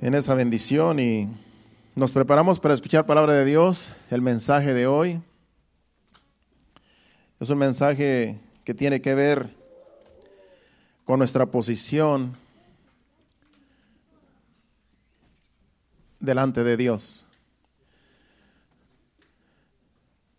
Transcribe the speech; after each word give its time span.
en 0.00 0.14
esa 0.14 0.34
bendición 0.34 1.00
y 1.00 1.28
nos 1.94 2.12
preparamos 2.12 2.60
para 2.60 2.74
escuchar 2.74 3.06
palabra 3.06 3.32
de 3.32 3.44
Dios, 3.44 3.92
el 4.10 4.20
mensaje 4.20 4.74
de 4.74 4.86
hoy. 4.86 5.20
Es 7.40 7.48
un 7.48 7.58
mensaje 7.58 8.38
que 8.64 8.74
tiene 8.74 9.00
que 9.00 9.14
ver 9.14 9.54
con 11.04 11.18
nuestra 11.18 11.46
posición 11.46 12.36
delante 16.20 16.62
de 16.62 16.76
Dios. 16.76 17.26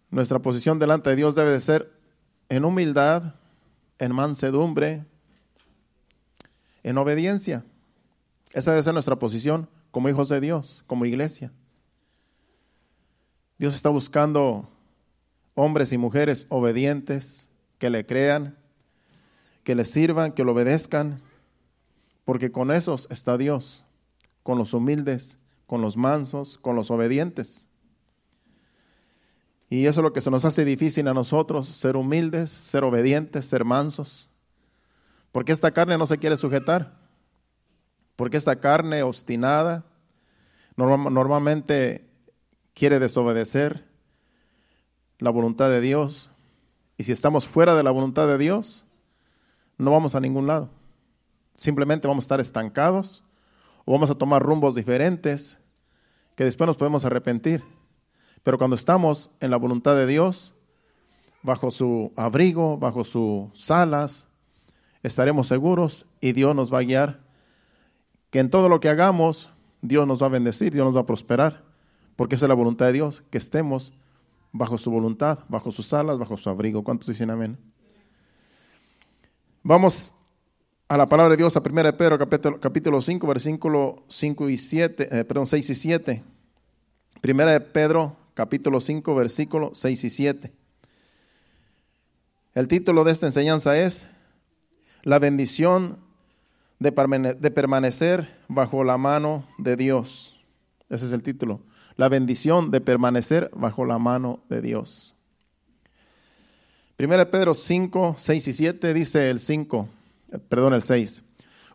Nuestra 0.10 0.39
posición 0.39 0.80
delante 0.80 1.10
de 1.10 1.16
Dios 1.16 1.36
debe 1.36 1.52
de 1.52 1.60
ser 1.60 1.92
en 2.50 2.64
humildad, 2.64 3.36
en 3.98 4.14
mansedumbre, 4.14 5.04
en 6.84 6.98
obediencia. 6.98 7.64
Esa 8.54 8.71
debe 8.71 8.84
ser 8.84 8.93
nuestra 8.93 9.18
posición 9.18 9.70
como 9.91 10.09
hijos 10.09 10.29
de 10.29 10.39
Dios, 10.39 10.84
como 10.88 11.06
iglesia. 11.06 11.51
Dios 13.57 13.75
está 13.75 13.89
buscando 13.89 14.70
hombres 15.56 15.92
y 15.92 15.97
mujeres 15.97 16.46
obedientes, 16.50 17.50
que 17.79 17.89
le 17.89 18.06
crean, 18.06 18.57
que 19.64 19.75
le 19.75 19.86
sirvan, 19.86 20.32
que 20.32 20.43
lo 20.43 20.54
obedezcan, 20.54 21.21
porque 22.25 22.51
con 22.51 22.71
esos 22.71 23.07
está 23.10 23.37
Dios, 23.37 23.86
con 24.43 24.57
los 24.57 24.73
humildes, 24.73 25.39
con 25.65 25.82
los 25.82 25.98
mansos, 25.98 26.57
con 26.57 26.75
los 26.75 26.92
obedientes. 26.92 27.68
Y 29.70 29.86
eso 29.86 30.00
es 30.00 30.04
lo 30.04 30.14
que 30.14 30.21
se 30.21 30.32
nos 30.32 30.45
hace 30.45 30.64
difícil 30.64 31.07
a 31.07 31.14
nosotros, 31.14 31.68
ser 31.68 31.98
humildes, 31.98 32.50
ser 32.50 32.84
obedientes, 32.84 33.45
ser 33.45 33.66
mansos, 33.66 34.30
porque 35.31 35.52
esta 35.52 35.72
carne 35.72 35.98
no 35.98 36.08
se 36.08 36.17
quiere 36.17 36.38
sujetar, 36.38 37.06
porque 38.17 38.36
esta 38.36 38.59
carne 38.59 39.03
obstinada 39.03 39.86
normalmente 40.76 42.09
quiere 42.73 43.00
desobedecer 43.00 43.86
la 45.20 45.30
voluntad 45.30 45.70
de 45.70 45.82
Dios. 45.82 46.30
Y 46.98 47.04
si 47.04 47.12
estamos 47.12 47.48
fuera 47.48 47.76
de 47.76 47.84
la 47.84 47.92
voluntad 47.92 48.28
de 48.28 48.38
Dios, 48.38 48.86
no 49.78 49.92
vamos 49.92 50.16
a 50.16 50.20
ningún 50.20 50.48
lado. 50.48 50.70
Simplemente 51.56 52.08
vamos 52.08 52.24
a 52.24 52.26
estar 52.26 52.40
estancados 52.42 53.24
o 53.86 53.94
vamos 53.94 54.09
a 54.09 54.16
tomar 54.16 54.44
rumbos 54.44 54.76
diferentes 54.76 55.59
que 56.36 56.44
después 56.44 56.68
nos 56.68 56.78
podemos 56.78 57.06
arrepentir. 57.06 57.64
Pero 58.44 58.58
cuando 58.58 58.76
estamos 58.76 59.30
en 59.40 59.52
la 59.52 59.58
voluntad 59.58 59.96
de 59.96 60.08
Dios, 60.08 60.56
bajo 61.44 61.70
su 61.70 62.14
abrigo, 62.16 62.78
bajo 62.78 63.04
sus 63.04 63.70
alas, 63.70 64.28
estaremos 65.04 65.48
seguros 65.48 66.08
y 66.20 66.31
Dios 66.31 66.56
nos 66.56 66.74
va 66.74 66.80
a 66.80 66.84
guiar. 66.84 67.27
Que 68.30 68.39
en 68.39 68.50
todo 68.50 68.70
lo 68.70 68.80
que 68.80 68.89
hagamos, 68.89 69.50
Dios 69.81 70.08
nos 70.08 70.22
va 70.22 70.28
a 70.28 70.31
bendecir, 70.31 70.73
Dios 70.73 70.86
nos 70.86 70.95
va 70.95 71.02
a 71.02 71.06
prosperar, 71.06 71.64
porque 72.16 72.36
esa 72.36 72.45
es 72.45 72.50
la 72.50 72.56
voluntad 72.56 72.88
de 72.88 72.94
Dios, 72.94 73.23
que 73.30 73.38
estemos 73.38 73.94
bajo 74.52 74.78
su 74.78 74.92
voluntad, 74.92 75.39
bajo 75.47 75.72
sus 75.72 75.94
alas, 75.94 76.17
bajo 76.17 76.38
su 76.38 76.50
abrigo. 76.50 76.84
¿Cuántos 76.84 77.08
dicen 77.08 77.30
amén? 77.30 77.58
Vamos 79.64 80.14
a 80.88 80.97
la 80.97 81.06
palabra 81.06 81.31
de 81.31 81.38
Dios, 81.38 81.56
a 81.58 81.59
1 81.59 81.84
de 81.84 81.94
Pedro, 81.94 82.17
capítulo, 82.17 82.59
capítulo 82.59 83.02
5, 83.02 83.28
versículo 83.28 84.03
5 84.08 84.50
y 84.50 84.58
7, 84.58 85.19
eh, 85.19 85.25
perdón, 85.25 85.47
6 85.47 85.69
y 85.69 85.75
7. 85.75 86.23
1 87.23 87.45
de 87.45 87.59
Pedro, 87.59 88.16
capítulo 88.34 88.80
5, 88.80 89.16
versículo 89.16 89.72
6 89.73 90.03
y 90.03 90.09
7. 90.09 90.53
El 92.56 92.67
título 92.67 93.03
de 93.03 93.12
esta 93.12 93.28
enseñanza 93.28 93.78
es 93.78 94.08
La 95.03 95.19
bendición 95.19 96.00
de, 96.80 96.92
de 97.39 97.52
permanecer 97.52 98.38
bajo 98.47 98.83
la 98.83 98.97
mano 98.97 99.45
de 99.58 99.75
Dios. 99.75 100.39
Ese 100.89 101.06
es 101.06 101.11
el 101.11 101.23
título 101.23 101.61
la 101.97 102.09
bendición 102.09 102.72
de 102.72 102.80
permanecer 102.80 103.50
bajo 103.53 103.84
la 103.84 103.97
mano 103.97 104.39
de 104.50 104.61
Dios. 104.61 105.16
Primera 106.95 107.29
Pedro 107.29 107.53
5, 107.53 108.16
6 108.18 108.47
y 108.47 108.53
7 108.53 108.94
dice 108.94 109.29
el 109.29 109.40
5, 109.40 109.90
eh, 110.31 110.38
perdón, 110.38 110.74
el 110.74 110.81
6. 110.81 111.24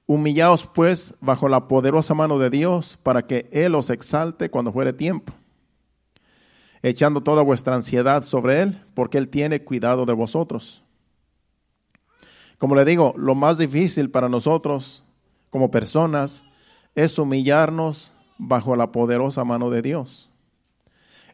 Humillaos 0.06 0.66
pues 0.66 1.14
bajo 1.20 1.48
la 1.48 1.68
poderosa 1.68 2.14
mano 2.14 2.38
de 2.38 2.50
Dios 2.50 2.98
para 3.02 3.26
que 3.26 3.48
Él 3.52 3.74
os 3.74 3.90
exalte 3.90 4.50
cuando 4.50 4.72
fuere 4.72 4.92
tiempo, 4.92 5.32
echando 6.82 7.20
toda 7.20 7.42
vuestra 7.42 7.74
ansiedad 7.74 8.22
sobre 8.22 8.62
Él, 8.62 8.82
porque 8.94 9.18
Él 9.18 9.28
tiene 9.28 9.62
cuidado 9.62 10.06
de 10.06 10.12
vosotros. 10.12 10.81
Como 12.62 12.76
le 12.76 12.84
digo, 12.84 13.12
lo 13.16 13.34
más 13.34 13.58
difícil 13.58 14.08
para 14.08 14.28
nosotros 14.28 15.02
como 15.50 15.72
personas 15.72 16.44
es 16.94 17.18
humillarnos 17.18 18.12
bajo 18.38 18.76
la 18.76 18.92
poderosa 18.92 19.42
mano 19.42 19.68
de 19.68 19.82
Dios. 19.82 20.30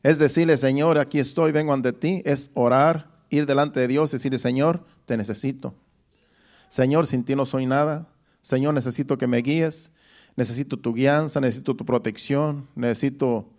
Es 0.03 0.19
decirle, 0.19 0.57
Señor, 0.57 0.97
aquí 0.97 1.19
estoy, 1.19 1.53
vengo 1.53 1.75
ante 1.75 1.93
ti, 1.93 2.23
es 2.25 2.51
orar, 2.55 3.11
ir 3.29 3.45
delante 3.45 3.79
de 3.79 3.89
Dios, 3.89 4.11
decirle, 4.11 4.39
Señor, 4.39 4.87
te 5.05 5.19
necesito. 5.19 5.75
Señor, 6.71 7.05
sin 7.05 7.25
ti 7.25 7.37
no 7.37 7.45
soy 7.45 7.67
nada. 7.67 8.09
Señor, 8.41 8.73
necesito 8.73 9.19
que 9.19 9.27
me 9.27 9.43
guíes, 9.43 9.93
necesito 10.35 10.79
tu 10.79 10.95
guianza, 10.95 11.43
necesito 11.43 11.77
tu 11.77 11.85
protección, 11.85 12.67
necesito 12.75 13.51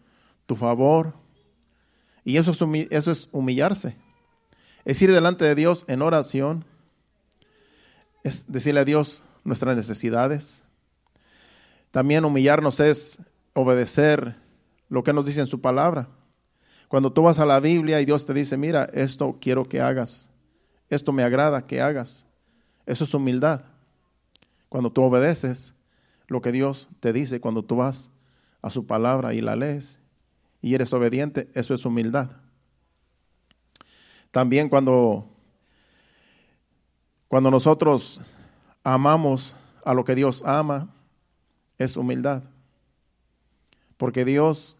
tu 0.48 0.56
favor. 0.56 1.14
Y 2.24 2.38
eso 2.38 2.50
es, 2.50 2.88
eso 2.90 3.12
es 3.12 3.30
humillarse. 3.32 3.96
Es 4.86 5.00
ir 5.04 5.12
delante 5.12 5.46
de 5.46 5.54
Dios 5.54 5.86
en 5.88 6.02
oración, 6.02 6.66
es 8.24 8.46
decirle 8.52 8.82
a 8.82 8.86
Dios 8.86 9.24
nuestras 9.44 9.76
necesidades. 9.76 10.64
También 11.92 12.26
humillarnos 12.26 12.80
es 12.80 13.20
obedecer 13.54 14.36
lo 14.90 15.04
que 15.04 15.14
nos 15.14 15.26
dice 15.26 15.40
en 15.40 15.48
su 15.48 15.62
palabra. 15.62 16.08
Cuando 16.88 17.12
tú 17.14 17.24
vas 17.24 17.40
a 17.40 17.46
la 17.46 17.60
Biblia 17.60 18.02
y 18.02 18.06
Dios 18.06 18.26
te 18.26 18.34
dice, 18.34 18.58
mira, 18.58 18.86
esto 18.94 19.38
quiero 19.40 19.70
que 19.70 19.80
hagas, 19.80 20.30
esto 20.90 21.12
me 21.12 21.24
agrada 21.24 21.68
que 21.68 21.82
hagas, 21.82 22.26
eso 22.86 23.04
es 23.04 23.14
humildad. 23.14 23.62
Cuando 24.70 24.92
tú 24.92 25.04
obedeces 25.04 25.76
lo 26.28 26.42
que 26.42 26.52
Dios 26.52 26.88
te 27.00 27.14
dice, 27.14 27.40
cuando 27.40 27.64
tú 27.64 27.78
vas 27.78 28.10
a 28.62 28.70
su 28.72 28.86
palabra 28.86 29.34
y 29.34 29.42
la 29.42 29.56
lees 29.56 30.00
y 30.62 30.76
eres 30.76 30.92
obediente, 30.94 31.50
eso 31.54 31.74
es 31.74 31.86
humildad. 31.86 32.32
También 34.32 34.70
cuando, 34.70 35.28
cuando 37.30 37.50
nosotros 37.50 38.20
amamos 38.84 39.56
a 39.86 39.94
lo 39.94 40.04
que 40.04 40.16
Dios 40.16 40.44
ama, 40.46 40.90
es 41.78 41.96
humildad 41.96 42.44
porque 44.00 44.24
Dios 44.24 44.78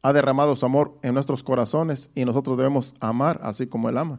ha 0.00 0.14
derramado 0.14 0.56
su 0.56 0.64
amor 0.64 0.98
en 1.02 1.12
nuestros 1.12 1.42
corazones 1.42 2.10
y 2.14 2.24
nosotros 2.24 2.56
debemos 2.56 2.94
amar 3.00 3.38
así 3.42 3.66
como 3.66 3.90
Él 3.90 3.98
ama. 3.98 4.18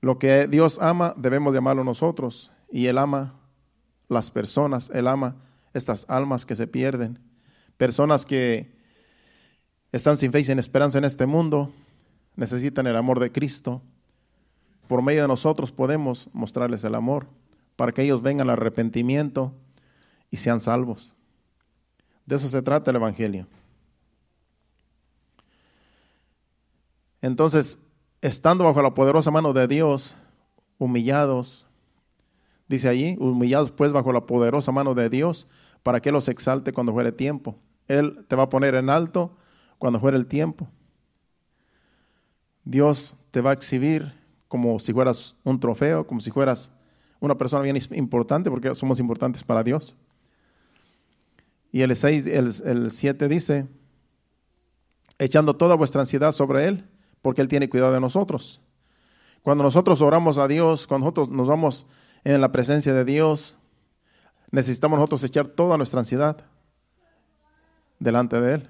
Lo 0.00 0.20
que 0.20 0.46
Dios 0.46 0.78
ama 0.80 1.12
debemos 1.16 1.52
de 1.52 1.58
amarlo 1.58 1.82
nosotros 1.82 2.52
y 2.70 2.86
Él 2.86 2.96
ama 2.98 3.34
las 4.08 4.30
personas, 4.30 4.88
Él 4.94 5.08
ama 5.08 5.34
estas 5.74 6.06
almas 6.08 6.46
que 6.46 6.54
se 6.54 6.68
pierden, 6.68 7.18
personas 7.76 8.24
que 8.24 8.72
están 9.90 10.16
sin 10.16 10.30
fe 10.30 10.40
y 10.40 10.44
sin 10.44 10.60
esperanza 10.60 10.98
en 10.98 11.04
este 11.04 11.26
mundo, 11.26 11.72
necesitan 12.36 12.86
el 12.86 12.96
amor 12.96 13.18
de 13.18 13.32
Cristo. 13.32 13.82
Por 14.90 15.02
medio 15.02 15.22
de 15.22 15.28
nosotros 15.28 15.70
podemos 15.70 16.28
mostrarles 16.32 16.82
el 16.82 16.96
amor 16.96 17.28
para 17.76 17.92
que 17.92 18.02
ellos 18.02 18.22
vengan 18.22 18.50
al 18.50 18.54
arrepentimiento 18.54 19.52
y 20.32 20.38
sean 20.38 20.60
salvos. 20.60 21.14
De 22.26 22.34
eso 22.34 22.48
se 22.48 22.60
trata 22.60 22.90
el 22.90 22.96
Evangelio. 22.96 23.46
Entonces, 27.22 27.78
estando 28.20 28.64
bajo 28.64 28.82
la 28.82 28.92
poderosa 28.92 29.30
mano 29.30 29.52
de 29.52 29.68
Dios, 29.68 30.16
humillados, 30.76 31.68
dice 32.66 32.88
allí, 32.88 33.16
humillados 33.20 33.70
pues 33.70 33.92
bajo 33.92 34.12
la 34.12 34.26
poderosa 34.26 34.72
mano 34.72 34.96
de 34.96 35.08
Dios, 35.08 35.46
para 35.84 36.00
que 36.00 36.10
los 36.10 36.26
exalte 36.26 36.72
cuando 36.72 36.92
fuere 36.92 37.12
tiempo. 37.12 37.54
Él 37.86 38.24
te 38.26 38.34
va 38.34 38.42
a 38.42 38.50
poner 38.50 38.74
en 38.74 38.90
alto 38.90 39.36
cuando 39.78 40.00
fuere 40.00 40.16
el 40.16 40.26
tiempo. 40.26 40.68
Dios 42.64 43.14
te 43.30 43.40
va 43.40 43.50
a 43.50 43.52
exhibir 43.52 44.18
como 44.50 44.80
si 44.80 44.92
fueras 44.92 45.36
un 45.44 45.60
trofeo, 45.60 46.04
como 46.04 46.20
si 46.20 46.32
fueras 46.32 46.72
una 47.20 47.38
persona 47.38 47.62
bien 47.62 47.78
importante, 47.92 48.50
porque 48.50 48.74
somos 48.74 48.98
importantes 48.98 49.44
para 49.44 49.62
Dios. 49.62 49.94
Y 51.70 51.82
el 51.82 51.94
6, 51.94 52.26
el, 52.26 52.90
7 52.90 53.28
dice, 53.28 53.68
echando 55.20 55.54
toda 55.54 55.76
vuestra 55.76 56.00
ansiedad 56.00 56.32
sobre 56.32 56.66
Él, 56.66 56.84
porque 57.22 57.42
Él 57.42 57.46
tiene 57.46 57.68
cuidado 57.68 57.92
de 57.92 58.00
nosotros. 58.00 58.60
Cuando 59.42 59.62
nosotros 59.62 60.02
oramos 60.02 60.36
a 60.36 60.48
Dios, 60.48 60.88
cuando 60.88 61.04
nosotros 61.04 61.28
nos 61.28 61.46
vamos 61.46 61.86
en 62.24 62.40
la 62.40 62.50
presencia 62.50 62.92
de 62.92 63.04
Dios, 63.04 63.56
necesitamos 64.50 64.98
nosotros 64.98 65.22
echar 65.22 65.46
toda 65.46 65.76
nuestra 65.76 66.00
ansiedad 66.00 66.44
delante 68.00 68.40
de 68.40 68.54
Él, 68.54 68.68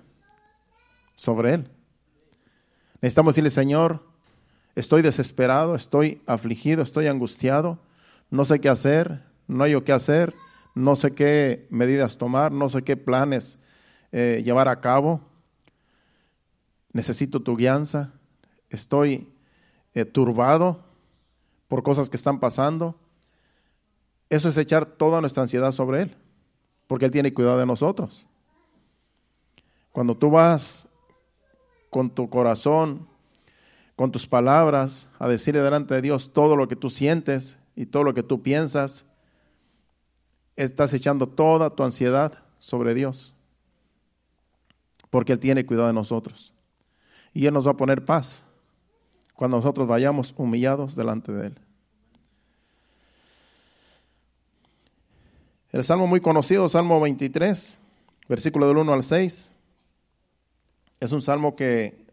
sobre 1.15 1.55
Él. 1.55 1.71
Necesitamos 3.00 3.35
decirle, 3.35 3.49
Señor, 3.49 4.10
estoy 4.75 5.02
desesperado, 5.02 5.75
estoy 5.75 6.22
afligido, 6.26 6.82
estoy 6.82 7.06
angustiado, 7.06 7.78
no 8.31 8.44
sé 8.44 8.61
qué 8.61 8.69
hacer, 8.69 9.25
no 9.46 9.64
hay 9.64 9.81
qué 9.82 9.93
hacer, 9.93 10.32
no 10.75 10.96
sé 10.96 11.12
qué 11.12 11.67
medidas 11.70 12.17
tomar, 12.17 12.52
no 12.52 12.69
sé 12.69 12.82
qué 12.82 12.96
planes 12.96 13.58
eh, 14.12 14.43
llevar 14.44 14.69
a 14.69 14.81
cabo. 14.81 15.20
Necesito 16.93 17.40
tu 17.40 17.56
guianza. 17.56 18.12
Estoy 18.69 19.28
eh, 19.94 20.05
turbado 20.05 20.84
por 21.69 21.82
cosas 21.82 22.08
que 22.08 22.17
están 22.17 22.38
pasando. 22.38 22.96
Eso 24.28 24.49
es 24.49 24.56
echar 24.56 24.87
toda 24.87 25.20
nuestra 25.20 25.43
ansiedad 25.43 25.72
sobre 25.72 26.02
Él, 26.02 26.17
porque 26.87 27.05
Él 27.05 27.11
tiene 27.11 27.34
cuidado 27.34 27.58
de 27.58 27.67
nosotros. 27.67 28.26
Cuando 29.90 30.17
tú 30.17 30.31
vas 30.31 30.88
con 31.90 32.11
tu 32.11 32.31
corazón, 32.31 33.08
con 34.00 34.11
tus 34.11 34.26
palabras, 34.26 35.11
a 35.19 35.29
decirle 35.29 35.61
delante 35.61 35.93
de 35.93 36.00
Dios 36.00 36.32
todo 36.32 36.56
lo 36.56 36.69
que 36.69 36.75
tú 36.75 36.88
sientes 36.88 37.58
y 37.76 37.85
todo 37.85 38.02
lo 38.02 38.14
que 38.14 38.23
tú 38.23 38.43
piensas, 38.43 39.05
estás 40.56 40.94
echando 40.94 41.29
toda 41.29 41.69
tu 41.69 41.82
ansiedad 41.82 42.43
sobre 42.58 42.94
Dios, 42.94 43.35
porque 45.11 45.35
Él 45.35 45.38
tiene 45.38 45.67
cuidado 45.67 45.88
de 45.88 45.93
nosotros. 45.93 46.55
Y 47.35 47.44
Él 47.44 47.52
nos 47.52 47.67
va 47.67 47.73
a 47.73 47.76
poner 47.76 48.02
paz 48.02 48.47
cuando 49.35 49.58
nosotros 49.58 49.87
vayamos 49.87 50.32
humillados 50.35 50.96
delante 50.96 51.31
de 51.32 51.49
Él. 51.49 51.58
El 55.73 55.85
salmo 55.85 56.06
muy 56.06 56.23
conocido, 56.23 56.70
Salmo 56.70 57.03
23, 57.03 57.76
versículo 58.31 58.67
del 58.67 58.79
1 58.79 58.94
al 58.94 59.05
6, 59.05 59.53
es 61.00 61.12
un 61.12 61.20
salmo 61.20 61.55
que 61.55 62.10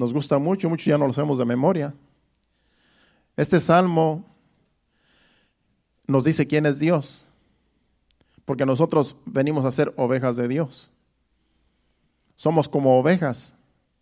nos 0.00 0.14
gusta 0.14 0.38
mucho, 0.38 0.70
muchos 0.70 0.86
ya 0.86 0.96
no 0.96 1.06
lo 1.06 1.12
sabemos 1.12 1.38
de 1.38 1.44
memoria. 1.44 1.92
Este 3.36 3.60
salmo 3.60 4.24
nos 6.06 6.24
dice 6.24 6.46
quién 6.46 6.64
es 6.64 6.78
Dios, 6.78 7.26
porque 8.46 8.64
nosotros 8.64 9.14
venimos 9.26 9.62
a 9.66 9.70
ser 9.70 9.92
ovejas 9.98 10.36
de 10.36 10.48
Dios. 10.48 10.90
Somos 12.34 12.66
como 12.66 12.98
ovejas 12.98 13.54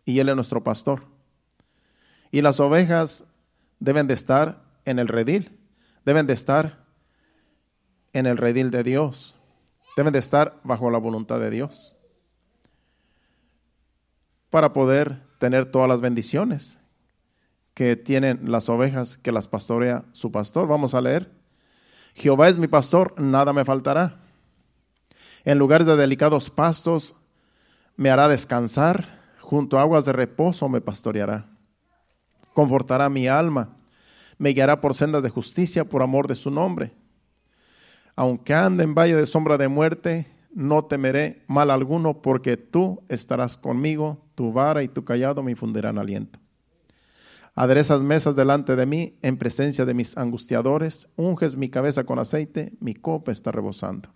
y 0.04 0.20
Él 0.20 0.28
es 0.28 0.36
nuestro 0.36 0.62
pastor. 0.62 1.02
Y 2.30 2.42
las 2.42 2.60
ovejas 2.60 3.24
deben 3.80 4.06
de 4.06 4.14
estar 4.14 4.62
en 4.84 5.00
el 5.00 5.08
redil, 5.08 5.58
deben 6.04 6.28
de 6.28 6.34
estar 6.34 6.84
en 8.12 8.26
el 8.26 8.36
redil 8.36 8.70
de 8.70 8.84
Dios, 8.84 9.34
deben 9.96 10.12
de 10.12 10.20
estar 10.20 10.60
bajo 10.62 10.92
la 10.92 10.98
voluntad 10.98 11.40
de 11.40 11.50
Dios 11.50 11.96
para 14.48 14.72
poder 14.72 15.27
tener 15.38 15.70
todas 15.70 15.88
las 15.88 16.00
bendiciones 16.00 16.78
que 17.74 17.96
tienen 17.96 18.50
las 18.50 18.68
ovejas 18.68 19.18
que 19.18 19.32
las 19.32 19.46
pastorea 19.46 20.04
su 20.12 20.32
pastor. 20.32 20.66
Vamos 20.66 20.94
a 20.94 21.00
leer. 21.00 21.30
Jehová 22.14 22.48
es 22.48 22.58
mi 22.58 22.66
pastor, 22.66 23.14
nada 23.20 23.52
me 23.52 23.64
faltará. 23.64 24.20
En 25.44 25.58
lugares 25.58 25.86
de 25.86 25.96
delicados 25.96 26.50
pastos 26.50 27.14
me 27.96 28.10
hará 28.10 28.28
descansar, 28.28 29.20
junto 29.40 29.78
a 29.78 29.82
aguas 29.82 30.04
de 30.04 30.12
reposo 30.12 30.68
me 30.68 30.80
pastoreará. 30.80 31.46
Confortará 32.52 33.08
mi 33.08 33.28
alma, 33.28 33.76
me 34.38 34.50
guiará 34.50 34.80
por 34.80 34.94
sendas 34.94 35.22
de 35.22 35.30
justicia 35.30 35.84
por 35.84 36.02
amor 36.02 36.26
de 36.26 36.34
su 36.34 36.50
nombre. 36.50 36.92
Aunque 38.16 38.54
ande 38.54 38.82
en 38.82 38.96
valle 38.96 39.14
de 39.14 39.26
sombra 39.26 39.56
de 39.56 39.68
muerte, 39.68 40.26
no 40.52 40.84
temeré 40.86 41.44
mal 41.46 41.70
alguno, 41.70 42.20
porque 42.22 42.56
tú 42.56 43.02
estarás 43.08 43.56
conmigo, 43.56 44.27
tu 44.38 44.52
vara 44.52 44.84
y 44.84 44.88
tu 44.88 45.04
callado 45.04 45.42
me 45.42 45.50
infundirán 45.50 45.98
aliento. 45.98 46.38
Aderezas 47.56 48.02
mesas 48.02 48.36
delante 48.36 48.76
de 48.76 48.86
mí 48.86 49.18
en 49.20 49.36
presencia 49.36 49.84
de 49.84 49.94
mis 49.94 50.16
angustiadores, 50.16 51.08
unges 51.16 51.56
mi 51.56 51.68
cabeza 51.68 52.04
con 52.04 52.20
aceite, 52.20 52.72
mi 52.78 52.94
copa 52.94 53.32
está 53.32 53.50
rebosando. 53.50 54.10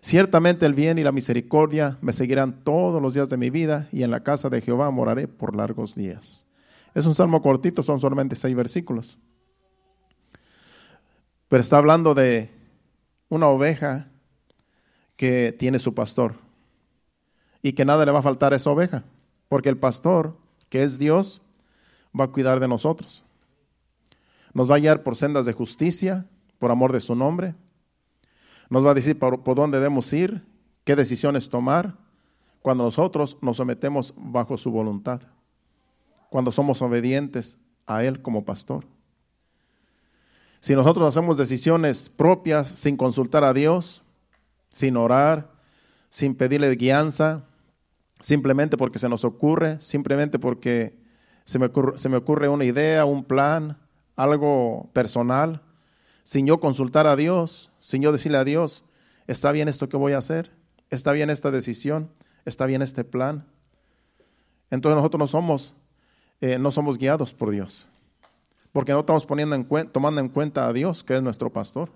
Ciertamente 0.00 0.64
el 0.64 0.72
bien 0.72 0.98
y 0.98 1.02
la 1.02 1.12
misericordia 1.12 1.98
me 2.00 2.14
seguirán 2.14 2.64
todos 2.64 3.02
los 3.02 3.12
días 3.12 3.28
de 3.28 3.36
mi 3.36 3.50
vida, 3.50 3.90
y 3.92 4.04
en 4.04 4.10
la 4.10 4.22
casa 4.22 4.48
de 4.48 4.62
Jehová 4.62 4.90
moraré 4.90 5.28
por 5.28 5.54
largos 5.54 5.94
días. 5.94 6.46
Es 6.94 7.04
un 7.04 7.14
salmo 7.14 7.42
cortito, 7.42 7.82
son 7.82 8.00
solamente 8.00 8.36
seis 8.36 8.56
versículos. 8.56 9.18
Pero 11.48 11.60
está 11.60 11.76
hablando 11.76 12.14
de 12.14 12.48
una 13.28 13.48
oveja 13.48 14.08
que 15.14 15.54
tiene 15.58 15.78
su 15.78 15.92
pastor 15.92 16.36
y 17.60 17.74
que 17.74 17.84
nada 17.84 18.06
le 18.06 18.12
va 18.12 18.20
a 18.20 18.22
faltar 18.22 18.54
a 18.54 18.56
esa 18.56 18.70
oveja, 18.70 19.04
porque 19.48 19.68
el 19.68 19.78
pastor, 19.78 20.36
que 20.68 20.82
es 20.82 20.98
Dios, 20.98 21.42
va 22.18 22.24
a 22.24 22.28
cuidar 22.28 22.60
de 22.60 22.68
nosotros. 22.68 23.24
Nos 24.52 24.70
va 24.70 24.76
a 24.76 24.78
guiar 24.78 25.02
por 25.02 25.16
sendas 25.16 25.46
de 25.46 25.52
justicia, 25.52 26.26
por 26.58 26.70
amor 26.70 26.92
de 26.92 27.00
su 27.00 27.14
nombre. 27.14 27.54
Nos 28.70 28.84
va 28.84 28.92
a 28.92 28.94
decir 28.94 29.18
por, 29.18 29.42
por 29.42 29.54
dónde 29.54 29.78
debemos 29.78 30.12
ir, 30.12 30.44
qué 30.84 30.96
decisiones 30.96 31.48
tomar, 31.48 31.96
cuando 32.62 32.84
nosotros 32.84 33.36
nos 33.40 33.58
sometemos 33.58 34.12
bajo 34.16 34.56
su 34.56 34.70
voluntad, 34.70 35.20
cuando 36.30 36.50
somos 36.50 36.82
obedientes 36.82 37.58
a 37.86 38.02
Él 38.02 38.22
como 38.22 38.44
pastor. 38.44 38.86
Si 40.60 40.74
nosotros 40.74 41.06
hacemos 41.06 41.36
decisiones 41.36 42.08
propias 42.08 42.68
sin 42.68 42.96
consultar 42.96 43.44
a 43.44 43.52
Dios, 43.52 44.02
sin 44.68 44.96
orar, 44.96 45.52
sin 46.08 46.34
pedirle 46.34 46.74
guianza, 46.74 47.44
simplemente 48.20 48.76
porque 48.76 48.98
se 48.98 49.08
nos 49.08 49.24
ocurre, 49.24 49.80
simplemente 49.80 50.38
porque 50.38 50.98
se 51.44 51.58
me, 51.58 51.66
ocurre, 52.16 52.48
una 52.48 52.64
idea, 52.64 53.04
un 53.04 53.24
plan, 53.24 53.78
algo 54.16 54.90
personal, 54.92 55.62
sin 56.24 56.46
yo 56.46 56.58
consultar 56.58 57.06
a 57.06 57.16
Dios, 57.16 57.70
sin 57.80 58.02
yo 58.02 58.12
decirle 58.12 58.38
a 58.38 58.44
Dios, 58.44 58.84
está 59.26 59.52
bien 59.52 59.68
esto 59.68 59.88
que 59.88 59.96
voy 59.96 60.12
a 60.12 60.18
hacer, 60.18 60.52
está 60.90 61.12
bien 61.12 61.30
esta 61.30 61.50
decisión, 61.50 62.10
está 62.44 62.66
bien 62.66 62.82
este 62.82 63.04
plan. 63.04 63.46
Entonces 64.70 64.96
nosotros 64.96 65.18
no 65.20 65.26
somos, 65.28 65.74
eh, 66.40 66.58
no 66.58 66.70
somos 66.72 66.98
guiados 66.98 67.32
por 67.32 67.50
Dios 67.50 67.86
porque 68.76 68.92
no 68.92 69.00
estamos 69.00 69.24
poniendo 69.24 69.56
en 69.56 69.66
tomando 69.88 70.20
en 70.20 70.28
cuenta 70.28 70.68
a 70.68 70.72
Dios, 70.74 71.02
que 71.02 71.16
es 71.16 71.22
nuestro 71.22 71.50
pastor. 71.50 71.88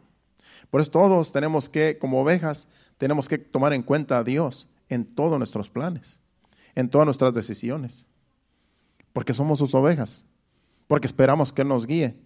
Por 0.71 0.81
eso 0.81 0.91
todos 0.91 1.31
tenemos 1.31 1.69
que, 1.69 1.99
como 1.99 2.23
ovejas, 2.23 2.69
tenemos 2.97 3.29
que 3.29 3.37
tomar 3.37 3.75
en 3.75 3.83
cuenta 3.83 4.17
a 4.17 4.25
Dios 4.25 4.67
en 4.91 5.07
todos 5.07 5.39
nuestros 5.39 5.71
planes, 5.71 6.19
en 6.75 6.91
todas 6.91 7.07
nuestras 7.07 7.33
decisiones, 7.33 8.07
porque 9.15 9.33
somos 9.33 9.59
sus 9.59 9.75
ovejas, 9.75 10.27
porque 10.87 11.07
esperamos 11.07 11.53
que 11.53 11.63
Él 11.63 11.69
nos 11.69 11.87
guíe, 11.87 12.17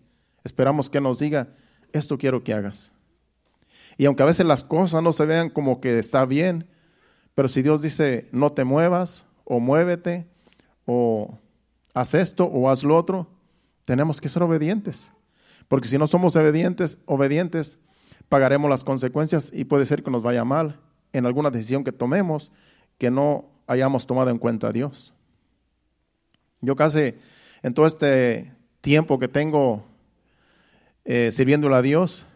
esperamos 0.43 0.91
que 0.91 1.01
nos 1.01 1.21
diga, 1.21 1.55
esto 1.93 2.19
quiero 2.19 2.43
que 2.43 2.55
hagas. 2.55 2.91
Y 3.97 4.07
aunque 4.07 4.25
a 4.25 4.27
veces 4.27 4.45
las 4.45 4.65
cosas 4.65 5.03
no 5.03 5.13
se 5.13 5.27
vean 5.27 5.51
como 5.51 5.81
que 5.81 5.99
está 5.99 6.25
bien, 6.25 6.67
pero 7.35 7.49
si 7.49 7.63
Dios 7.63 7.83
dice, 7.83 8.29
no 8.33 8.53
te 8.53 8.65
muevas, 8.65 9.25
o 9.45 9.61
muévete, 9.61 10.27
o 10.87 11.39
haz 11.93 12.15
esto, 12.15 12.45
o 12.47 12.69
haz 12.69 12.83
lo 12.83 12.97
otro, 12.97 13.29
tenemos 13.85 14.21
que 14.21 14.29
ser 14.29 14.43
obedientes. 14.43 15.13
Porque 15.69 15.89
si 15.89 15.99
no 15.99 16.07
somos 16.07 16.35
obedientes, 16.37 16.99
obedientes, 17.07 17.79
pagaremos 18.29 18.71
las 18.71 18.85
consecuencias 18.85 19.51
y 19.53 19.65
puede 19.65 19.87
ser 19.87 20.03
que 20.03 20.11
nos 20.11 20.23
vaya 20.23 20.45
mal 20.45 20.81
en 21.15 21.25
alguna 21.25 21.51
decisión 21.51 21.83
que 21.83 21.93
tomemos 21.93 22.53
que 22.99 23.11
no 23.11 23.47
hayamos 23.67 24.07
tomado 24.07 24.29
en 24.29 24.37
cuenta 24.37 24.69
a 24.69 24.73
Dios. 24.73 25.15
Yo 26.61 26.77
casi 26.77 27.15
en 27.63 27.73
todo 27.73 27.87
este 27.87 28.53
tiempo 28.83 29.19
que 29.19 29.29
tengo 29.29 29.83
eh, 31.07 31.31
sirviéndole 31.33 31.77
a 31.77 31.83
Dios, 31.83 32.27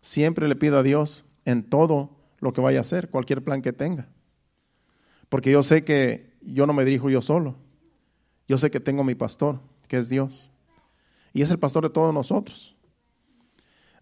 siempre 0.00 0.48
le 0.48 0.56
pido 0.56 0.78
a 0.78 0.82
Dios 0.82 1.24
en 1.44 1.62
todo 1.62 2.10
lo 2.40 2.52
que 2.52 2.60
vaya 2.60 2.78
a 2.78 2.80
hacer, 2.80 3.08
cualquier 3.08 3.42
plan 3.42 3.62
que 3.62 3.72
tenga. 3.72 4.08
Porque 5.28 5.52
yo 5.52 5.62
sé 5.62 5.84
que 5.84 6.32
yo 6.40 6.66
no 6.66 6.72
me 6.72 6.84
dirijo 6.84 7.08
yo 7.08 7.22
solo. 7.22 7.54
Yo 8.48 8.58
sé 8.58 8.70
que 8.70 8.80
tengo 8.80 9.04
mi 9.04 9.14
pastor, 9.14 9.60
que 9.86 9.98
es 9.98 10.08
Dios 10.08 10.50
y 11.32 11.42
es 11.42 11.50
el 11.50 11.58
pastor 11.58 11.84
de 11.84 11.90
todos 11.90 12.12
nosotros. 12.12 12.76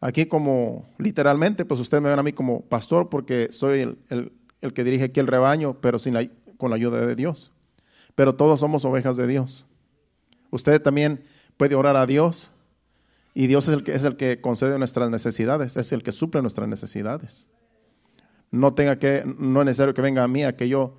Aquí 0.00 0.26
como 0.26 0.86
literalmente, 0.98 1.64
pues 1.64 1.80
ustedes 1.80 2.02
me 2.02 2.08
ven 2.08 2.18
a 2.18 2.22
mí 2.22 2.32
como 2.32 2.62
pastor 2.62 3.08
porque 3.08 3.48
soy 3.50 3.96
el, 4.08 4.32
que 4.72 4.84
dirige 4.84 5.04
aquí 5.04 5.20
el 5.20 5.26
rebaño, 5.26 5.76
pero 5.80 5.98
sin 5.98 6.14
con 6.56 6.70
la 6.70 6.76
ayuda 6.76 7.04
de 7.06 7.14
Dios. 7.14 7.52
Pero 8.14 8.34
todos 8.34 8.60
somos 8.60 8.84
ovejas 8.84 9.16
de 9.16 9.26
Dios. 9.26 9.66
Usted 10.50 10.80
también 10.80 11.22
puede 11.56 11.74
orar 11.74 11.96
a 11.96 12.06
Dios 12.06 12.50
y 13.34 13.46
Dios 13.46 13.68
es 13.68 13.74
el 13.74 13.84
que, 13.84 13.94
es 13.94 14.04
el 14.04 14.16
que 14.16 14.40
concede 14.40 14.78
nuestras 14.78 15.10
necesidades, 15.10 15.76
es 15.76 15.92
el 15.92 16.02
que 16.02 16.12
suple 16.12 16.42
nuestras 16.42 16.68
necesidades. 16.68 17.48
No 18.50 18.72
tenga 18.72 18.98
que, 18.98 19.22
no 19.38 19.60
es 19.60 19.66
necesario 19.66 19.94
que 19.94 20.02
venga 20.02 20.24
a 20.24 20.28
mí 20.28 20.44
a 20.44 20.56
que 20.56 20.68
yo 20.68 20.98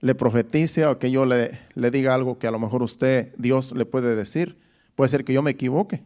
le 0.00 0.14
profetice 0.14 0.86
o 0.86 0.98
que 0.98 1.10
yo 1.10 1.26
le, 1.26 1.60
le 1.74 1.90
diga 1.90 2.14
algo 2.14 2.38
que 2.38 2.46
a 2.46 2.50
lo 2.50 2.58
mejor 2.58 2.82
usted, 2.82 3.34
Dios 3.36 3.72
le 3.72 3.84
puede 3.84 4.16
decir 4.16 4.56
Puede 5.00 5.08
ser 5.08 5.24
que 5.24 5.32
yo 5.32 5.40
me 5.40 5.52
equivoque. 5.52 6.02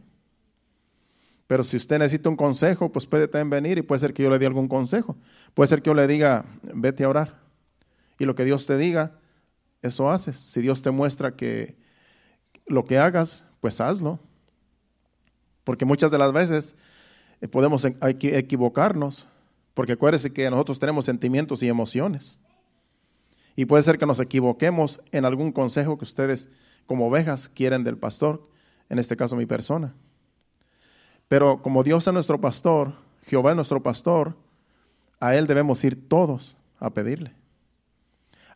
Pero 1.47 1.63
si 1.63 1.77
usted 1.77 1.99
necesita 1.99 2.29
un 2.29 2.35
consejo, 2.35 2.91
pues 2.91 3.05
puede 3.05 3.27
también 3.27 3.49
venir 3.49 3.77
y 3.77 3.81
puede 3.83 3.99
ser 3.99 4.13
que 4.13 4.23
yo 4.23 4.29
le 4.29 4.39
dé 4.39 4.47
algún 4.47 4.67
consejo. 4.67 5.15
Puede 5.53 5.67
ser 5.67 5.81
que 5.81 5.89
yo 5.89 5.93
le 5.93 6.07
diga, 6.07 6.45
vete 6.63 7.03
a 7.03 7.09
orar. 7.09 7.39
Y 8.17 8.25
lo 8.25 8.33
que 8.33 8.45
Dios 8.45 8.65
te 8.65 8.77
diga, 8.77 9.19
eso 9.81 10.09
haces. 10.09 10.37
Si 10.37 10.61
Dios 10.61 10.81
te 10.81 10.89
muestra 10.89 11.35
que 11.35 11.77
lo 12.65 12.85
que 12.85 12.97
hagas, 12.97 13.45
pues 13.61 13.79
hazlo. 13.79 14.19
Porque 15.63 15.85
muchas 15.85 16.11
de 16.11 16.17
las 16.17 16.33
veces 16.33 16.75
eh, 17.41 17.47
podemos 17.47 17.85
equivocarnos 17.85 19.27
Porque 19.73 19.93
acuérdese 19.93 20.31
que 20.31 20.49
nosotros 20.49 20.79
tenemos 20.79 21.05
sentimientos 21.05 21.61
y 21.61 21.67
emociones. 21.67 22.39
Y 23.55 23.65
puede 23.65 23.83
ser 23.83 23.97
que 23.97 24.05
nos 24.05 24.19
equivoquemos 24.19 24.99
en 25.11 25.25
algún 25.25 25.51
consejo 25.51 25.97
que 25.97 26.05
ustedes 26.05 26.49
como 26.85 27.07
ovejas 27.07 27.49
quieren 27.49 27.83
del 27.83 27.97
pastor, 27.97 28.49
en 28.89 28.99
este 28.99 29.15
caso 29.15 29.35
mi 29.35 29.45
persona. 29.45 29.93
Pero 31.27 31.61
como 31.61 31.83
Dios 31.83 32.05
es 32.07 32.13
nuestro 32.13 32.39
pastor, 32.39 32.93
Jehová 33.23 33.51
es 33.51 33.55
nuestro 33.55 33.81
pastor, 33.81 34.35
a 35.19 35.35
Él 35.35 35.47
debemos 35.47 35.83
ir 35.83 36.07
todos 36.07 36.55
a 36.79 36.89
pedirle. 36.91 37.33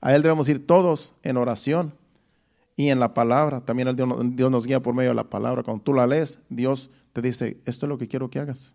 A 0.02 0.14
Él 0.16 0.22
debemos 0.22 0.48
ir 0.50 0.66
todos 0.66 1.16
en 1.24 1.38
oración 1.38 1.94
y 2.76 2.90
en 2.90 3.00
la 3.00 3.14
palabra. 3.14 3.62
También 3.62 3.96
Dios 3.96 4.52
nos 4.52 4.66
guía 4.66 4.82
por 4.82 4.94
medio 4.94 5.10
de 5.10 5.16
la 5.16 5.30
palabra. 5.30 5.64
Cuando 5.64 5.84
tú 5.84 5.94
la 5.94 6.08
lees, 6.08 6.40
Dios 6.50 6.92
te 7.14 7.22
dice, 7.22 7.58
esto 7.66 7.86
es 7.86 7.90
lo 7.90 7.98
que 7.98 8.08
quiero 8.08 8.30
que 8.30 8.40
hagas. 8.40 8.74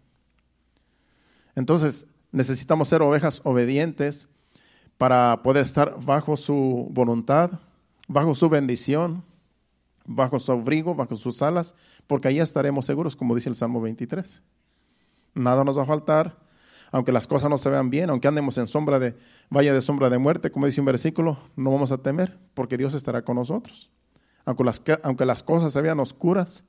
Entonces, 1.55 2.07
necesitamos 2.33 2.89
ser 2.89 3.01
ovejas 3.01 3.41
obedientes 3.45 4.29
para 4.99 5.43
poder 5.43 5.63
estar 5.63 5.97
bajo 6.05 6.37
su 6.37 6.89
voluntad, 6.91 7.53
bajo 8.09 8.35
su 8.35 8.49
bendición, 8.49 9.23
bajo 10.04 10.38
su 10.40 10.52
abrigo, 10.52 10.94
bajo 10.94 11.16
sus 11.16 11.42
alas, 11.42 11.75
porque 12.06 12.28
ahí 12.28 12.40
estaremos 12.40 12.87
seguros, 12.87 13.16
como 13.16 13.34
dice 13.34 13.49
el 13.49 13.54
Salmo 13.54 13.80
23. 13.80 14.42
Nada 15.34 15.64
nos 15.64 15.78
va 15.78 15.82
a 15.82 15.87
faltar, 15.87 16.37
aunque 16.92 17.12
las 17.12 17.26
cosas 17.26 17.50
no 17.50 17.58
se 17.58 17.70
vean 17.70 17.90
bien, 17.90 18.11
aunque 18.11 18.28
andemos 18.28 18.56
en 18.58 18.66
sombra 18.66 18.99
de 18.99 19.16
valle 19.50 19.73
de 19.73 19.80
sombra 19.80 20.11
de 20.11 20.18
muerte, 20.18 20.50
como 20.50 20.66
dice 20.66 20.80
un 20.80 20.87
versículo, 20.87 21.38
no 21.56 21.73
vamos 21.73 21.90
a 21.90 21.99
temer, 21.99 22.38
porque 22.54 22.76
Dios 22.76 22.94
estará 22.94 23.23
con 23.23 23.37
nosotros. 23.37 23.90
Aunque 24.44 24.62
las, 24.62 24.82
aunque 25.02 25.25
las 25.25 25.42
cosas 25.42 25.73
se 25.73 25.80
vean 25.80 25.99
oscuras, 26.00 26.64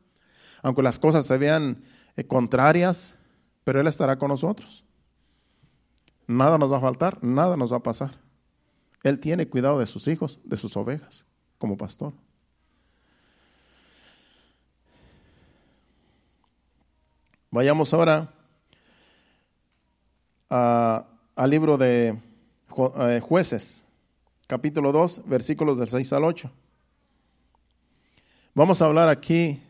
aunque 0.64 0.82
las 0.82 0.98
cosas 0.98 1.26
se 1.26 1.38
vean 1.38 1.84
eh, 2.16 2.26
contrarias, 2.26 3.16
pero 3.64 3.82
Él 3.82 3.88
estará 3.88 4.18
con 4.18 4.30
nosotros. 4.30 4.84
Nada 6.28 6.58
nos 6.58 6.72
va 6.72 6.78
a 6.78 6.82
faltar, 6.82 7.24
nada 7.24 7.56
nos 7.56 7.72
va 7.72 7.78
a 7.78 7.84
pasar. 7.84 8.20
Él 9.04 9.20
tiene 9.20 9.48
cuidado 9.48 9.78
de 9.78 9.86
sus 9.86 10.08
hijos, 10.08 10.40
de 10.44 10.58
sus 10.58 10.76
ovejas, 10.76 11.26
como 11.60 11.78
pastor. 11.78 12.14
Vayamos 17.56 17.94
ahora 17.94 18.34
al 20.50 21.50
libro 21.50 21.78
de 21.78 22.20
eh, 23.00 23.22
jueces, 23.24 23.86
capítulo 24.46 24.92
2, 24.92 25.22
versículos 25.26 25.78
del 25.78 25.88
6 25.88 26.12
al 26.12 26.26
8. 26.26 26.52
Vamos 28.56 28.82
a 28.82 28.88
hablar 28.88 29.08
aquí 29.08 29.64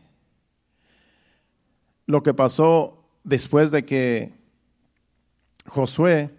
lo 2.06 2.24
que 2.24 2.34
pasó 2.34 3.04
después 3.22 3.70
de 3.70 3.84
que 3.84 4.34
Josué, 5.68 6.34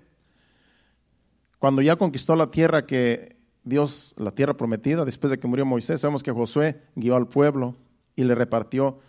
cuando 1.59 1.81
ya 1.81 1.95
conquistó 1.95 2.35
la 2.35 2.51
tierra 2.51 2.85
que 2.85 3.37
Dios, 3.63 4.13
la 4.17 4.31
tierra 4.31 4.57
prometida, 4.57 5.05
después 5.05 5.31
de 5.31 5.39
que 5.39 5.47
murió 5.47 5.65
Moisés, 5.65 6.01
sabemos 6.01 6.23
que 6.23 6.31
Josué 6.33 6.81
guió 6.95 7.15
al 7.15 7.29
pueblo 7.29 7.77
y 8.17 8.25
le 8.25 8.35
repartió 8.35 8.99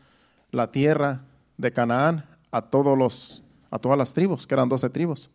la 0.52 0.70
tierra 0.70 1.24
de 1.56 1.72
Canaán 1.72 2.27
a 2.50 2.62
todos 2.62 2.96
los 2.96 3.42
a 3.70 3.78
todas 3.78 3.98
las 3.98 4.12
tribus, 4.12 4.46
que 4.46 4.54
eran 4.54 4.68
doce 4.68 4.88
tribus. 4.88 5.30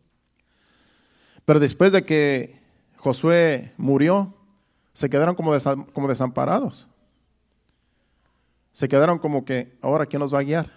Pero 1.46 1.60
después 1.60 1.92
de 1.92 2.06
que 2.06 2.60
Josué 2.98 3.74
murió, 3.78 4.34
se 4.94 5.10
quedaron 5.10 5.36
como, 5.36 5.52
como 5.94 6.08
desamparados. 6.08 6.88
Se 8.72 8.88
quedaron 8.88 9.20
como 9.20 9.46
que, 9.46 9.78
ahora, 9.82 10.06
¿quién 10.06 10.20
nos 10.20 10.34
va 10.34 10.40
a 10.40 10.44
guiar? 10.44 10.72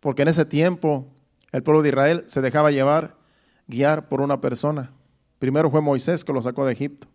Porque 0.00 0.22
en 0.22 0.28
ese 0.28 0.44
tiempo 0.44 1.06
el 1.50 1.62
pueblo 1.62 1.82
de 1.82 1.88
Israel 1.88 2.24
se 2.26 2.40
dejaba 2.40 2.70
llevar, 2.70 3.16
guiar 3.66 4.08
por 4.08 4.20
una 4.20 4.40
persona. 4.40 4.92
Primero 5.38 5.70
fue 5.70 5.80
Moisés 5.80 6.24
que 6.24 6.32
lo 6.32 6.42
sacó 6.42 6.64
de 6.64 6.72
Egipto. 6.72 7.08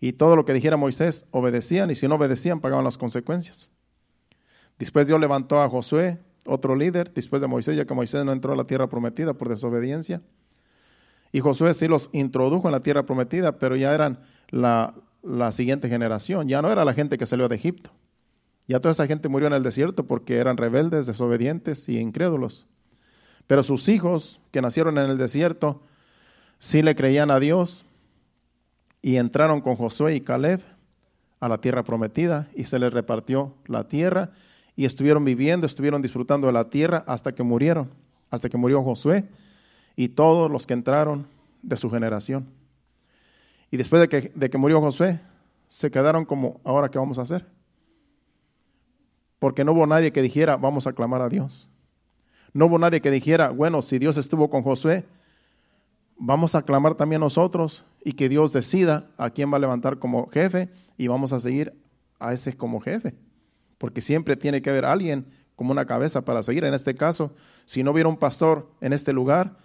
Y 0.00 0.12
todo 0.12 0.36
lo 0.36 0.44
que 0.44 0.52
dijera 0.52 0.76
Moisés 0.76 1.24
obedecían 1.30 1.90
y 1.90 1.94
si 1.94 2.06
no 2.08 2.16
obedecían 2.16 2.60
pagaban 2.60 2.84
las 2.84 2.98
consecuencias. 2.98 3.70
Después 4.78 5.06
Dios 5.06 5.20
levantó 5.20 5.62
a 5.62 5.68
Josué 5.68 6.18
otro 6.46 6.76
líder 6.76 7.12
después 7.12 7.42
de 7.42 7.48
Moisés, 7.48 7.76
ya 7.76 7.84
que 7.84 7.94
Moisés 7.94 8.24
no 8.24 8.32
entró 8.32 8.52
a 8.52 8.56
la 8.56 8.64
tierra 8.64 8.88
prometida 8.88 9.34
por 9.34 9.48
desobediencia. 9.48 10.22
Y 11.32 11.40
Josué 11.40 11.74
sí 11.74 11.88
los 11.88 12.08
introdujo 12.12 12.68
en 12.68 12.72
la 12.72 12.80
tierra 12.80 13.04
prometida, 13.04 13.58
pero 13.58 13.76
ya 13.76 13.92
eran 13.92 14.20
la, 14.48 14.94
la 15.22 15.52
siguiente 15.52 15.88
generación, 15.88 16.48
ya 16.48 16.62
no 16.62 16.70
era 16.70 16.84
la 16.84 16.94
gente 16.94 17.18
que 17.18 17.26
salió 17.26 17.48
de 17.48 17.56
Egipto. 17.56 17.90
Ya 18.68 18.80
toda 18.80 18.92
esa 18.92 19.06
gente 19.06 19.28
murió 19.28 19.46
en 19.46 19.54
el 19.54 19.62
desierto 19.62 20.06
porque 20.06 20.38
eran 20.38 20.56
rebeldes, 20.56 21.06
desobedientes 21.06 21.88
y 21.88 21.98
incrédulos. 21.98 22.66
Pero 23.46 23.62
sus 23.62 23.88
hijos 23.88 24.40
que 24.50 24.60
nacieron 24.60 24.98
en 24.98 25.08
el 25.08 25.18
desierto 25.18 25.82
sí 26.58 26.82
le 26.82 26.96
creían 26.96 27.30
a 27.30 27.38
Dios 27.38 27.84
y 29.02 29.16
entraron 29.16 29.60
con 29.60 29.76
Josué 29.76 30.16
y 30.16 30.20
Caleb 30.20 30.60
a 31.38 31.48
la 31.48 31.60
tierra 31.60 31.84
prometida 31.84 32.48
y 32.54 32.64
se 32.64 32.78
les 32.78 32.92
repartió 32.92 33.54
la 33.66 33.86
tierra 33.86 34.32
y 34.76 34.84
estuvieron 34.84 35.24
viviendo, 35.24 35.66
estuvieron 35.66 36.02
disfrutando 36.02 36.46
de 36.46 36.52
la 36.52 36.68
tierra 36.68 37.02
hasta 37.06 37.34
que 37.34 37.42
murieron, 37.42 37.90
hasta 38.30 38.50
que 38.50 38.58
murió 38.58 38.82
Josué 38.82 39.24
y 39.96 40.08
todos 40.08 40.50
los 40.50 40.66
que 40.66 40.74
entraron 40.74 41.26
de 41.62 41.76
su 41.78 41.90
generación. 41.90 42.46
Y 43.70 43.78
después 43.78 44.02
de 44.02 44.08
que, 44.08 44.32
de 44.34 44.50
que 44.50 44.58
murió 44.58 44.80
Josué, 44.82 45.18
se 45.68 45.90
quedaron 45.90 46.26
como, 46.26 46.60
ahora 46.62 46.90
qué 46.90 46.98
vamos 46.98 47.18
a 47.18 47.22
hacer? 47.22 47.46
Porque 49.38 49.64
no 49.64 49.72
hubo 49.72 49.86
nadie 49.86 50.12
que 50.12 50.22
dijera, 50.22 50.56
vamos 50.56 50.86
a 50.86 50.92
clamar 50.92 51.22
a 51.22 51.28
Dios. 51.28 51.66
No 52.52 52.66
hubo 52.66 52.78
nadie 52.78 53.00
que 53.00 53.10
dijera, 53.10 53.48
bueno, 53.48 53.80
si 53.80 53.98
Dios 53.98 54.18
estuvo 54.18 54.50
con 54.50 54.62
Josué, 54.62 55.04
vamos 56.18 56.54
a 56.54 56.62
clamar 56.62 56.94
también 56.94 57.20
nosotros 57.20 57.84
y 58.04 58.12
que 58.12 58.28
Dios 58.28 58.52
decida 58.52 59.08
a 59.16 59.30
quién 59.30 59.50
va 59.50 59.56
a 59.56 59.60
levantar 59.60 59.98
como 59.98 60.28
jefe 60.28 60.68
y 60.98 61.08
vamos 61.08 61.32
a 61.32 61.40
seguir 61.40 61.74
a 62.18 62.32
ese 62.32 62.56
como 62.56 62.80
jefe 62.80 63.14
porque 63.78 64.00
siempre 64.00 64.36
tiene 64.36 64.62
que 64.62 64.70
haber 64.70 64.84
alguien 64.84 65.26
como 65.56 65.72
una 65.72 65.86
cabeza 65.86 66.24
para 66.24 66.42
seguir. 66.42 66.64
En 66.64 66.74
este 66.74 66.94
caso, 66.94 67.34
si 67.64 67.82
no 67.82 67.90
hubiera 67.92 68.08
un 68.08 68.16
pastor 68.16 68.70
en 68.80 68.92
este 68.92 69.12
lugar, 69.12 69.56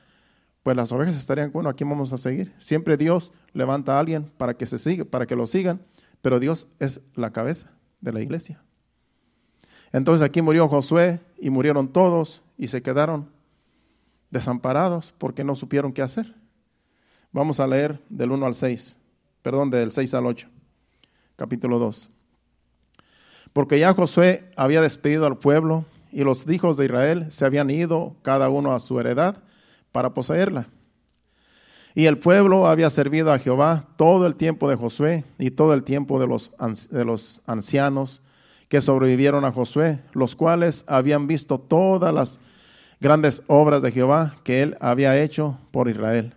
pues 0.63 0.77
las 0.77 0.91
ovejas 0.91 1.15
estarían, 1.15 1.51
bueno, 1.51 1.69
¿a 1.69 1.73
quién 1.73 1.89
vamos 1.89 2.13
a 2.13 2.17
seguir? 2.17 2.53
Siempre 2.57 2.97
Dios 2.97 3.31
levanta 3.53 3.97
a 3.97 3.99
alguien 3.99 4.31
para 4.37 4.55
que 4.55 4.65
se 4.65 4.77
siga, 4.77 5.05
para 5.05 5.25
que 5.25 5.35
lo 5.35 5.47
sigan, 5.47 5.81
pero 6.21 6.39
Dios 6.39 6.67
es 6.79 7.01
la 7.15 7.31
cabeza 7.31 7.71
de 7.99 8.13
la 8.13 8.21
iglesia. 8.21 8.61
Entonces 9.91 10.25
aquí 10.25 10.41
murió 10.41 10.67
Josué 10.67 11.19
y 11.37 11.49
murieron 11.49 11.91
todos 11.91 12.43
y 12.57 12.67
se 12.67 12.81
quedaron 12.81 13.29
desamparados 14.29 15.13
porque 15.17 15.43
no 15.43 15.55
supieron 15.55 15.91
qué 15.91 16.01
hacer. 16.01 16.33
Vamos 17.31 17.59
a 17.59 17.67
leer 17.67 17.99
del 18.09 18.31
1 18.31 18.45
al 18.45 18.53
6, 18.53 18.97
perdón, 19.41 19.69
del 19.69 19.91
6 19.91 20.13
al 20.13 20.25
8, 20.25 20.47
capítulo 21.35 21.79
2. 21.79 22.09
Porque 23.53 23.79
ya 23.79 23.93
Josué 23.93 24.49
había 24.55 24.81
despedido 24.81 25.25
al 25.25 25.37
pueblo 25.37 25.85
y 26.11 26.23
los 26.23 26.47
hijos 26.49 26.77
de 26.77 26.85
Israel 26.85 27.27
se 27.29 27.45
habían 27.45 27.69
ido 27.69 28.15
cada 28.21 28.49
uno 28.49 28.73
a 28.73 28.79
su 28.79 28.99
heredad 28.99 29.37
para 29.91 30.13
poseerla. 30.13 30.67
Y 31.93 32.05
el 32.05 32.17
pueblo 32.17 32.67
había 32.67 32.89
servido 32.89 33.33
a 33.33 33.39
Jehová 33.39 33.85
todo 33.97 34.25
el 34.25 34.35
tiempo 34.35 34.69
de 34.69 34.77
Josué 34.77 35.25
y 35.37 35.51
todo 35.51 35.73
el 35.73 35.83
tiempo 35.83 36.19
de 36.19 36.27
los, 36.27 36.51
de 36.89 37.03
los 37.03 37.41
ancianos 37.45 38.21
que 38.69 38.79
sobrevivieron 38.79 39.43
a 39.43 39.51
Josué, 39.51 39.99
los 40.13 40.35
cuales 40.35 40.85
habían 40.87 41.27
visto 41.27 41.59
todas 41.59 42.13
las 42.13 42.39
grandes 43.01 43.43
obras 43.47 43.81
de 43.81 43.91
Jehová 43.91 44.37
que 44.43 44.61
él 44.61 44.77
había 44.79 45.21
hecho 45.21 45.57
por 45.71 45.89
Israel. 45.89 46.33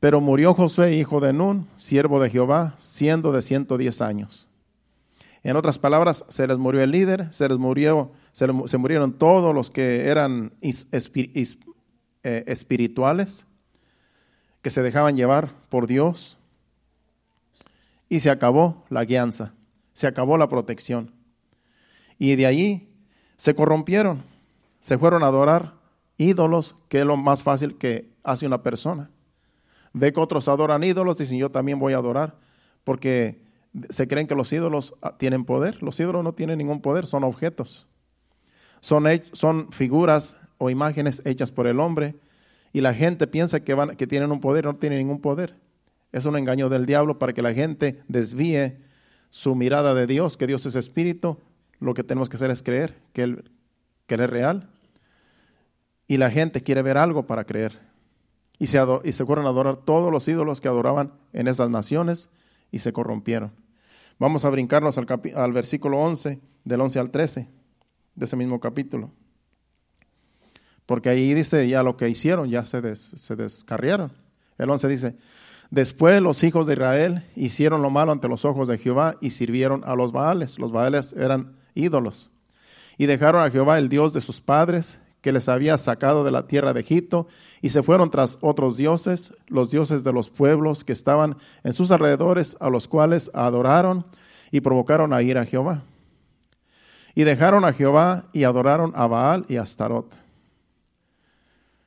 Pero 0.00 0.22
murió 0.22 0.54
Josué, 0.54 0.94
hijo 0.94 1.20
de 1.20 1.34
Nun, 1.34 1.66
siervo 1.76 2.20
de 2.20 2.30
Jehová, 2.30 2.74
siendo 2.78 3.32
de 3.32 3.42
ciento 3.42 3.76
diez 3.76 4.00
años. 4.00 4.47
En 5.42 5.56
otras 5.56 5.78
palabras, 5.78 6.24
se 6.28 6.46
les 6.46 6.58
murió 6.58 6.82
el 6.82 6.90
líder, 6.90 7.32
se 7.32 7.48
les 7.48 7.58
murió, 7.58 8.12
se, 8.32 8.46
murieron 8.78 9.12
todos 9.12 9.54
los 9.54 9.70
que 9.70 10.08
eran 10.08 10.52
eh, 10.60 12.44
espirituales, 12.46 13.46
que 14.62 14.70
se 14.70 14.82
dejaban 14.82 15.16
llevar 15.16 15.52
por 15.68 15.86
Dios, 15.86 16.38
y 18.08 18.20
se 18.20 18.30
acabó 18.30 18.84
la 18.88 19.04
guianza, 19.04 19.54
se 19.92 20.06
acabó 20.06 20.38
la 20.38 20.48
protección. 20.48 21.12
Y 22.18 22.34
de 22.36 22.46
allí 22.46 22.88
se 23.36 23.54
corrompieron, 23.54 24.22
se 24.80 24.98
fueron 24.98 25.22
a 25.22 25.26
adorar 25.26 25.74
ídolos, 26.16 26.74
que 26.88 27.00
es 27.00 27.06
lo 27.06 27.16
más 27.16 27.42
fácil 27.42 27.76
que 27.76 28.10
hace 28.24 28.46
una 28.46 28.62
persona. 28.62 29.10
Ve 29.92 30.12
que 30.12 30.20
otros 30.20 30.48
adoran 30.48 30.82
ídolos, 30.82 31.18
dicen 31.18 31.38
yo 31.38 31.50
también 31.50 31.78
voy 31.78 31.92
a 31.92 31.98
adorar, 31.98 32.36
porque 32.82 33.40
se 33.88 34.08
creen 34.08 34.26
que 34.26 34.34
los 34.34 34.52
ídolos 34.52 34.94
ah, 35.02 35.16
tienen 35.18 35.44
poder. 35.44 35.82
Los 35.82 35.98
ídolos 36.00 36.24
no 36.24 36.32
tienen 36.32 36.58
ningún 36.58 36.80
poder, 36.80 37.06
son 37.06 37.24
objetos. 37.24 37.86
Son, 38.80 39.04
son 39.32 39.72
figuras 39.72 40.36
o 40.58 40.70
imágenes 40.70 41.22
hechas 41.24 41.50
por 41.50 41.66
el 41.66 41.80
hombre 41.80 42.14
y 42.72 42.80
la 42.80 42.94
gente 42.94 43.26
piensa 43.26 43.60
que, 43.60 43.74
van, 43.74 43.96
que 43.96 44.06
tienen 44.06 44.30
un 44.30 44.40
poder, 44.40 44.64
no 44.64 44.76
tienen 44.76 44.98
ningún 44.98 45.20
poder. 45.20 45.56
Es 46.12 46.24
un 46.24 46.36
engaño 46.36 46.68
del 46.68 46.86
diablo 46.86 47.18
para 47.18 47.32
que 47.32 47.42
la 47.42 47.52
gente 47.52 48.02
desvíe 48.08 48.78
su 49.30 49.54
mirada 49.54 49.94
de 49.94 50.06
Dios, 50.06 50.36
que 50.36 50.46
Dios 50.46 50.64
es 50.66 50.76
espíritu. 50.76 51.38
Lo 51.80 51.94
que 51.94 52.04
tenemos 52.04 52.28
que 52.28 52.36
hacer 52.36 52.50
es 52.50 52.62
creer 52.62 52.96
que 53.12 53.22
Él, 53.22 53.50
que 54.06 54.14
él 54.14 54.20
es 54.22 54.30
real. 54.30 54.68
Y 56.06 56.16
la 56.16 56.30
gente 56.30 56.62
quiere 56.62 56.82
ver 56.82 56.96
algo 56.96 57.26
para 57.26 57.44
creer. 57.44 57.78
y 58.58 58.68
se, 58.68 58.80
y 59.04 59.12
se 59.12 59.22
a 59.22 59.40
adorar 59.40 59.76
todos 59.84 60.10
los 60.10 60.26
ídolos 60.26 60.60
que 60.60 60.68
adoraban 60.68 61.12
en 61.32 61.48
esas 61.48 61.70
naciones 61.70 62.30
y 62.70 62.78
se 62.80 62.92
corrompieron. 62.92 63.52
Vamos 64.18 64.44
a 64.44 64.50
brincarnos 64.50 64.98
al, 64.98 65.06
al 65.34 65.52
versículo 65.52 65.98
11, 65.98 66.40
del 66.64 66.80
11 66.80 66.98
al 66.98 67.10
13 67.10 67.48
de 68.14 68.24
ese 68.24 68.36
mismo 68.36 68.60
capítulo. 68.60 69.12
Porque 70.86 71.08
ahí 71.08 71.34
dice 71.34 71.68
ya 71.68 71.82
lo 71.82 71.96
que 71.96 72.08
hicieron, 72.08 72.48
ya 72.48 72.64
se, 72.64 72.96
se 72.96 73.36
descarriaron. 73.36 74.12
El 74.56 74.70
11 74.70 74.88
dice, 74.88 75.16
después 75.70 76.20
los 76.20 76.42
hijos 76.42 76.66
de 76.66 76.72
Israel 76.72 77.24
hicieron 77.36 77.82
lo 77.82 77.90
malo 77.90 78.10
ante 78.10 78.26
los 78.26 78.44
ojos 78.44 78.68
de 78.68 78.78
Jehová 78.78 79.16
y 79.20 79.30
sirvieron 79.30 79.84
a 79.84 79.94
los 79.94 80.12
Baales. 80.12 80.58
Los 80.58 80.72
Baales 80.72 81.12
eran 81.12 81.56
ídolos. 81.74 82.30
Y 82.96 83.06
dejaron 83.06 83.44
a 83.44 83.50
Jehová 83.50 83.78
el 83.78 83.88
Dios 83.88 84.12
de 84.12 84.20
sus 84.20 84.40
padres 84.40 85.00
que 85.28 85.32
les 85.32 85.50
había 85.50 85.76
sacado 85.76 86.24
de 86.24 86.30
la 86.30 86.46
tierra 86.46 86.72
de 86.72 86.80
Egipto, 86.80 87.26
y 87.60 87.68
se 87.68 87.82
fueron 87.82 88.10
tras 88.10 88.38
otros 88.40 88.78
dioses, 88.78 89.34
los 89.46 89.70
dioses 89.70 90.02
de 90.02 90.10
los 90.10 90.30
pueblos 90.30 90.84
que 90.84 90.94
estaban 90.94 91.36
en 91.64 91.74
sus 91.74 91.90
alrededores, 91.90 92.56
a 92.60 92.70
los 92.70 92.88
cuales 92.88 93.30
adoraron 93.34 94.06
y 94.50 94.62
provocaron 94.62 95.12
a 95.12 95.20
ir 95.20 95.36
a 95.36 95.44
Jehová. 95.44 95.82
Y 97.14 97.24
dejaron 97.24 97.66
a 97.66 97.74
Jehová 97.74 98.24
y 98.32 98.44
adoraron 98.44 98.94
a 98.96 99.06
Baal 99.06 99.44
y 99.50 99.56
a 99.56 99.62
Astarot. 99.64 100.14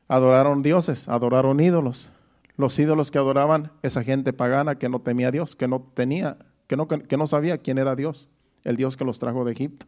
Adoraron 0.07 0.61
dioses, 0.61 1.09
adoraron 1.09 1.59
ídolos. 1.61 2.11
Los 2.57 2.77
ídolos 2.77 3.09
que 3.09 3.17
adoraban 3.17 3.71
esa 3.81 4.03
gente 4.03 4.33
pagana 4.33 4.75
que 4.75 4.87
no 4.87 4.99
temía 4.99 5.29
a 5.29 5.31
Dios, 5.31 5.55
que 5.55 5.67
no 5.67 5.81
tenía, 5.95 6.37
que 6.67 6.77
no, 6.77 6.87
que 6.87 7.17
no 7.17 7.25
sabía 7.25 7.57
quién 7.57 7.79
era 7.79 7.95
Dios, 7.95 8.29
el 8.63 8.77
Dios 8.77 8.97
que 8.97 9.03
los 9.03 9.17
trajo 9.17 9.43
de 9.45 9.53
Egipto, 9.53 9.87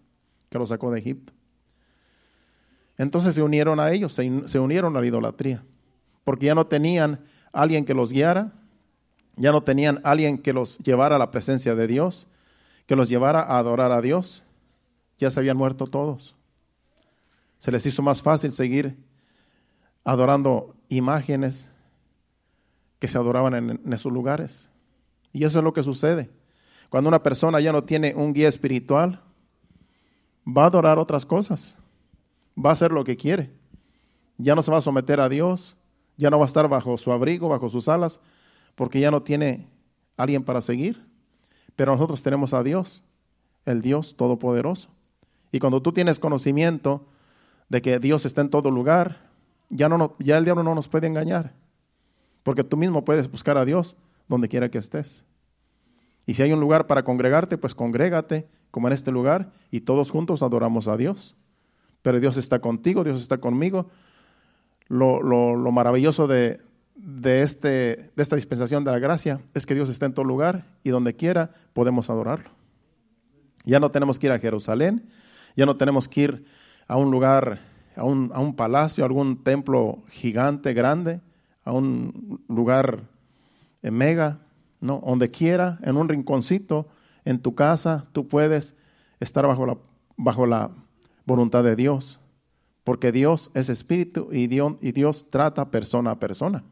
que 0.49 0.57
los 0.57 0.69
sacó 0.69 0.89
de 0.89 1.01
Egipto. 1.01 1.33
Entonces 2.97 3.33
se 3.35 3.41
unieron 3.41 3.79
a 3.79 3.91
ellos, 3.91 4.13
se, 4.13 4.59
unieron 4.59 4.95
a 4.95 5.01
la 5.01 5.05
idolatría, 5.05 5.63
porque 6.23 6.45
ya 6.47 6.55
no 6.55 6.67
tenían 6.67 7.19
alguien 7.51 7.85
que 7.85 7.93
los 7.93 8.11
guiara, 8.11 8.51
ya 9.35 9.51
no 9.51 9.63
tenían 9.63 9.99
alguien 10.03 10.37
que 10.37 10.53
los 10.53 10.77
llevara 10.79 11.15
a 11.15 11.19
la 11.19 11.31
presencia 11.31 11.73
de 11.73 11.87
Dios, 11.87 12.27
que 12.85 12.95
los 12.95 13.09
llevara 13.09 13.41
a 13.41 13.57
adorar 13.57 13.91
a 13.91 14.01
Dios. 14.01 14.43
Ya 15.17 15.31
se 15.31 15.39
habían 15.39 15.57
muerto 15.57 15.87
todos. 15.87 16.35
Se 17.57 17.71
les 17.71 17.85
hizo 17.85 18.01
más 18.03 18.21
fácil 18.21 18.51
seguir 18.51 18.97
adorando 20.03 20.75
imágenes 20.89 21.71
que 22.99 23.07
se 23.07 23.17
adoraban 23.17 23.55
en, 23.55 23.69
en 23.83 23.93
esos 23.93 24.11
lugares. 24.11 24.69
Y 25.31 25.45
eso 25.45 25.59
es 25.59 25.63
lo 25.63 25.73
que 25.73 25.81
sucede. 25.81 26.29
Cuando 26.89 27.07
una 27.07 27.23
persona 27.23 27.59
ya 27.59 27.71
no 27.71 27.83
tiene 27.83 28.13
un 28.13 28.33
guía 28.33 28.49
espiritual, 28.49 29.21
va 30.45 30.63
a 30.63 30.67
adorar 30.67 30.99
otras 30.99 31.25
cosas 31.25 31.77
va 32.57 32.69
a 32.71 32.73
hacer 32.73 32.91
lo 32.91 33.03
que 33.03 33.17
quiere. 33.17 33.51
Ya 34.37 34.55
no 34.55 34.63
se 34.63 34.71
va 34.71 34.77
a 34.77 34.81
someter 34.81 35.19
a 35.19 35.29
Dios, 35.29 35.75
ya 36.17 36.29
no 36.29 36.39
va 36.39 36.45
a 36.45 36.47
estar 36.47 36.67
bajo 36.67 36.97
su 36.97 37.11
abrigo, 37.11 37.49
bajo 37.49 37.69
sus 37.69 37.87
alas, 37.87 38.19
porque 38.75 38.99
ya 38.99 39.11
no 39.11 39.21
tiene 39.21 39.67
alguien 40.17 40.43
para 40.43 40.61
seguir. 40.61 41.05
Pero 41.75 41.93
nosotros 41.93 42.21
tenemos 42.23 42.53
a 42.53 42.63
Dios, 42.63 43.03
el 43.65 43.81
Dios 43.81 44.15
Todopoderoso. 44.15 44.89
Y 45.51 45.59
cuando 45.59 45.81
tú 45.81 45.91
tienes 45.91 46.19
conocimiento 46.19 47.05
de 47.69 47.81
que 47.81 47.99
Dios 47.99 48.25
está 48.25 48.41
en 48.41 48.49
todo 48.49 48.71
lugar, 48.71 49.29
ya, 49.69 49.89
no, 49.89 50.15
ya 50.19 50.37
el 50.37 50.45
diablo 50.45 50.63
no 50.63 50.75
nos 50.75 50.87
puede 50.87 51.07
engañar, 51.07 51.53
porque 52.43 52.63
tú 52.63 52.77
mismo 52.77 53.05
puedes 53.05 53.29
buscar 53.29 53.57
a 53.57 53.65
Dios 53.65 53.95
donde 54.27 54.49
quiera 54.49 54.69
que 54.69 54.77
estés. 54.77 55.25
Y 56.25 56.35
si 56.35 56.43
hay 56.43 56.53
un 56.53 56.59
lugar 56.59 56.87
para 56.87 57.03
congregarte, 57.03 57.57
pues 57.57 57.75
congrégate 57.75 58.47
como 58.71 58.87
en 58.87 58.93
este 58.93 59.11
lugar 59.11 59.51
y 59.71 59.81
todos 59.81 60.09
juntos 60.09 60.41
adoramos 60.41 60.87
a 60.87 60.97
Dios 60.97 61.35
pero 62.03 62.19
Dios 62.19 62.37
está 62.37 62.59
contigo, 62.59 63.03
Dios 63.03 63.19
está 63.19 63.39
conmigo. 63.39 63.89
Lo, 64.87 65.71
maravilloso 65.71 66.27
de, 66.27 66.59
este, 67.23 68.11
de 68.15 68.21
esta 68.21 68.35
dispensación 68.35 68.83
de 68.83 68.91
la 68.91 68.99
gracia 68.99 69.39
es 69.55 69.65
que 69.65 69.73
Dios 69.73 69.89
está 69.89 70.05
en 70.05 70.13
todo 70.13 70.25
lugar 70.25 70.65
y 70.83 70.91
donde 70.91 71.15
quiera 71.15 71.51
podemos 71.73 72.11
adorarlo. 72.11 72.51
Ya 73.65 73.79
no 73.79 73.89
tenemos 73.89 74.19
que 74.19 74.27
ir 74.27 74.33
a 74.33 74.39
Jerusalén, 74.39 75.07
ya 75.55 75.65
no 75.65 75.77
tenemos 75.77 76.07
que 76.07 76.21
ir 76.21 76.45
a 76.87 76.97
un 76.97 77.09
lugar, 77.09 77.61
a 77.95 78.03
un, 78.03 78.29
a 78.35 78.39
un 78.41 78.55
palacio, 78.55 79.03
a 79.03 79.07
algún 79.07 79.41
templo 79.41 80.03
gigante, 80.09 80.73
grande, 80.73 81.21
a 81.63 81.71
un 81.71 82.43
lugar 82.49 83.03
mega, 83.81 84.39
no, 84.81 85.01
donde 85.05 85.31
quiera, 85.31 85.79
en 85.83 85.95
un 85.95 86.09
rinconcito, 86.09 86.89
en 87.23 87.39
tu 87.39 87.55
casa, 87.55 88.05
tú 88.11 88.27
puedes 88.27 88.75
estar 89.21 89.47
bajo 89.47 89.65
la, 89.65 89.77
bajo 90.17 90.45
la 90.45 90.71
voluntad 91.25 91.63
de 91.63 91.75
Dios, 91.75 92.19
porque 92.83 93.11
Dios 93.11 93.51
es 93.53 93.69
espíritu 93.69 94.29
y 94.31 94.47
Dios, 94.47 95.27
trata 95.29 95.71
persona 95.71 96.11
a 96.11 96.19
persona. 96.19 96.63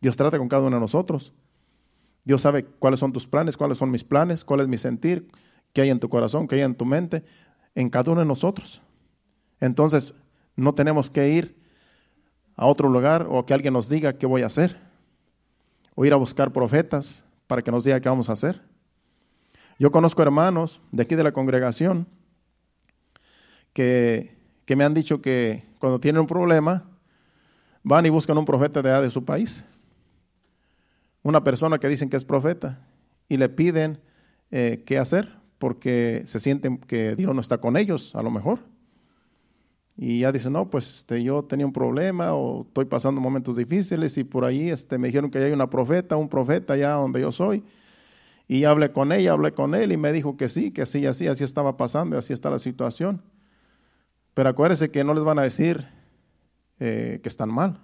Dios 0.00 0.16
trata 0.16 0.38
con 0.38 0.48
cada 0.48 0.62
uno 0.62 0.76
de 0.76 0.80
nosotros. 0.80 1.34
Dios 2.24 2.42
sabe 2.42 2.64
cuáles 2.64 3.00
son 3.00 3.12
tus 3.12 3.26
planes, 3.26 3.56
cuáles 3.56 3.78
son 3.78 3.90
mis 3.90 4.04
planes, 4.04 4.44
cuál 4.44 4.60
es 4.60 4.68
mi 4.68 4.78
sentir, 4.78 5.28
qué 5.72 5.82
hay 5.82 5.90
en 5.90 6.00
tu 6.00 6.08
corazón, 6.08 6.46
qué 6.46 6.56
hay 6.56 6.60
en 6.62 6.74
tu 6.74 6.84
mente, 6.84 7.24
en 7.74 7.90
cada 7.90 8.12
uno 8.12 8.20
de 8.20 8.26
nosotros. 8.26 8.82
Entonces, 9.60 10.14
no 10.54 10.74
tenemos 10.74 11.10
que 11.10 11.28
ir 11.30 11.56
a 12.56 12.66
otro 12.66 12.88
lugar 12.88 13.26
o 13.28 13.44
que 13.46 13.54
alguien 13.54 13.74
nos 13.74 13.88
diga 13.88 14.14
qué 14.14 14.26
voy 14.26 14.42
a 14.42 14.46
hacer, 14.46 14.78
o 15.94 16.04
ir 16.04 16.12
a 16.12 16.16
buscar 16.16 16.52
profetas 16.52 17.24
para 17.46 17.62
que 17.62 17.70
nos 17.70 17.84
diga 17.84 18.00
qué 18.00 18.08
vamos 18.08 18.28
a 18.28 18.32
hacer. 18.32 18.62
Yo 19.78 19.90
conozco 19.90 20.22
hermanos 20.22 20.80
de 20.92 21.02
aquí 21.02 21.14
de 21.14 21.24
la 21.24 21.32
congregación 21.32 22.06
que, 23.76 24.74
me 24.74 24.84
han 24.84 24.94
dicho 24.94 25.20
que 25.20 25.64
cuando 25.78 26.00
tienen 26.00 26.20
un 26.20 26.26
problema, 26.26 26.84
van 27.82 28.06
y 28.06 28.08
buscan 28.08 28.38
un 28.38 28.46
profeta 28.46 28.80
de, 28.80 28.90
de 29.02 29.10
su 29.10 29.24
país. 29.24 29.62
Una 31.22 31.44
persona 31.44 31.78
que 31.78 31.88
dicen 31.88 32.08
que 32.08 32.16
es 32.16 32.24
profeta 32.24 32.80
y 33.28 33.36
le 33.36 33.50
piden 33.50 34.00
eh, 34.50 34.82
qué 34.86 34.98
hacer 34.98 35.36
porque 35.58 36.22
se 36.24 36.40
sienten 36.40 36.78
que 36.78 37.16
Dios 37.16 37.34
no 37.34 37.40
está 37.42 37.58
con 37.58 37.76
ellos, 37.76 38.14
a 38.14 38.22
lo 38.22 38.30
mejor. 38.30 38.60
Y 39.98 40.20
ya 40.20 40.32
dicen, 40.32 40.54
no, 40.54 40.70
pues 40.70 40.98
este, 40.98 41.22
yo 41.22 41.42
tenía 41.42 41.66
un 41.66 41.72
problema 41.72 42.32
o 42.32 42.62
estoy 42.62 42.86
pasando 42.86 43.20
momentos 43.20 43.56
difíciles 43.56 44.16
y 44.16 44.24
por 44.24 44.46
ahí 44.46 44.70
este, 44.70 44.96
me 44.96 45.08
dijeron 45.08 45.30
que 45.30 45.38
hay 45.38 45.52
una 45.52 45.68
profeta, 45.68 46.16
un 46.16 46.28
profeta 46.30 46.74
allá 46.74 46.92
donde 46.92 47.20
yo 47.20 47.30
soy. 47.30 47.62
Y 48.48 48.64
hablé 48.64 48.92
con 48.92 49.12
ella, 49.12 49.32
hablé 49.32 49.52
con 49.52 49.74
él 49.74 49.92
y 49.92 49.96
me 49.98 50.12
dijo 50.12 50.36
que 50.36 50.48
sí, 50.48 50.70
que 50.70 50.82
así, 50.82 51.04
así, 51.04 51.26
así 51.26 51.44
estaba 51.44 51.76
pasando, 51.76 52.16
así 52.16 52.32
está 52.32 52.48
la 52.48 52.58
situación. 52.58 53.20
Pero 54.36 54.50
acuérdense 54.50 54.90
que 54.90 55.02
no 55.02 55.14
les 55.14 55.24
van 55.24 55.38
a 55.38 55.42
decir 55.44 55.88
eh, 56.78 57.20
que 57.22 57.28
están 57.30 57.48
mal. 57.48 57.80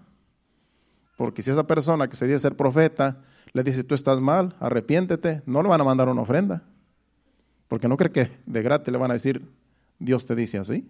Porque 1.16 1.40
si 1.40 1.50
esa 1.50 1.66
persona 1.66 2.08
que 2.08 2.16
se 2.16 2.26
dice 2.26 2.40
ser 2.40 2.56
profeta 2.56 3.22
le 3.54 3.62
dice 3.62 3.84
tú 3.84 3.94
estás 3.94 4.20
mal, 4.20 4.54
arrepiéntete, 4.60 5.40
no 5.46 5.62
le 5.62 5.70
van 5.70 5.80
a 5.80 5.84
mandar 5.84 6.10
una 6.10 6.20
ofrenda. 6.20 6.62
Porque 7.68 7.88
no 7.88 7.96
cree 7.96 8.12
que 8.12 8.28
de 8.44 8.62
gratis 8.62 8.92
le 8.92 8.98
van 8.98 9.10
a 9.10 9.14
decir 9.14 9.48
Dios 9.98 10.26
te 10.26 10.34
dice 10.34 10.58
así. 10.58 10.86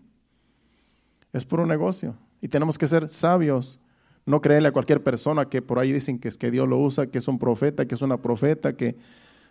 Es 1.33 1.45
puro 1.45 1.65
negocio. 1.65 2.17
Y 2.41 2.49
tenemos 2.49 2.77
que 2.77 2.89
ser 2.89 3.09
sabios. 3.09 3.79
No 4.27 4.41
creerle 4.41 4.67
a 4.67 4.73
cualquier 4.73 5.05
persona 5.05 5.49
que 5.49 5.63
por 5.63 5.79
ahí 5.79 5.93
dicen 5.93 6.19
que 6.19 6.27
es 6.27 6.37
que 6.37 6.51
Dios 6.51 6.69
lo 6.69 6.81
usa, 6.81 7.07
que 7.07 7.19
es 7.19 7.29
un 7.29 7.39
profeta, 7.39 7.87
que 7.87 7.95
es 7.95 8.03
una 8.03 8.17
profeta, 8.21 8.73
que 8.77 8.97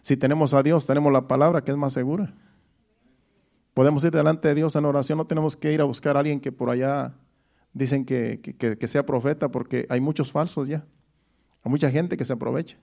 si 0.02 0.18
tenemos 0.18 0.54
a 0.54 0.62
Dios, 0.62 0.86
tenemos 0.86 1.14
la 1.14 1.30
palabra 1.30 1.64
que 1.64 1.72
es 1.72 1.78
más 1.78 1.94
segura. 1.94 2.34
Podemos 3.74 4.04
ir 4.04 4.12
delante 4.12 4.48
de 4.50 4.56
Dios 4.56 4.76
en 4.76 4.86
oración, 4.86 5.18
no 5.18 5.26
tenemos 5.26 5.56
que 5.56 5.72
ir 5.72 5.82
a 5.82 5.86
buscar 5.86 6.18
a 6.18 6.20
alguien 6.20 6.40
que 6.40 6.52
por 6.52 6.70
allá 6.70 7.14
dicen 7.74 8.06
que, 8.06 8.78
sea 8.88 9.06
profeta, 9.06 9.50
porque 9.50 9.86
hay 9.90 10.02
muchos 10.02 10.32
falsos 10.32 10.68
ya. 10.68 10.86
Hay 11.64 11.72
mucha 11.72 11.90
gente 11.90 12.18
que 12.18 12.26
se 12.26 12.34
aprovecha. 12.34 12.78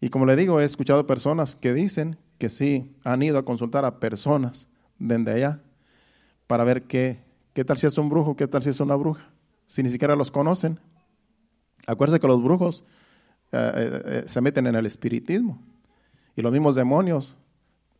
Y 0.00 0.10
como 0.10 0.26
le 0.26 0.36
digo, 0.36 0.60
he 0.60 0.64
escuchado 0.64 1.06
personas 1.06 1.56
que 1.56 1.74
dicen 1.74 2.18
que 2.38 2.50
sí 2.50 2.94
han 3.02 3.22
ido 3.22 3.38
a 3.38 3.44
consultar 3.44 3.84
a 3.84 3.98
personas 3.98 4.68
desde 4.98 5.32
allá 5.32 5.60
para 6.46 6.62
ver 6.62 6.84
qué, 6.84 7.24
qué 7.52 7.64
tal 7.64 7.78
si 7.78 7.88
es 7.88 7.98
un 7.98 8.08
brujo, 8.08 8.36
qué 8.36 8.46
tal 8.46 8.62
si 8.62 8.70
es 8.70 8.78
una 8.78 8.94
bruja, 8.94 9.32
si 9.66 9.82
ni 9.82 9.90
siquiera 9.90 10.14
los 10.14 10.30
conocen. 10.30 10.78
Acuérdense 11.86 12.20
que 12.20 12.28
los 12.28 12.42
brujos 12.42 12.84
eh, 13.50 13.72
eh, 13.74 14.02
eh, 14.04 14.22
se 14.26 14.40
meten 14.40 14.66
en 14.66 14.76
el 14.76 14.86
espiritismo 14.86 15.60
y 16.36 16.42
los 16.42 16.52
mismos 16.52 16.76
demonios 16.76 17.36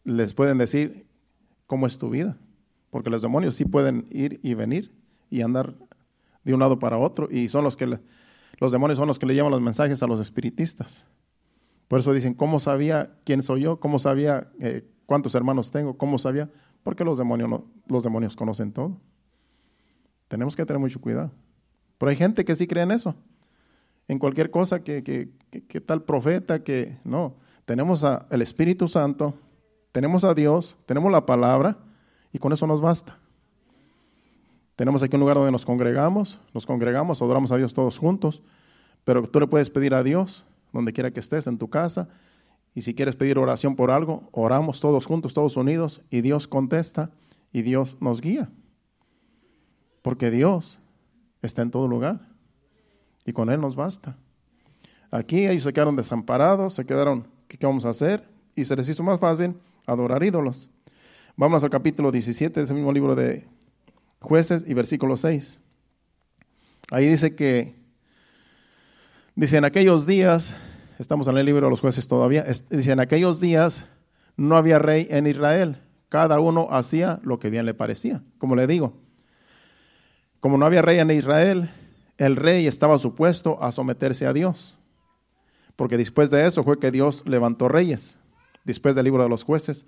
les 0.04 0.34
pueden 0.34 0.58
decir 0.58 1.07
cómo 1.68 1.86
es 1.86 1.98
tu 1.98 2.10
vida. 2.10 2.36
Porque 2.90 3.10
los 3.10 3.22
demonios 3.22 3.54
sí 3.54 3.64
pueden 3.64 4.08
ir 4.10 4.40
y 4.42 4.54
venir 4.54 4.90
y 5.30 5.42
andar 5.42 5.76
de 6.42 6.54
un 6.54 6.58
lado 6.58 6.80
para 6.80 6.98
otro 6.98 7.28
y 7.30 7.48
son 7.48 7.62
los 7.62 7.76
que 7.76 8.00
los 8.58 8.72
demonios 8.72 8.98
son 8.98 9.06
los 9.06 9.20
que 9.20 9.26
le 9.26 9.34
llevan 9.34 9.52
los 9.52 9.60
mensajes 9.60 10.02
a 10.02 10.08
los 10.08 10.18
espiritistas. 10.18 11.06
Por 11.86 12.00
eso 12.00 12.12
dicen, 12.12 12.34
¿cómo 12.34 12.58
sabía 12.58 13.12
quién 13.24 13.42
soy 13.42 13.62
yo? 13.62 13.78
¿Cómo 13.78 13.98
sabía 13.98 14.50
eh, 14.58 14.84
cuántos 15.06 15.34
hermanos 15.34 15.70
tengo? 15.70 15.96
¿Cómo 15.96 16.18
sabía? 16.18 16.50
Porque 16.82 17.04
los 17.04 17.18
demonios, 17.18 17.62
los 17.86 18.02
demonios 18.02 18.34
conocen 18.34 18.72
todo. 18.72 18.98
Tenemos 20.26 20.56
que 20.56 20.66
tener 20.66 20.80
mucho 20.80 21.00
cuidado. 21.00 21.30
Pero 21.98 22.10
hay 22.10 22.16
gente 22.16 22.44
que 22.44 22.56
sí 22.56 22.66
cree 22.66 22.82
en 22.82 22.90
eso. 22.90 23.14
En 24.08 24.18
cualquier 24.18 24.50
cosa 24.50 24.82
que, 24.82 25.02
que, 25.02 25.30
que 25.62 25.80
tal 25.80 26.02
profeta, 26.02 26.62
que 26.64 26.98
no. 27.04 27.36
Tenemos 27.64 28.04
al 28.04 28.42
Espíritu 28.42 28.88
Santo 28.88 29.34
tenemos 29.92 30.24
a 30.24 30.34
Dios, 30.34 30.76
tenemos 30.86 31.10
la 31.10 31.24
palabra 31.26 31.76
y 32.32 32.38
con 32.38 32.52
eso 32.52 32.66
nos 32.66 32.80
basta. 32.80 33.18
Tenemos 34.76 35.02
aquí 35.02 35.16
un 35.16 35.20
lugar 35.20 35.36
donde 35.36 35.50
nos 35.50 35.66
congregamos, 35.66 36.40
nos 36.54 36.64
congregamos, 36.64 37.20
adoramos 37.20 37.50
a 37.50 37.56
Dios 37.56 37.74
todos 37.74 37.98
juntos, 37.98 38.42
Pero 39.04 39.26
tú 39.26 39.40
le 39.40 39.46
puedes 39.46 39.70
pedir 39.70 39.94
a 39.94 40.02
Dios, 40.02 40.44
donde 40.72 40.92
quiera 40.92 41.10
que 41.10 41.20
estés, 41.20 41.46
en 41.46 41.56
tu 41.56 41.68
casa, 41.70 42.08
y 42.74 42.82
si 42.82 42.94
quieres 42.94 43.16
pedir 43.16 43.38
oración 43.38 43.74
por 43.74 43.90
algo, 43.90 44.28
oramos 44.32 44.80
todos 44.80 45.06
juntos, 45.06 45.34
todos 45.34 45.56
unidos, 45.56 46.02
y 46.10 46.20
Dios 46.20 46.46
contesta 46.46 47.10
y 47.52 47.62
Dios 47.62 47.96
nos 48.00 48.20
guía. 48.20 48.50
Porque 50.02 50.30
Dios 50.30 50.78
está 51.42 51.62
en 51.62 51.70
todo 51.70 51.88
lugar 51.88 52.20
y 53.24 53.32
con 53.32 53.50
Él 53.50 53.60
nos 53.60 53.74
basta. 53.74 54.16
Aquí 55.10 55.46
ellos 55.46 55.64
se 55.64 55.72
quedaron 55.72 55.96
desamparados, 55.96 56.74
se 56.74 56.84
quedaron, 56.84 57.26
¿qué, 57.48 57.58
vamos 57.66 57.84
a 57.84 57.90
hacer? 57.90 58.28
Y 58.54 58.64
se 58.64 58.76
les 58.76 58.88
hizo 58.88 59.02
más 59.02 59.18
fácil 59.18 59.56
adorar 59.88 60.22
ídolos. 60.22 60.68
Vamos 61.36 61.64
al 61.64 61.70
capítulo 61.70 62.12
17 62.12 62.60
de 62.60 62.64
ese 62.64 62.74
mismo 62.74 62.92
libro 62.92 63.14
de 63.14 63.46
jueces 64.20 64.64
y 64.66 64.74
versículo 64.74 65.16
6. 65.16 65.60
Ahí 66.90 67.06
dice 67.06 67.34
que, 67.34 67.74
dice, 69.34 69.56
en 69.56 69.64
aquellos 69.64 70.06
días 70.06 70.56
estamos 70.98 71.26
en 71.28 71.38
el 71.38 71.46
libro 71.46 71.66
de 71.66 71.70
los 71.70 71.80
jueces 71.80 72.06
todavía, 72.06 72.44
dice, 72.70 72.92
en 72.92 73.00
aquellos 73.00 73.40
días 73.40 73.84
no 74.36 74.56
había 74.56 74.78
rey 74.78 75.06
en 75.10 75.26
Israel, 75.26 75.78
cada 76.08 76.38
uno 76.38 76.68
hacía 76.70 77.18
lo 77.22 77.38
que 77.38 77.50
bien 77.50 77.66
le 77.66 77.74
parecía, 77.74 78.22
como 78.38 78.56
le 78.56 78.66
digo. 78.66 78.94
Como 80.40 80.58
no 80.58 80.66
había 80.66 80.82
rey 80.82 80.98
en 80.98 81.10
Israel, 81.10 81.70
el 82.18 82.36
rey 82.36 82.66
estaba 82.66 82.98
supuesto 82.98 83.62
a 83.62 83.72
someterse 83.72 84.26
a 84.26 84.32
Dios, 84.32 84.76
porque 85.76 85.96
después 85.96 86.30
de 86.30 86.46
eso 86.46 86.62
fue 86.62 86.78
que 86.78 86.90
Dios 86.90 87.22
levantó 87.26 87.68
reyes. 87.68 88.18
Después 88.68 88.94
del 88.94 89.06
libro 89.06 89.22
de 89.22 89.30
los 89.30 89.44
jueces 89.44 89.86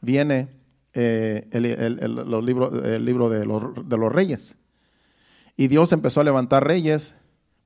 viene 0.00 0.48
eh, 0.94 1.46
el, 1.50 2.14
los 2.14 2.48
el 2.82 3.04
libro 3.04 3.28
de 3.28 3.44
los, 3.44 3.86
de 3.86 3.96
los 3.98 4.10
reyes. 4.10 4.56
Y 5.54 5.68
Dios 5.68 5.92
empezó 5.92 6.22
a 6.22 6.24
levantar 6.24 6.66
reyes 6.66 7.14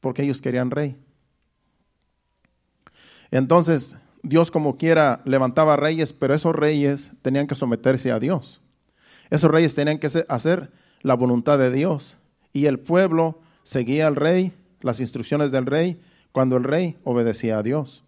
porque 0.01 0.25
ellos 0.25 0.43
querían 0.43 0.73
rey. 0.73 0.97
Entonces, 3.31 3.97
Dios 4.25 4.51
como 4.51 4.77
quiera 4.77 5.23
levantaba 5.25 5.77
reyes, 5.77 6.13
pero 6.13 6.35
esos 6.35 6.53
reyes 6.53 7.13
tenían 7.23 7.47
que 7.47 7.55
someterse 7.55 8.11
a 8.11 8.19
Dios. 8.19 8.61
Esos 9.31 9.53
reyes 9.53 9.77
tenían 9.77 10.01
que 10.01 10.09
hacer 10.29 10.73
la 11.01 11.15
voluntad 11.15 11.61
de 11.61 11.71
Dios. 11.71 12.19
Y 12.53 12.67
el 12.67 12.81
pueblo 12.81 13.39
seguía 13.63 14.09
al 14.09 14.17
rey, 14.17 14.53
las 14.81 14.99
instrucciones 14.99 15.53
del 15.53 15.67
rey, 15.67 16.01
cuando 16.33 16.57
el 16.57 16.65
rey 16.65 16.97
obedecía 17.05 17.59
a 17.59 17.63
Dios. 17.63 18.03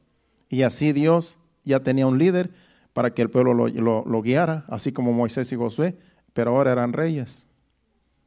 Y 0.48 0.62
así 0.62 0.92
Dios 0.92 1.38
ya 1.64 1.80
tenía 1.80 2.06
un 2.06 2.18
líder 2.18 2.50
para 2.92 3.14
que 3.14 3.22
el 3.22 3.30
pueblo 3.30 3.54
lo, 3.54 4.22
guiara, 4.22 4.64
así 4.68 4.90
como 4.90 5.12
Moisés 5.12 5.52
y 5.52 5.56
Josué, 5.56 5.96
pero 6.32 6.50
ahora 6.56 6.72
eran 6.72 6.92
reyes. 6.92 7.46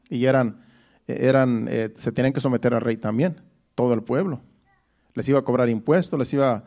Y 0.10 0.26
eran, 0.26 0.62
eran 1.08 1.68
eh, 1.70 1.94
se 1.98 2.12
tenían 2.14 2.32
que 2.32 2.40
someter 2.40 2.74
al 2.74 2.80
rey 2.80 2.96
también, 2.96 3.42
todo 3.76 3.94
el 3.94 4.02
pueblo. 4.02 4.40
Les 5.14 5.28
iba 5.28 5.40
a 5.40 5.42
cobrar 5.44 5.68
impuestos, 5.68 6.18
les 6.18 6.34
iba, 6.34 6.64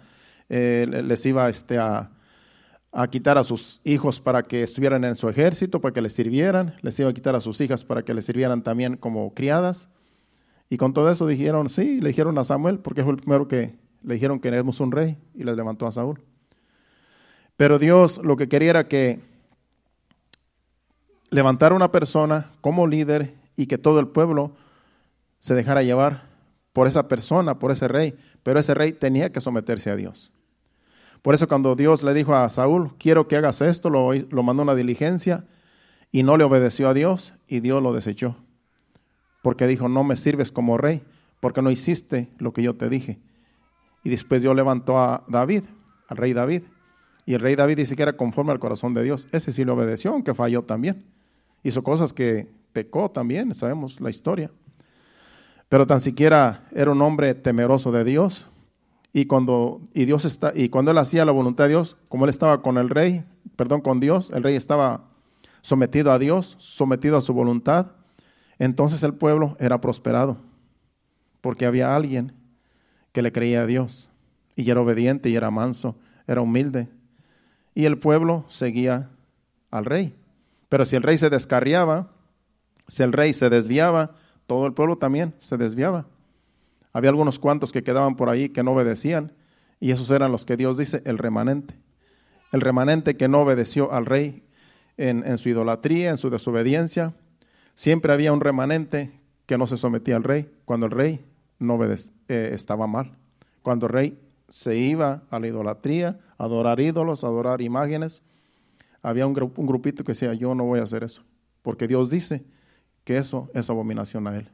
eh, 0.50 0.86
les 0.86 1.24
iba 1.24 1.48
este, 1.48 1.78
a, 1.78 2.10
quitar 3.10 3.38
a 3.38 3.44
sus 3.44 3.80
hijos 3.84 4.20
para 4.20 4.42
que 4.42 4.62
estuvieran 4.62 5.02
en 5.04 5.16
su 5.16 5.28
ejército, 5.30 5.80
para 5.80 5.94
que 5.94 6.02
les 6.02 6.12
sirvieran, 6.12 6.74
les 6.82 6.98
iba 7.00 7.08
a 7.08 7.14
quitar 7.14 7.34
a 7.34 7.40
sus 7.40 7.58
hijas 7.62 7.84
para 7.84 8.02
que 8.02 8.12
les 8.12 8.26
sirvieran 8.26 8.62
también 8.62 8.98
como 8.98 9.32
criadas. 9.32 9.88
Y 10.68 10.76
con 10.76 10.92
todo 10.92 11.10
eso 11.10 11.26
dijeron, 11.26 11.70
sí, 11.70 12.02
le 12.02 12.08
dijeron 12.08 12.36
a 12.36 12.44
Samuel, 12.44 12.80
porque 12.80 13.02
fue 13.02 13.12
el 13.12 13.18
primero 13.18 13.48
que 13.48 13.78
le 14.02 14.14
dijeron 14.14 14.40
que 14.40 14.50
queremos 14.50 14.80
un 14.80 14.92
rey, 14.92 15.16
y 15.34 15.44
les 15.44 15.56
levantó 15.56 15.86
a 15.86 15.92
Saúl. 15.92 16.20
Pero 17.56 17.78
Dios 17.78 18.20
lo 18.22 18.36
que 18.36 18.48
quería 18.48 18.70
era 18.70 18.88
que 18.88 19.20
levantara 21.30 21.74
una 21.74 21.92
persona 21.92 22.52
como 22.60 22.86
líder 22.86 23.34
y 23.56 23.66
que 23.66 23.78
todo 23.78 24.00
el 24.00 24.08
pueblo 24.08 24.52
se 25.38 25.54
dejara 25.54 25.82
llevar 25.82 26.28
por 26.72 26.88
esa 26.88 27.08
persona, 27.08 27.58
por 27.58 27.70
ese 27.70 27.88
rey. 27.88 28.14
Pero 28.42 28.60
ese 28.60 28.74
rey 28.74 28.92
tenía 28.92 29.32
que 29.32 29.40
someterse 29.40 29.90
a 29.90 29.96
Dios. 29.96 30.32
Por 31.22 31.34
eso 31.34 31.48
cuando 31.48 31.74
Dios 31.74 32.02
le 32.02 32.12
dijo 32.12 32.34
a 32.34 32.50
Saúl, 32.50 32.94
quiero 32.98 33.28
que 33.28 33.36
hagas 33.36 33.62
esto, 33.62 33.88
lo, 33.88 34.42
mandó 34.42 34.62
una 34.62 34.74
diligencia 34.74 35.46
y 36.12 36.22
no 36.22 36.36
le 36.36 36.44
obedeció 36.44 36.88
a 36.88 36.92
Dios 36.92 37.32
y 37.48 37.60
Dios 37.60 37.82
lo 37.82 37.94
desechó. 37.94 38.36
Porque 39.42 39.66
dijo, 39.66 39.88
no 39.88 40.04
me 40.04 40.16
sirves 40.16 40.52
como 40.52 40.76
rey, 40.76 41.02
porque 41.40 41.62
no 41.62 41.70
hiciste 41.70 42.28
lo 42.38 42.52
que 42.52 42.62
yo 42.62 42.74
te 42.74 42.90
dije. 42.90 43.20
Y 44.02 44.10
después 44.10 44.42
Dios 44.42 44.54
levantó 44.54 44.98
a 44.98 45.24
David, 45.26 45.64
al 46.08 46.16
rey 46.18 46.34
David. 46.34 46.64
Y 47.26 47.34
el 47.34 47.40
rey 47.40 47.56
David 47.56 47.76
dice 47.76 47.96
que 47.96 48.02
era 48.02 48.16
conforme 48.16 48.52
al 48.52 48.58
corazón 48.58 48.94
de 48.94 49.02
Dios. 49.02 49.26
Ese 49.32 49.52
sí 49.52 49.64
le 49.64 49.72
obedeció, 49.72 50.12
aunque 50.12 50.34
falló 50.34 50.62
también. 50.62 51.04
Hizo 51.62 51.82
cosas 51.82 52.12
que 52.12 52.48
pecó 52.72 53.10
también, 53.10 53.54
sabemos 53.54 54.00
la 54.00 54.10
historia. 54.10 54.50
Pero 55.68 55.86
tan 55.86 56.00
siquiera 56.00 56.68
era 56.72 56.92
un 56.92 57.00
hombre 57.00 57.34
temeroso 57.34 57.90
de 57.90 58.04
Dios. 58.04 58.46
Y 59.12 59.26
cuando, 59.26 59.80
y 59.94 60.04
Dios 60.04 60.24
está, 60.24 60.52
y 60.54 60.68
cuando 60.68 60.90
él 60.90 60.98
hacía 60.98 61.24
la 61.24 61.32
voluntad 61.32 61.64
de 61.64 61.70
Dios, 61.70 61.96
como 62.08 62.24
él 62.24 62.30
estaba 62.30 62.62
con 62.62 62.76
el 62.78 62.90
rey, 62.90 63.24
perdón, 63.56 63.80
con 63.80 64.00
Dios, 64.00 64.30
el 64.34 64.42
rey 64.42 64.56
estaba 64.56 65.04
sometido 65.62 66.12
a 66.12 66.18
Dios, 66.18 66.56
sometido 66.58 67.16
a 67.16 67.22
su 67.22 67.32
voluntad, 67.32 67.92
entonces 68.58 69.02
el 69.02 69.14
pueblo 69.14 69.56
era 69.60 69.80
prosperado, 69.80 70.38
porque 71.40 71.64
había 71.64 71.94
alguien 71.94 72.32
que 73.12 73.22
le 73.22 73.32
creía 73.32 73.62
a 73.62 73.66
Dios, 73.66 74.10
y 74.56 74.68
era 74.68 74.80
obediente, 74.80 75.30
y 75.30 75.36
era 75.36 75.50
manso, 75.50 75.96
era 76.26 76.40
humilde, 76.40 76.88
y 77.74 77.86
el 77.86 77.98
pueblo 77.98 78.44
seguía 78.48 79.10
al 79.70 79.84
rey. 79.84 80.14
Pero 80.68 80.86
si 80.86 80.96
el 80.96 81.02
rey 81.02 81.18
se 81.18 81.30
descarriaba, 81.30 82.10
si 82.88 83.02
el 83.02 83.12
rey 83.12 83.32
se 83.32 83.50
desviaba, 83.50 84.12
todo 84.46 84.66
el 84.66 84.74
pueblo 84.74 84.96
también 84.96 85.34
se 85.38 85.56
desviaba. 85.56 86.06
Había 86.92 87.10
algunos 87.10 87.38
cuantos 87.38 87.72
que 87.72 87.82
quedaban 87.82 88.16
por 88.16 88.28
ahí 88.28 88.50
que 88.50 88.62
no 88.62 88.72
obedecían, 88.72 89.32
y 89.80 89.90
esos 89.90 90.10
eran 90.10 90.32
los 90.32 90.46
que 90.46 90.56
Dios 90.56 90.78
dice 90.78 91.02
el 91.04 91.18
remanente. 91.18 91.74
El 92.52 92.60
remanente 92.60 93.16
que 93.16 93.28
no 93.28 93.40
obedeció 93.40 93.92
al 93.92 94.06
rey 94.06 94.44
en, 94.96 95.38
su 95.38 95.48
idolatría, 95.48 96.10
en 96.10 96.18
su 96.18 96.30
desobediencia. 96.30 97.14
Siempre 97.74 98.12
había 98.12 98.32
un 98.32 98.40
remanente 98.40 99.10
que 99.46 99.58
no 99.58 99.66
se 99.66 99.76
sometía 99.76 100.16
al 100.16 100.24
rey 100.24 100.50
cuando 100.64 100.86
el 100.86 100.92
rey 100.92 101.24
no 101.58 101.78
eh, 101.84 102.50
estaba 102.52 102.86
mal. 102.86 103.16
Cuando 103.62 103.86
el 103.86 103.92
rey 103.92 104.18
se 104.48 104.76
iba 104.76 105.22
a 105.30 105.38
la 105.38 105.46
idolatría, 105.46 106.18
a 106.38 106.44
adorar 106.44 106.80
ídolos, 106.80 107.24
a 107.24 107.28
adorar 107.28 107.60
imágenes. 107.60 108.22
Había 109.02 109.26
un, 109.26 109.52
un 109.56 109.66
grupito 109.66 110.04
que 110.04 110.12
decía, 110.12 110.34
yo 110.34 110.54
no 110.54 110.64
voy 110.64 110.80
a 110.80 110.84
hacer 110.84 111.04
eso, 111.04 111.22
porque 111.62 111.86
Dios 111.86 112.10
dice 112.10 112.44
que 113.04 113.16
eso 113.16 113.50
es 113.54 113.68
abominación 113.70 114.26
a 114.26 114.36
él. 114.36 114.50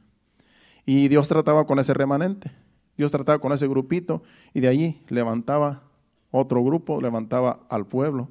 Y 0.85 1.07
Dios 1.07 1.27
trataba 1.27 1.65
con 1.65 1.79
ese 1.79 1.93
remanente, 1.93 2.51
Dios 2.97 3.11
trataba 3.11 3.39
con 3.39 3.53
ese 3.53 3.67
grupito 3.67 4.23
y 4.53 4.59
de 4.59 4.67
allí 4.67 5.01
levantaba 5.07 5.83
otro 6.31 6.63
grupo, 6.63 7.01
levantaba 7.01 7.65
al 7.69 7.85
pueblo. 7.85 8.29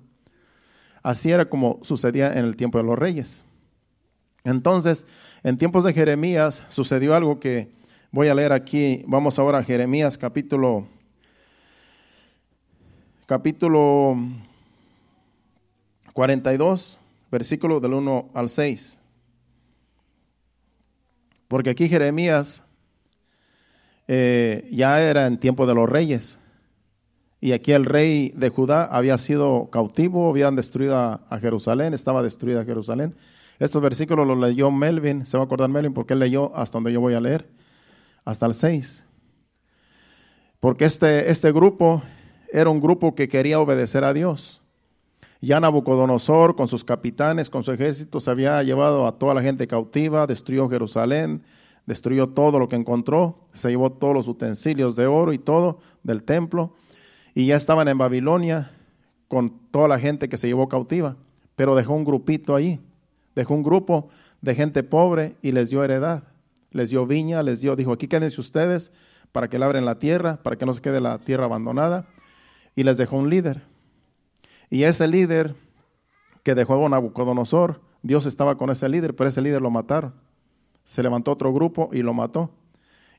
Así 1.02 1.30
era 1.30 1.48
como 1.48 1.78
sucedía 1.82 2.32
en 2.32 2.44
el 2.44 2.56
tiempo 2.56 2.78
de 2.78 2.84
los 2.84 2.98
reyes. 2.98 3.44
Entonces, 4.44 5.06
en 5.42 5.56
tiempos 5.56 5.84
de 5.84 5.92
Jeremías 5.92 6.62
sucedió 6.68 7.14
algo 7.14 7.40
que 7.40 7.72
voy 8.10 8.28
a 8.28 8.34
leer 8.34 8.52
aquí. 8.52 9.04
Vamos 9.06 9.38
ahora 9.38 9.58
a 9.58 9.64
Jeremías 9.64 10.18
capítulo 10.18 10.86
capítulo 13.30 14.16
42, 16.14 16.98
versículo 17.30 17.78
del 17.78 17.94
1 17.94 18.30
al 18.34 18.50
6. 18.50 18.98
Porque 21.46 21.70
aquí 21.70 21.88
Jeremías 21.88 22.64
eh, 24.08 24.68
ya 24.72 25.00
era 25.00 25.28
en 25.28 25.38
tiempo 25.38 25.64
de 25.68 25.74
los 25.74 25.88
reyes. 25.88 26.40
Y 27.40 27.52
aquí 27.52 27.70
el 27.70 27.84
rey 27.84 28.32
de 28.34 28.48
Judá 28.48 28.84
había 28.86 29.16
sido 29.16 29.70
cautivo, 29.70 30.28
habían 30.28 30.56
destruido 30.56 30.98
a, 30.98 31.38
Jerusalén, 31.40 31.94
estaba 31.94 32.24
destruida 32.24 32.64
Jerusalén. 32.64 33.14
Estos 33.60 33.80
versículos 33.80 34.26
los 34.26 34.38
leyó 34.38 34.72
Melvin, 34.72 35.24
se 35.24 35.36
va 35.36 35.44
a 35.44 35.46
acordar 35.46 35.70
Melvin 35.70 35.94
porque 35.94 36.14
él 36.14 36.18
leyó 36.18 36.50
hasta 36.56 36.78
donde 36.78 36.92
yo 36.92 37.00
voy 37.00 37.14
a 37.14 37.20
leer, 37.20 37.48
hasta 38.24 38.46
el 38.46 38.54
6. 38.54 39.04
Porque 40.58 40.84
este, 40.84 41.30
este 41.30 41.52
grupo 41.52 42.02
era 42.52 42.70
un 42.70 42.80
grupo 42.80 43.14
que 43.14 43.28
quería 43.28 43.60
obedecer 43.60 44.04
a 44.04 44.12
Dios. 44.12 44.60
Ya 45.40 45.58
Nabucodonosor, 45.58 46.54
con 46.54 46.68
sus 46.68 46.84
capitanes, 46.84 47.48
con 47.48 47.62
su 47.62 47.72
ejército, 47.72 48.20
se 48.20 48.30
había 48.30 48.62
llevado 48.62 49.06
a 49.06 49.18
toda 49.18 49.34
la 49.34 49.42
gente 49.42 49.66
cautiva, 49.66 50.26
destruyó 50.26 50.68
Jerusalén, 50.68 51.42
destruyó 51.86 52.28
todo 52.28 52.58
lo 52.58 52.68
que 52.68 52.76
encontró, 52.76 53.38
se 53.54 53.70
llevó 53.70 53.90
todos 53.90 54.14
los 54.14 54.28
utensilios 54.28 54.96
de 54.96 55.06
oro 55.06 55.32
y 55.32 55.38
todo 55.38 55.80
del 56.02 56.22
templo, 56.24 56.74
y 57.34 57.46
ya 57.46 57.56
estaban 57.56 57.88
en 57.88 57.96
Babilonia 57.96 58.70
con 59.28 59.58
toda 59.70 59.88
la 59.88 59.98
gente 59.98 60.28
que 60.28 60.36
se 60.36 60.46
llevó 60.46 60.68
cautiva, 60.68 61.16
pero 61.56 61.74
dejó 61.74 61.94
un 61.94 62.04
grupito 62.04 62.54
ahí, 62.54 62.80
dejó 63.34 63.54
un 63.54 63.62
grupo 63.62 64.08
de 64.42 64.54
gente 64.54 64.82
pobre 64.82 65.36
y 65.40 65.52
les 65.52 65.70
dio 65.70 65.82
heredad, 65.82 66.24
les 66.70 66.90
dio 66.90 67.06
viña, 67.06 67.42
les 67.42 67.60
dio, 67.60 67.76
dijo, 67.76 67.92
aquí 67.92 68.08
quédense 68.08 68.40
ustedes 68.40 68.92
para 69.32 69.48
que 69.48 69.58
labren 69.58 69.84
la 69.84 69.98
tierra, 69.98 70.38
para 70.42 70.56
que 70.56 70.66
no 70.66 70.74
se 70.74 70.82
quede 70.82 71.00
la 71.00 71.18
tierra 71.18 71.46
abandonada, 71.46 72.06
y 72.74 72.84
les 72.84 72.98
dejó 72.98 73.16
un 73.16 73.30
líder. 73.30 73.62
Y 74.70 74.84
ese 74.84 75.06
líder 75.08 75.54
que 76.42 76.54
dejó 76.54 76.84
a 76.86 76.88
Nabucodonosor, 76.88 77.80
Dios 78.02 78.26
estaba 78.26 78.56
con 78.56 78.70
ese 78.70 78.88
líder, 78.88 79.14
pero 79.14 79.28
ese 79.28 79.42
líder 79.42 79.60
lo 79.60 79.70
mataron. 79.70 80.14
Se 80.84 81.02
levantó 81.02 81.32
otro 81.32 81.52
grupo 81.52 81.90
y 81.92 82.02
lo 82.02 82.14
mató. 82.14 82.50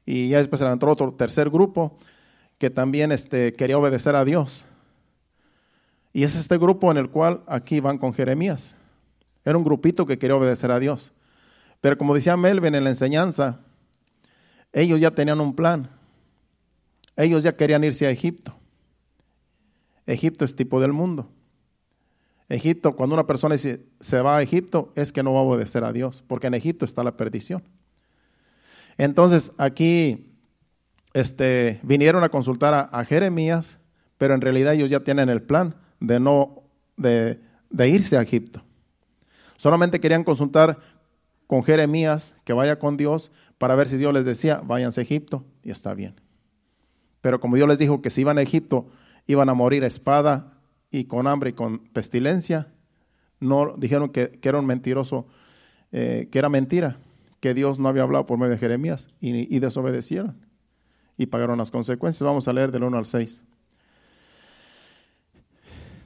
Y 0.05 0.29
ya 0.29 0.37
después 0.37 0.59
se 0.59 0.65
levantó 0.65 0.87
otro 0.87 1.13
tercer 1.13 1.49
grupo 1.49 1.97
que 2.57 2.69
también 2.69 3.11
este, 3.11 3.53
quería 3.53 3.77
obedecer 3.77 4.15
a 4.15 4.25
Dios. 4.25 4.65
Y 6.13 6.23
es 6.23 6.35
este 6.35 6.57
grupo 6.57 6.91
en 6.91 6.97
el 6.97 7.09
cual 7.09 7.43
aquí 7.47 7.79
van 7.79 7.97
con 7.97 8.13
Jeremías. 8.13 8.75
Era 9.45 9.57
un 9.57 9.63
grupito 9.63 10.05
que 10.05 10.17
quería 10.17 10.35
obedecer 10.35 10.71
a 10.71 10.79
Dios. 10.79 11.13
Pero 11.79 11.97
como 11.97 12.13
decía 12.13 12.37
Melvin 12.37 12.75
en 12.75 12.83
la 12.83 12.89
enseñanza, 12.91 13.59
ellos 14.73 14.99
ya 14.99 15.11
tenían 15.11 15.39
un 15.41 15.55
plan. 15.55 15.89
Ellos 17.15 17.43
ya 17.43 17.55
querían 17.55 17.83
irse 17.83 18.05
a 18.05 18.11
Egipto. 18.11 18.55
Egipto 20.05 20.45
es 20.45 20.55
tipo 20.55 20.81
del 20.81 20.93
mundo. 20.93 21.29
Egipto, 22.49 22.95
cuando 22.95 23.15
una 23.15 23.27
persona 23.27 23.57
se 23.57 24.21
va 24.21 24.37
a 24.37 24.41
Egipto, 24.41 24.91
es 24.95 25.13
que 25.13 25.23
no 25.23 25.33
va 25.33 25.39
a 25.39 25.43
obedecer 25.43 25.83
a 25.83 25.93
Dios, 25.93 26.23
porque 26.27 26.47
en 26.47 26.53
Egipto 26.53 26.83
está 26.83 27.03
la 27.03 27.15
perdición. 27.15 27.63
Entonces, 28.97 29.53
aquí 29.57 30.31
este, 31.13 31.79
vinieron 31.83 32.23
a 32.23 32.29
consultar 32.29 32.89
a, 32.91 33.05
Jeremías, 33.05 33.79
pero 34.17 34.33
en 34.33 34.41
realidad 34.41 34.73
ellos 34.73 34.89
ya 34.89 35.01
tienen 35.01 35.29
el 35.29 35.41
plan 35.41 35.75
de 35.99 36.19
no 36.19 36.63
de, 36.97 37.39
de 37.69 37.89
irse 37.89 38.17
a 38.17 38.21
Egipto. 38.21 38.61
Solamente 39.57 39.99
querían 39.99 40.23
consultar 40.23 40.79
con 41.47 41.63
Jeremías 41.63 42.35
que 42.43 42.53
vaya 42.53 42.79
con 42.79 42.97
Dios 42.97 43.31
para 43.57 43.75
ver 43.75 43.89
si 43.89 43.97
Dios 43.97 44.13
les 44.13 44.25
decía, 44.25 44.61
váyanse 44.63 45.01
a 45.01 45.03
Egipto, 45.03 45.45
y 45.63 45.71
está 45.71 45.93
bien. 45.93 46.15
Pero 47.21 47.39
como 47.39 47.55
Dios 47.55 47.67
les 47.67 47.79
dijo 47.79 48.01
que 48.01 48.09
si 48.09 48.21
iban 48.21 48.37
a 48.37 48.41
Egipto 48.41 48.87
iban 49.31 49.49
a 49.49 49.53
morir 49.53 49.83
a 49.83 49.87
espada 49.87 50.53
y 50.91 51.05
con 51.05 51.27
hambre 51.27 51.51
y 51.51 51.53
con 51.53 51.79
pestilencia, 51.79 52.67
no 53.39 53.75
dijeron 53.77 54.09
que, 54.09 54.39
era 54.41 54.59
un 54.59 54.65
mentiroso, 54.65 55.25
eh, 55.91 56.27
que 56.31 56.39
era 56.39 56.49
mentira, 56.49 56.97
que 57.39 57.53
Dios 57.53 57.79
no 57.79 57.89
había 57.89 58.03
hablado 58.03 58.25
por 58.25 58.37
medio 58.37 58.51
de 58.51 58.57
Jeremías 58.57 59.09
y, 59.19 59.59
desobedecieron 59.59 60.35
y 61.17 61.25
pagaron 61.25 61.57
las 61.57 61.71
consecuencias. 61.71 62.21
Vamos 62.23 62.47
a 62.47 62.53
leer 62.53 62.71
del 62.71 62.83
1 62.83 62.97
al 62.97 63.05
6. 63.05 63.43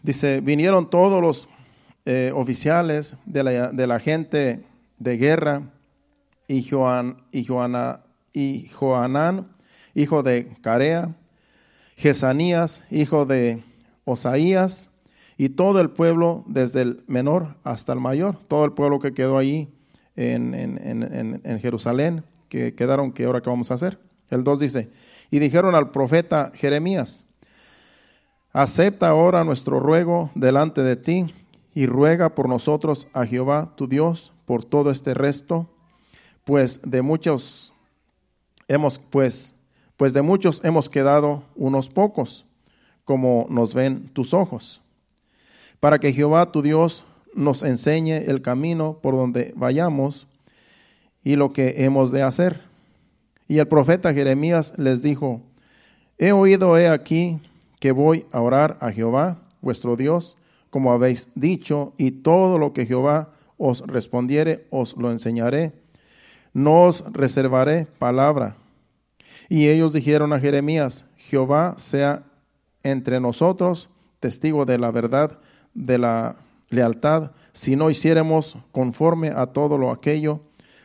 Dice, 0.02 0.40
vinieron 0.40 0.90
todos 0.90 1.22
los 1.22 1.50
eh, 2.06 2.32
oficiales 2.34 3.18
de 3.26 3.44
la, 3.44 3.72
de 3.72 3.88
la, 3.88 4.00
gente 4.00 4.64
de 5.00 5.18
guerra 5.18 5.64
y, 6.48 6.64
Joan, 6.64 7.24
y, 7.32 7.44
Joana, 7.44 8.02
y 8.32 8.70
Joanán, 8.70 9.48
hijo 9.96 10.22
de 10.22 10.56
Carea, 10.62 11.16
Jesanías, 11.96 12.84
hijo 12.92 13.26
de 13.26 13.64
Osaías, 14.04 14.90
y 15.38 15.50
todo 15.50 15.82
el 15.82 15.90
pueblo, 15.90 16.44
desde 16.48 16.82
el 16.82 17.04
menor 17.08 17.56
hasta 17.64 17.94
el 17.94 18.00
mayor, 18.00 18.38
todo 18.44 18.66
el 18.66 18.74
pueblo 18.74 19.00
que 19.00 19.14
quedó 19.14 19.38
allí 19.38 19.70
en, 20.16 21.60
Jerusalén, 21.62 22.24
que 22.48 22.74
quedaron, 22.74 23.12
que 23.12 23.26
ahora 23.26 23.42
qué 23.42 23.50
vamos 23.50 23.72
a 23.72 23.74
hacer. 23.74 24.00
El 24.30 24.44
2 24.44 24.60
dice, 24.60 24.90
y 25.30 25.40
dijeron 25.40 25.76
al 25.76 25.92
profeta 25.92 26.52
Jeremías, 26.56 27.26
acepta 28.54 29.10
ahora 29.10 29.44
nuestro 29.44 29.80
ruego 29.80 30.32
delante 30.36 30.82
de 30.84 30.96
ti 30.96 31.34
y 31.74 31.86
ruega 31.86 32.30
por 32.30 32.48
nosotros 32.48 33.08
a 33.14 33.26
Jehová 33.26 33.74
tu 33.76 33.88
Dios 33.88 34.32
por 34.46 34.64
todo 34.64 34.92
este 34.92 35.14
resto, 35.14 35.70
pues 36.46 36.80
de 36.84 37.02
muchos 37.02 37.74
hemos 38.68 39.00
pues 39.00 39.55
pues 39.98 40.14
de 40.14 40.22
muchos 40.22 40.62
hemos 40.64 40.90
quedado 40.90 41.44
unos 41.56 41.90
pocos, 41.90 42.46
como 43.06 43.48
nos 43.50 43.74
ven 43.74 44.10
tus 44.10 44.34
ojos, 44.34 44.82
para 45.80 46.00
que 46.00 46.12
Jehová 46.12 46.52
tu 46.52 46.62
Dios 46.62 47.06
nos 47.34 47.64
enseñe 47.64 48.18
el 48.28 48.42
camino 48.42 49.00
por 49.02 49.16
donde 49.16 49.54
vayamos 49.56 50.28
y 51.24 51.36
lo 51.36 51.54
que 51.54 51.76
hemos 51.78 52.12
de 52.12 52.24
hacer. 52.24 52.62
Y 53.48 53.60
el 53.60 53.68
profeta 53.68 54.14
Jeremías 54.14 54.74
les 54.78 55.02
dijo, 55.02 55.42
he 56.18 56.32
oído 56.32 56.78
he 56.78 56.88
aquí 56.88 57.40
que 57.80 57.92
voy 57.92 58.26
a 58.32 58.42
orar 58.42 58.78
a 58.82 58.92
Jehová, 58.92 59.42
vuestro 59.62 59.96
Dios, 59.96 60.38
como 60.70 60.92
habéis 60.92 61.30
dicho, 61.36 61.94
y 61.98 62.12
todo 62.12 62.58
lo 62.58 62.74
que 62.74 62.86
Jehová 62.86 63.30
os 63.58 63.82
respondiere, 63.82 64.66
os 64.72 64.98
lo 64.98 65.12
enseñaré. 65.12 65.74
No 66.54 66.84
os 66.84 67.04
reservaré 67.12 67.86
palabra 67.86 68.58
y 69.50 69.68
ellos 69.68 69.94
dijeron 69.94 70.34
a 70.34 70.40
Jeremías, 70.40 71.06
Jehová 71.18 71.76
sea 71.78 72.24
entre 72.84 73.20
nosotros 73.20 73.90
testigo 74.20 74.66
de 74.66 74.78
la 74.78 74.92
verdad, 74.92 75.40
de 75.74 75.98
la 75.98 76.38
lealtad, 76.70 77.32
si 77.52 77.76
no 77.76 77.90
hiciéramos 77.90 78.58
conforme 78.72 79.30
a 79.30 79.48
todo 79.48 79.78
lo 79.78 79.92
aquello 79.92 80.42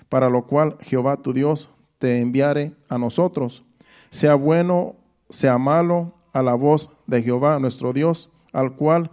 para 0.09 0.29
lo 0.29 0.47
cual 0.47 0.77
Jehová 0.81 1.17
tu 1.19 1.33
Dios 1.33 1.71
te 1.99 2.21
enviare 2.21 2.75
a 2.89 2.99
nosotros, 2.99 3.65
sea 4.11 4.35
bueno, 4.35 4.97
sea 5.31 5.59
malo, 5.59 6.15
a 6.33 6.43
la 6.43 6.55
voz 6.55 6.91
de 7.07 7.23
Jehová 7.23 7.59
nuestro 7.59 7.93
Dios, 7.93 8.31
al 8.53 8.75
cual 8.75 9.11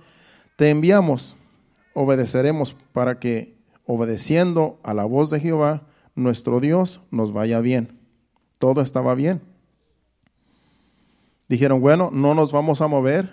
te 0.55 0.69
enviamos, 0.69 1.35
obedeceremos 1.93 2.75
para 2.93 3.19
que, 3.19 3.55
obedeciendo 3.85 4.79
a 4.83 4.93
la 4.93 5.05
voz 5.05 5.29
de 5.29 5.39
Jehová, 5.39 5.83
nuestro 6.15 6.59
Dios, 6.59 7.01
nos 7.11 7.31
vaya 7.31 7.59
bien 7.59 7.96
todo 8.57 8.81
estaba 8.81 9.15
bien. 9.15 9.41
Dijeron, 11.47 11.79
bueno, 11.79 12.09
no 12.11 12.33
nos 12.33 12.51
vamos 12.51 12.81
a 12.81 12.87
mover 12.87 13.31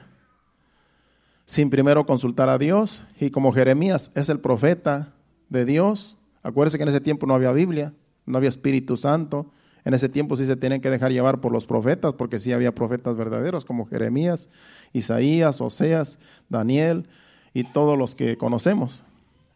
sin 1.46 1.70
primero 1.70 2.06
consultar 2.06 2.48
a 2.48 2.58
Dios. 2.58 3.04
Y 3.20 3.30
como 3.30 3.52
Jeremías 3.52 4.10
es 4.14 4.28
el 4.28 4.40
profeta 4.40 5.12
de 5.48 5.64
Dios, 5.64 6.16
acuérdense 6.42 6.78
que 6.78 6.84
en 6.84 6.90
ese 6.90 7.00
tiempo 7.00 7.26
no 7.26 7.34
había 7.34 7.52
Biblia, 7.52 7.92
no 8.24 8.38
había 8.38 8.48
Espíritu 8.48 8.96
Santo. 8.96 9.50
En 9.84 9.92
ese 9.94 10.08
tiempo 10.08 10.37
sí 10.37 10.46
se 10.46 10.56
tenían 10.56 10.80
que 10.80 10.90
dejar 10.90 11.12
llevar 11.12 11.40
por 11.40 11.52
los 11.52 11.66
profetas, 11.66 12.14
porque 12.14 12.38
sí 12.38 12.52
había 12.52 12.74
profetas 12.74 13.16
verdaderos 13.16 13.64
como 13.64 13.87
Jeremías, 13.87 14.48
Isaías, 14.92 15.60
Oseas, 15.60 16.18
Daniel 16.48 17.06
y 17.52 17.64
todos 17.64 17.98
los 17.98 18.14
que 18.14 18.38
conocemos. 18.38 19.04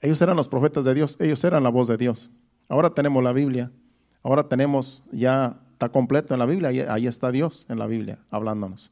Ellos 0.00 0.20
eran 0.20 0.36
los 0.36 0.48
profetas 0.48 0.84
de 0.84 0.94
Dios, 0.94 1.16
ellos 1.18 1.42
eran 1.44 1.62
la 1.62 1.70
voz 1.70 1.88
de 1.88 1.96
Dios. 1.96 2.30
Ahora 2.68 2.90
tenemos 2.90 3.24
la 3.24 3.32
Biblia. 3.32 3.70
Ahora 4.22 4.48
tenemos 4.48 5.02
ya, 5.12 5.60
está 5.72 5.88
completo 5.88 6.34
en 6.34 6.40
la 6.40 6.46
Biblia, 6.46 6.92
ahí, 6.92 7.06
está 7.06 7.30
Dios 7.30 7.66
en 7.68 7.78
la 7.78 7.86
Biblia 7.86 8.18
hablándonos. 8.30 8.90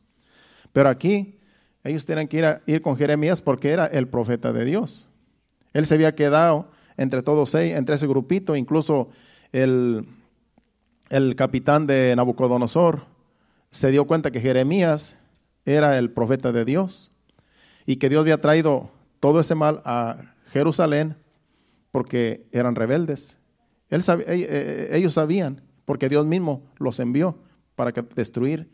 Pero 0.72 0.88
aquí 0.88 1.38
ellos 1.84 2.06
tienen 2.06 2.28
que 2.28 2.38
ir, 2.38 2.60
ir 2.66 2.82
con 2.82 2.96
Jeremías 2.96 3.42
porque 3.42 3.70
era 3.70 3.86
el 3.86 4.08
profeta 4.08 4.52
de 4.52 4.64
Dios. 4.64 5.08
Él 5.72 5.86
se 5.86 5.94
había 5.94 6.14
quedado 6.14 6.68
entre 6.96 7.22
todos 7.22 7.54
ellos, 7.54 7.78
entre 7.78 7.96
ese 7.96 8.06
grupito, 8.06 8.56
incluso 8.56 9.08
el, 9.52 10.06
el 11.10 11.36
capitán 11.36 11.86
de 11.86 12.14
Nabucodonosor 12.16 13.04
se 13.70 13.90
dio 13.90 14.06
cuenta 14.06 14.30
que 14.30 14.40
Jeremías 14.40 15.16
era 15.64 15.98
el 15.98 16.10
profeta 16.10 16.52
de 16.52 16.64
Dios 16.64 17.10
y 17.84 17.96
que 17.96 18.08
Dios 18.08 18.22
había 18.22 18.40
traído 18.40 18.90
todo 19.20 19.40
ese 19.40 19.54
mal 19.54 19.82
a 19.84 20.34
Jerusalén 20.46 21.16
porque 21.90 22.46
eran 22.52 22.74
rebeldes 22.74 23.38
eh, 23.90 24.24
eh, 24.26 24.90
ellos 24.92 25.14
sabían, 25.14 25.62
porque 25.84 26.08
Dios 26.08 26.26
mismo 26.26 26.62
los 26.78 26.98
envió 27.00 27.38
para 27.74 27.92
destruir 28.14 28.68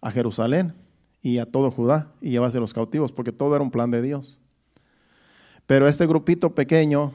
a 0.00 0.10
Jerusalén 0.10 0.74
y 1.22 1.38
a 1.38 1.46
todo 1.46 1.70
Judá 1.70 2.12
y 2.20 2.30
llevarse 2.30 2.58
los 2.58 2.74
cautivos, 2.74 3.12
porque 3.12 3.32
todo 3.32 3.54
era 3.54 3.62
un 3.62 3.70
plan 3.70 3.90
de 3.90 4.02
Dios. 4.02 4.38
Pero 5.66 5.86
este 5.86 6.06
grupito 6.06 6.54
pequeño 6.54 7.12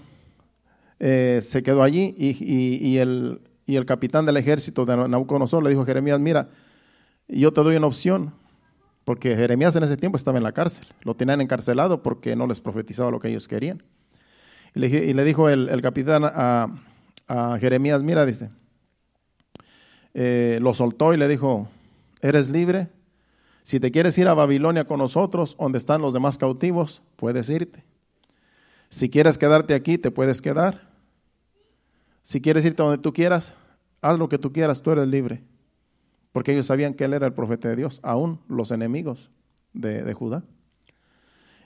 eh, 0.99 1.39
se 1.41 1.61
quedó 1.61 1.83
allí 1.83 2.15
y, 2.17 2.97
el, 2.97 3.41
y, 3.65 3.75
el, 3.75 3.85
capitán 3.85 4.25
del 4.25 4.37
ejército 4.37 4.85
de 4.85 4.95
Nabucodonosor 4.95 5.61
le 5.61 5.71
dijo 5.71 5.81
a 5.81 5.85
Jeremías, 5.85 6.19
mira, 6.19 6.49
yo 7.27 7.51
te 7.51 7.61
doy 7.61 7.75
una 7.75 7.87
opción, 7.87 8.33
porque 9.03 9.35
Jeremías 9.35 9.75
en 9.75 9.83
ese 9.83 9.97
tiempo 9.97 10.15
estaba 10.15 10.37
en 10.37 10.43
la 10.43 10.53
cárcel, 10.53 10.87
lo 11.01 11.15
tenían 11.15 11.41
encarcelado 11.41 12.01
porque 12.01 12.35
no 12.35 12.47
les 12.47 12.61
profetizaba 12.61 13.11
lo 13.11 13.19
que 13.19 13.27
ellos 13.27 13.47
querían. 13.47 13.83
Y 14.73 14.79
le, 14.79 15.23
dijo 15.23 15.49
el, 15.49 15.69
el 15.69 15.81
capitán 15.81 16.23
a, 16.25 16.69
a 17.27 17.57
Jeremías, 17.59 18.03
mira, 18.03 18.25
dice, 18.25 18.49
eh, 20.13 20.59
lo 20.61 20.73
soltó 20.73 21.13
y 21.13 21.17
le 21.17 21.27
dijo, 21.27 21.67
eres 22.21 22.49
libre, 22.49 22.89
si 23.63 23.79
te 23.79 23.91
quieres 23.91 24.17
ir 24.17 24.27
a 24.27 24.33
Babilonia 24.33 24.85
con 24.85 24.99
nosotros, 24.99 25.57
donde 25.59 25.79
están 25.79 26.01
los 26.01 26.13
demás 26.13 26.37
cautivos, 26.37 27.01
puedes 27.15 27.49
irte. 27.49 27.83
Si 28.89 29.09
quieres 29.09 29.37
quedarte 29.37 29.73
aquí, 29.73 29.97
te 29.97 30.11
puedes 30.11 30.41
quedar. 30.41 30.87
Si 32.21 32.41
quieres 32.41 32.63
irte 32.63 32.83
donde 32.83 32.99
tú 32.99 33.11
quieras, 33.11 33.55
haz 34.01 34.19
lo 34.19 34.29
que 34.29 34.37
tú 34.37 34.53
quieras, 34.53 34.83
tú 34.83 34.91
eres 34.91 35.07
libre. 35.07 35.41
Porque 36.31 36.53
ellos 36.53 36.67
sabían 36.67 36.93
que 36.93 37.05
él 37.05 37.13
era 37.13 37.25
el 37.25 37.33
profeta 37.33 37.67
de 37.67 37.75
Dios, 37.75 37.99
aún 38.03 38.39
los 38.47 38.69
enemigos 38.69 39.31
de, 39.73 40.03
de 40.03 40.13
Judá. 40.13 40.43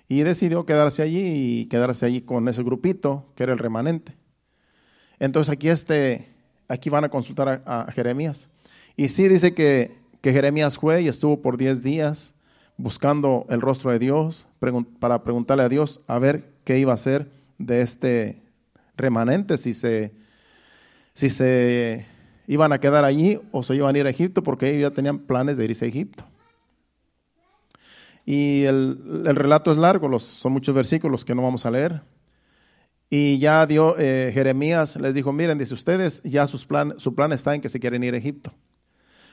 Y 0.07 0.21
decidió 0.23 0.65
quedarse 0.65 1.01
allí 1.01 1.59
y 1.61 1.65
quedarse 1.65 2.05
allí 2.05 2.21
con 2.21 2.47
ese 2.47 2.63
grupito 2.63 3.25
que 3.35 3.43
era 3.43 3.51
el 3.51 3.59
remanente. 3.59 4.15
Entonces 5.19 5.51
aquí, 5.51 5.69
este, 5.69 6.27
aquí 6.67 6.89
van 6.89 7.03
a 7.03 7.09
consultar 7.09 7.61
a, 7.65 7.91
Jeremías. 7.91 8.49
Y 8.95 9.09
sí 9.09 9.27
dice 9.27 9.53
que, 9.53 9.97
que, 10.21 10.33
Jeremías 10.33 10.77
fue 10.77 11.01
y 11.01 11.07
estuvo 11.07 11.41
por 11.41 11.57
10 11.57 11.83
días 11.83 12.33
buscando 12.77 13.45
el 13.49 13.61
rostro 13.61 13.91
de 13.91 13.99
Dios 13.99 14.47
para 14.99 15.23
preguntarle 15.23 15.63
a 15.63 15.69
Dios 15.69 15.99
a 16.07 16.19
ver 16.19 16.45
qué 16.63 16.79
iba 16.79 16.91
a 16.91 16.95
hacer 16.95 17.29
de 17.57 17.81
este 17.81 18.41
remanente, 18.95 19.57
si 19.57 19.73
se, 19.73 20.13
si 21.13 21.29
se 21.29 22.05
iban 22.47 22.71
a 22.71 22.79
quedar 22.79 23.05
allí 23.05 23.39
o 23.51 23.63
se 23.63 23.75
iban 23.75 23.95
a 23.95 23.99
ir 23.99 24.07
a 24.07 24.09
Egipto 24.09 24.41
porque 24.43 24.69
ellos 24.69 24.89
ya 24.89 24.95
tenían 24.95 25.19
planes 25.19 25.57
de 25.57 25.65
irse 25.65 25.85
a 25.85 25.87
Egipto. 25.87 26.23
Y 28.25 28.63
el, 28.63 29.25
relato 29.35 29.71
es 29.71 29.77
largo, 29.77 30.07
los, 30.07 30.23
son 30.23 30.53
muchos 30.53 30.75
versículos 30.75 31.25
que 31.25 31.33
no 31.33 31.41
vamos 31.41 31.65
a 31.65 31.71
leer. 31.71 32.01
Y 33.09 33.39
ya 33.39 33.65
dio, 33.65 33.97
eh, 33.97 34.31
Jeremías 34.33 34.95
les 34.95 35.15
dijo, 35.15 35.33
miren, 35.33 35.57
dice 35.57 35.73
ustedes, 35.73 36.21
ya 36.23 36.45
sus 36.45 36.65
plan, 36.65 36.93
su 36.97 37.15
plan 37.15 37.33
está 37.33 37.55
en 37.55 37.61
que 37.61 37.69
se 37.69 37.79
quieren 37.79 38.03
ir 38.03 38.13
a 38.13 38.17
Egipto. 38.17 38.53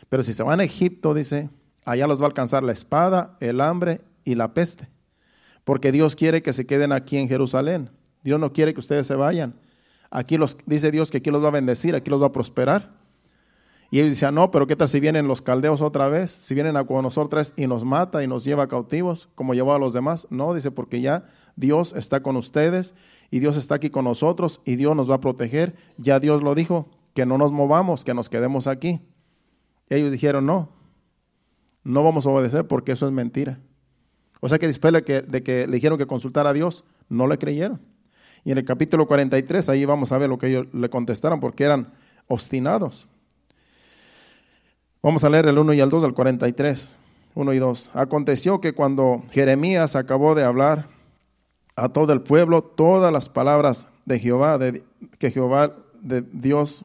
Pero 0.08 0.22
si 0.22 0.32
se 0.32 0.42
van 0.42 0.60
a 0.60 0.64
Egipto, 0.64 1.12
dice, 1.12 1.50
allá 1.84 2.06
los 2.06 2.20
va 2.20 2.24
a 2.24 2.28
alcanzar 2.28 2.62
la 2.62 2.72
espada, 2.72 3.36
el 3.40 3.60
hambre 3.60 4.00
y 4.24 4.34
la 4.34 4.54
peste. 4.54 4.88
Porque 5.64 5.92
Dios 5.92 6.16
quiere 6.16 6.42
que 6.42 6.52
se 6.52 6.64
queden 6.64 6.92
aquí 6.92 7.18
en 7.18 7.28
Jerusalén. 7.28 7.90
Dios 8.22 8.40
no 8.40 8.52
quiere 8.52 8.72
que 8.72 8.80
ustedes 8.80 9.06
se 9.06 9.14
vayan. 9.14 9.54
Aquí 10.10 10.38
los, 10.38 10.56
dice 10.64 10.90
Dios 10.90 11.10
que 11.10 11.18
aquí 11.18 11.30
los 11.30 11.42
va 11.42 11.48
a 11.48 11.52
bendecir, 11.52 11.94
aquí 11.94 12.10
los 12.10 12.22
va 12.22 12.26
a 12.26 12.32
prosperar. 12.32 12.94
Y 13.90 13.98
ellos 13.98 14.10
decían, 14.10 14.34
no, 14.34 14.50
pero 14.50 14.66
¿qué 14.66 14.74
tal 14.74 14.88
si 14.88 15.00
vienen 15.00 15.28
los 15.28 15.42
caldeos 15.42 15.80
otra 15.80 16.08
vez? 16.08 16.30
Si 16.30 16.54
vienen 16.54 16.76
a 16.76 16.84
con 16.84 17.02
nosotros 17.02 17.52
y 17.56 17.66
nos 17.66 17.84
mata 17.84 18.22
y 18.22 18.26
nos 18.26 18.44
lleva 18.44 18.68
cautivos, 18.68 19.28
como 19.34 19.54
llevó 19.54 19.74
a 19.74 19.78
los 19.78 19.92
demás. 19.92 20.26
No, 20.30 20.54
dice, 20.54 20.70
porque 20.70 21.00
ya 21.00 21.24
Dios 21.54 21.94
está 21.96 22.20
con 22.20 22.36
ustedes 22.36 22.94
y 23.30 23.40
Dios 23.40 23.56
está 23.56 23.76
aquí 23.76 23.90
con 23.90 24.04
nosotros 24.04 24.60
y 24.64 24.76
Dios 24.76 24.94
nos 24.94 25.10
va 25.10 25.16
a 25.16 25.20
proteger. 25.20 25.74
Ya 25.98 26.20
Dios 26.20 26.42
lo 26.42 26.54
dijo, 26.54 26.88
que 27.14 27.26
no 27.26 27.38
nos 27.38 27.52
movamos, 27.52 28.04
que 28.04 28.14
nos 28.14 28.28
quedemos 28.28 28.66
aquí. 28.66 29.00
ellos 29.88 30.12
dijeron, 30.12 30.46
no, 30.46 30.68
no 31.82 32.04
vamos 32.04 32.26
a 32.26 32.30
obedecer 32.30 32.66
porque 32.66 32.92
eso 32.92 33.06
es 33.06 33.12
mentira. 33.12 33.58
O 34.40 34.48
sea 34.48 34.58
que 34.58 34.66
después 34.66 34.92
de 34.92 35.02
que, 35.02 35.22
de 35.22 35.42
que 35.42 35.66
le 35.66 35.74
dijeron 35.76 35.98
que 35.98 36.06
consultara 36.06 36.50
a 36.50 36.52
Dios, 36.52 36.84
no 37.08 37.26
le 37.26 37.38
creyeron. 37.38 37.80
Y 38.44 38.52
en 38.52 38.58
el 38.58 38.64
capítulo 38.64 39.06
43, 39.06 39.68
ahí 39.70 39.84
vamos 39.84 40.12
a 40.12 40.18
ver 40.18 40.28
lo 40.28 40.38
que 40.38 40.48
ellos 40.48 40.66
le 40.72 40.88
contestaron, 40.88 41.40
porque 41.40 41.64
eran 41.64 41.92
obstinados. 42.28 43.08
Vamos 45.02 45.24
a 45.24 45.30
leer 45.30 45.46
el 45.46 45.58
1 45.58 45.72
y 45.74 45.80
el 45.80 45.88
2 45.88 46.02
del 46.02 46.14
43, 46.14 46.96
1 47.34 47.52
y 47.52 47.58
2. 47.58 47.90
Aconteció 47.94 48.60
que 48.60 48.72
cuando 48.72 49.24
Jeremías 49.30 49.96
acabó 49.96 50.34
de 50.34 50.44
hablar 50.44 50.88
a 51.76 51.90
todo 51.90 52.12
el 52.12 52.22
pueblo 52.22 52.62
todas 52.62 53.12
las 53.12 53.28
palabras 53.28 53.86
de 54.06 54.18
Jehová, 54.18 54.58
de, 54.58 54.82
que 55.18 55.30
Jehová 55.30 55.74
de 56.00 56.22
Dios, 56.32 56.84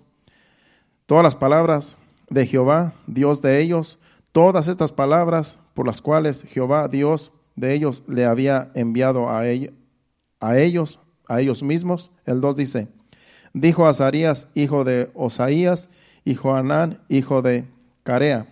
todas 1.05 1.23
las 1.23 1.35
palabras 1.35 1.97
de 2.29 2.45
Jehová, 2.45 2.93
Dios 3.07 3.41
de 3.41 3.59
ellos, 3.61 3.97
todas 4.31 4.67
estas 4.67 4.91
palabras 4.91 5.57
por 5.73 5.87
las 5.87 6.01
cuales 6.01 6.43
Jehová, 6.43 6.87
Dios 6.87 7.31
de 7.55 7.73
ellos, 7.73 8.03
le 8.07 8.25
había 8.25 8.71
enviado 8.75 9.29
a, 9.29 9.47
ellos, 9.47 9.73
a 10.39 10.57
ellos 10.57 10.99
a 11.31 11.39
ellos 11.39 11.63
mismos. 11.63 12.11
El 12.25 12.41
2 12.41 12.57
dice, 12.57 12.87
dijo 13.53 13.87
Azarías, 13.87 14.49
hijo 14.53 14.83
de 14.83 15.09
Osaías, 15.13 15.89
y 16.23 16.35
Joanán, 16.35 16.99
hijo 17.07 17.41
de 17.41 17.65
Carea, 18.03 18.47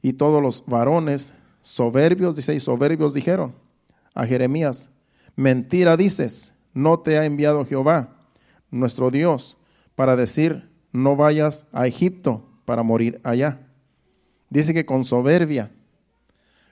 y 0.00 0.14
todos 0.14 0.40
los 0.40 0.64
varones 0.66 1.34
soberbios, 1.60 2.36
dice, 2.36 2.54
y 2.54 2.60
soberbios 2.60 3.14
dijeron 3.14 3.54
a 4.14 4.26
Jeremías, 4.26 4.90
mentira 5.36 5.96
dices, 5.96 6.52
no 6.72 7.00
te 7.00 7.18
ha 7.18 7.24
enviado 7.24 7.64
Jehová, 7.64 8.16
nuestro 8.70 9.10
Dios, 9.10 9.56
para 9.94 10.16
decir, 10.16 10.70
no 10.92 11.16
vayas 11.16 11.66
a 11.72 11.86
Egipto 11.86 12.44
para 12.64 12.82
morir 12.82 13.20
allá. 13.24 13.60
Dice 14.50 14.74
que 14.74 14.86
con 14.86 15.04
soberbia, 15.04 15.70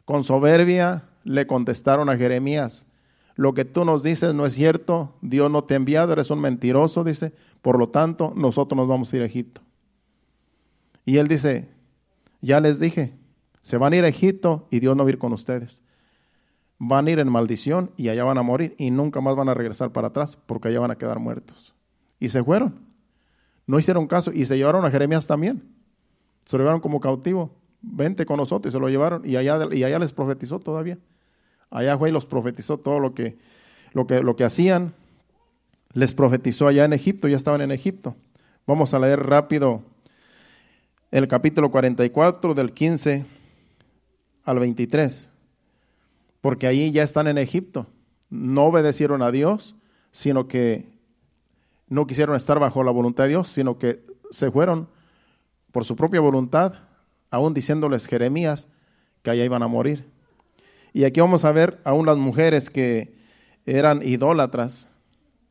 con 0.05 0.25
soberbia 0.25 1.05
le 1.25 1.47
contestaron 1.47 2.09
a 2.09 2.17
Jeremías, 2.17 2.87
lo 3.35 3.55
que 3.55 3.65
tú 3.65 3.85
nos 3.85 4.03
dices 4.03 4.35
no 4.35 4.45
es 4.47 4.53
cierto, 4.53 5.15
Dios 5.23 5.51
no 5.51 5.65
te 5.65 5.75
ha 5.75 5.79
enviado, 5.79 6.13
eres 6.13 6.31
un 6.31 6.41
mentiroso, 6.41 7.03
dice, 7.03 7.33
por 7.63 7.79
lo 7.79 7.89
tanto, 7.89 8.33
nosotros 8.37 8.77
nos 8.77 8.89
vamos 8.89 9.13
a 9.13 9.17
ir 9.17 9.23
a 9.23 9.27
Egipto. 9.27 9.63
Y 11.05 11.17
él 11.17 11.29
dice, 11.29 11.69
ya 12.41 12.61
les 12.61 12.79
dije, 12.79 13.15
se 13.63 13.79
van 13.79 13.93
a 13.93 13.97
ir 13.97 14.05
a 14.05 14.09
Egipto 14.09 14.67
y 14.71 14.81
Dios 14.81 14.97
no 14.97 15.05
va 15.05 15.09
a 15.09 15.13
ir 15.13 15.19
con 15.19 15.33
ustedes. 15.33 15.83
Van 16.85 17.07
a 17.07 17.11
ir 17.13 17.21
en 17.21 17.31
maldición 17.31 17.93
y 17.97 18.09
allá 18.09 18.25
van 18.25 18.39
a 18.39 18.43
morir 18.43 18.75
y 18.77 18.91
nunca 18.91 19.21
más 19.21 19.37
van 19.37 19.49
a 19.49 19.55
regresar 19.55 19.93
para 19.93 20.09
atrás 20.09 20.37
porque 20.47 20.67
allá 20.67 20.81
van 20.81 20.91
a 20.91 20.99
quedar 20.99 21.21
muertos. 21.21 21.77
Y 22.19 22.31
se 22.31 22.43
fueron. 22.43 22.75
No 23.69 23.79
hicieron 23.79 24.09
caso 24.09 24.33
y 24.35 24.47
se 24.47 24.57
llevaron 24.57 24.85
a 24.85 24.91
Jeremías 24.91 25.29
también. 25.29 25.63
Se 26.45 26.57
lo 26.57 26.65
llevaron 26.65 26.81
como 26.81 26.99
cautivo. 26.99 27.55
Vente 27.83 28.27
con 28.27 28.39
nosotros 28.39 28.73
y 28.73 28.75
se 28.75 28.81
lo 28.81 28.89
llevaron 28.89 29.23
y 29.25 29.37
allá, 29.37 29.61
y 29.71 29.85
allá 29.85 30.01
les 30.01 30.13
profetizó 30.13 30.59
todavía. 30.59 30.99
Allá 31.71 31.97
fue 31.97 32.09
y 32.09 32.13
los 32.13 32.27
profetizó 32.27 32.79
todo 32.79 32.99
lo 32.99 33.15
que, 33.15 33.39
lo 33.93 34.09
que, 34.09 34.21
lo 34.21 34.35
que 34.35 34.43
hacían. 34.43 34.93
Les 35.93 36.15
profetizó 36.15 36.67
allá 36.67 36.85
en 36.85 36.95
Egipto, 36.95 37.29
ya 37.29 37.37
estaban 37.37 37.61
en 37.61 37.71
Egipto. 37.71 38.17
Vamos 38.67 38.93
a 38.93 38.99
leer 38.99 39.21
rápido 39.25 39.83
el 41.13 41.29
capítulo 41.29 41.71
44 41.71 42.55
del 42.55 42.73
15 42.73 43.25
al 44.43 44.59
23. 44.59 45.32
Porque 46.43 46.67
ahí 46.67 46.91
ya 46.91 47.03
están 47.03 47.27
en 47.29 47.39
Egipto. 47.39 47.87
No 48.29 48.65
obedecieron 48.65 49.23
a 49.23 49.31
Dios, 49.31 49.77
sino 50.11 50.49
que 50.49 50.93
no 51.89 52.07
quisieron 52.07 52.37
estar 52.37 52.59
bajo 52.59 52.85
la 52.85 52.91
voluntad 52.91 53.25
de 53.25 53.31
Dios, 53.31 53.49
sino 53.49 53.79
que 53.79 54.05
se 54.31 54.51
fueron 54.51 54.89
por 55.71 55.85
su 55.85 55.97
propia 55.97 56.21
voluntad, 56.21 56.75
aún 57.31 57.55
diciéndoles 57.55 58.07
Jeremías 58.07 58.69
que 59.23 59.31
allá 59.31 59.45
iban 59.45 59.63
a 59.63 59.69
morir. 59.69 60.05
Y 60.93 61.05
aquí 61.05 61.21
vamos 61.21 61.45
a 61.45 61.53
ver 61.53 61.81
a 61.85 61.95
unas 61.95 62.19
mujeres 62.19 62.69
que 62.69 63.15
eran 63.65 64.03
idólatras, 64.03 64.89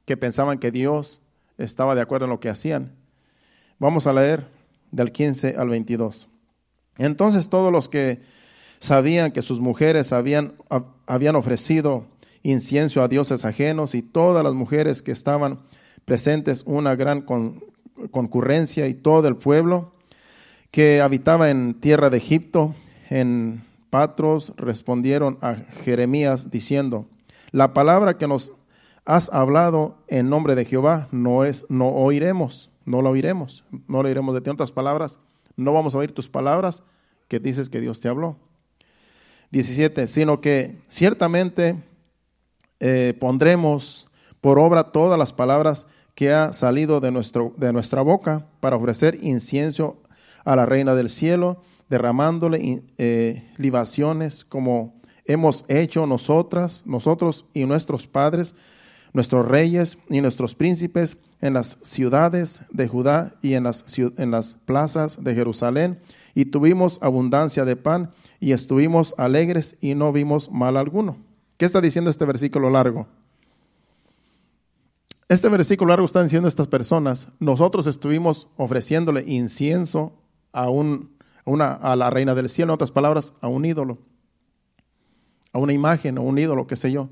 que 0.05 0.17
pensaban 0.17 0.59
que 0.59 0.71
Dios 0.71 1.21
estaba 1.57 1.95
de 1.95 2.01
acuerdo 2.01 2.25
en 2.25 2.31
lo 2.31 2.39
que 2.39 2.49
hacían. 2.49 2.91
Vamos 3.79 4.05
a 4.05 4.13
leer 4.13 4.47
del 4.91 5.11
15 5.11 5.55
al 5.57 5.69
22. 5.69 6.27
Entonces 6.97 7.49
todos 7.49 7.71
los 7.71 7.89
que 7.89 8.21
sabían 8.81 9.31
que 9.31 9.41
sus 9.41 9.61
mujeres 9.61 10.11
habían, 10.11 10.55
habían 11.05 11.35
ofrecido 11.37 12.05
incienso 12.43 13.01
a 13.01 13.07
dioses 13.07 13.45
ajenos 13.45 13.95
y 13.95 14.01
todas 14.01 14.43
las 14.43 14.53
mujeres 14.53 15.01
que 15.01 15.11
estaban 15.11 15.59
presentes, 16.03 16.63
una 16.65 16.95
gran 16.95 17.21
concurrencia 17.21 18.87
y 18.87 18.95
todo 18.95 19.27
el 19.27 19.37
pueblo 19.37 19.93
que 20.71 20.99
habitaba 20.99 21.51
en 21.51 21.75
tierra 21.75 22.09
de 22.09 22.17
Egipto, 22.17 22.73
en 23.09 23.63
Patros 23.89 24.53
respondieron 24.57 25.37
a 25.41 25.55
Jeremías 25.83 26.49
diciendo, 26.49 27.05
la 27.51 27.73
palabra 27.73 28.17
que 28.17 28.27
nos 28.27 28.53
has 29.05 29.29
hablado 29.31 29.97
en 30.07 30.29
nombre 30.29 30.55
de 30.55 30.65
Jehová 30.65 31.07
no 31.11 31.43
es, 31.43 31.65
no 31.69 31.89
oiremos, 31.89 32.69
no 32.85 33.01
la 33.01 33.09
oiremos, 33.09 33.65
no 33.87 34.01
la 34.01 34.07
oiremos 34.07 34.33
de 34.33 34.41
ti. 34.41 34.49
Otras 34.49 34.71
palabras, 34.71 35.19
no 35.55 35.73
vamos 35.73 35.93
a 35.93 35.97
oír 35.99 36.13
tus 36.13 36.29
palabras 36.29 36.83
que 37.27 37.39
dices 37.39 37.69
que 37.69 37.81
Dios 37.81 37.99
te 37.99 38.07
habló. 38.07 38.37
17, 39.51 40.07
sino 40.07 40.41
que 40.41 40.77
ciertamente 40.87 41.75
eh, 42.79 43.13
pondremos 43.19 44.07
por 44.39 44.57
obra 44.57 44.91
todas 44.91 45.19
las 45.19 45.33
palabras 45.33 45.87
que 46.15 46.33
ha 46.33 46.53
salido 46.53 46.99
de, 46.99 47.11
nuestro, 47.11 47.53
de 47.57 47.71
nuestra 47.71 48.01
boca 48.01 48.45
para 48.59 48.75
ofrecer 48.75 49.19
incienso 49.21 50.01
a 50.43 50.55
la 50.55 50.65
reina 50.65 50.95
del 50.95 51.09
cielo 51.09 51.61
derramándole 51.89 52.83
eh, 52.97 53.43
libaciones 53.57 54.45
como 54.45 54.93
hemos 55.25 55.65
hecho 55.67 56.07
nosotras, 56.07 56.83
nosotros 56.85 57.45
y 57.53 57.65
nuestros 57.65 58.07
padres, 58.07 58.55
nuestros 59.13 59.45
reyes 59.45 59.97
y 60.09 60.21
nuestros 60.21 60.55
príncipes 60.55 61.17
en 61.41 61.53
las 61.53 61.77
ciudades 61.81 62.63
de 62.71 62.87
Judá 62.87 63.35
y 63.41 63.53
en 63.55 63.63
las, 63.63 63.83
en 63.97 64.31
las 64.31 64.53
plazas 64.53 65.23
de 65.23 65.33
Jerusalén, 65.35 65.99
y 66.33 66.45
tuvimos 66.45 66.99
abundancia 67.01 67.65
de 67.65 67.75
pan 67.75 68.11
y 68.39 68.53
estuvimos 68.53 69.13
alegres 69.17 69.75
y 69.81 69.95
no 69.95 70.13
vimos 70.13 70.51
mal 70.51 70.77
alguno. 70.77 71.17
¿Qué 71.57 71.65
está 71.65 71.81
diciendo 71.81 72.09
este 72.09 72.25
versículo 72.25 72.69
largo? 72.69 73.07
Este 75.27 75.49
versículo 75.49 75.89
largo 75.89 76.05
está 76.05 76.23
diciendo 76.23 76.47
estas 76.47 76.67
personas, 76.67 77.29
nosotros 77.39 77.87
estuvimos 77.87 78.47
ofreciéndole 78.57 79.23
incienso 79.27 80.13
a 80.51 80.69
un 80.69 81.11
una, 81.45 81.73
a 81.73 81.95
la 81.95 82.09
reina 82.09 82.35
del 82.35 82.49
cielo, 82.49 82.71
en 82.71 82.75
otras 82.75 82.91
palabras, 82.91 83.33
a 83.41 83.47
un 83.47 83.65
ídolo, 83.65 83.97
a 85.53 85.59
una 85.59 85.73
imagen, 85.73 86.17
a 86.17 86.21
un 86.21 86.37
ídolo, 86.37 86.67
qué 86.67 86.75
sé 86.75 86.91
yo. 86.91 87.09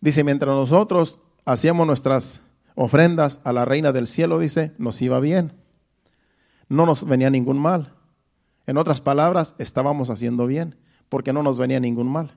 Dice, 0.00 0.24
mientras 0.24 0.54
nosotros 0.54 1.20
hacíamos 1.44 1.86
nuestras 1.86 2.40
ofrendas 2.80 3.40
a 3.42 3.52
la 3.52 3.64
reina 3.64 3.90
del 3.90 4.06
cielo, 4.06 4.38
dice, 4.38 4.70
nos 4.78 5.02
iba 5.02 5.18
bien. 5.18 5.52
No 6.68 6.86
nos 6.86 7.04
venía 7.04 7.28
ningún 7.28 7.58
mal. 7.58 7.92
En 8.68 8.76
otras 8.76 9.00
palabras, 9.00 9.56
estábamos 9.58 10.10
haciendo 10.10 10.46
bien, 10.46 10.76
porque 11.08 11.32
no 11.32 11.42
nos 11.42 11.58
venía 11.58 11.80
ningún 11.80 12.08
mal. 12.08 12.36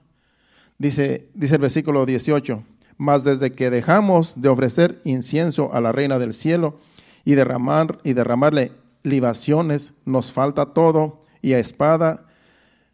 Dice, 0.79 1.29
dice 1.35 1.55
el 1.55 1.61
versículo 1.61 2.07
18, 2.07 2.63
mas 2.97 3.23
desde 3.23 3.51
que 3.51 3.69
dejamos 3.69 4.41
de 4.41 4.49
ofrecer 4.49 4.99
incienso 5.03 5.71
a 5.75 5.79
la 5.79 5.91
reina 5.91 6.17
del 6.17 6.33
cielo 6.33 6.79
y 7.23 7.35
derramar 7.35 7.99
y 8.03 8.13
derramarle 8.13 8.71
libaciones, 9.03 9.93
nos 10.05 10.31
falta 10.31 10.73
todo, 10.73 11.21
y 11.43 11.53
a 11.53 11.59
espada, 11.59 12.25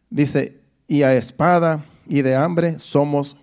dice, 0.10 0.60
y 0.86 1.04
a 1.04 1.16
espada 1.16 1.86
y 2.08 2.24
de 2.24 2.36
hambre 2.36 2.78
somos 2.80 3.38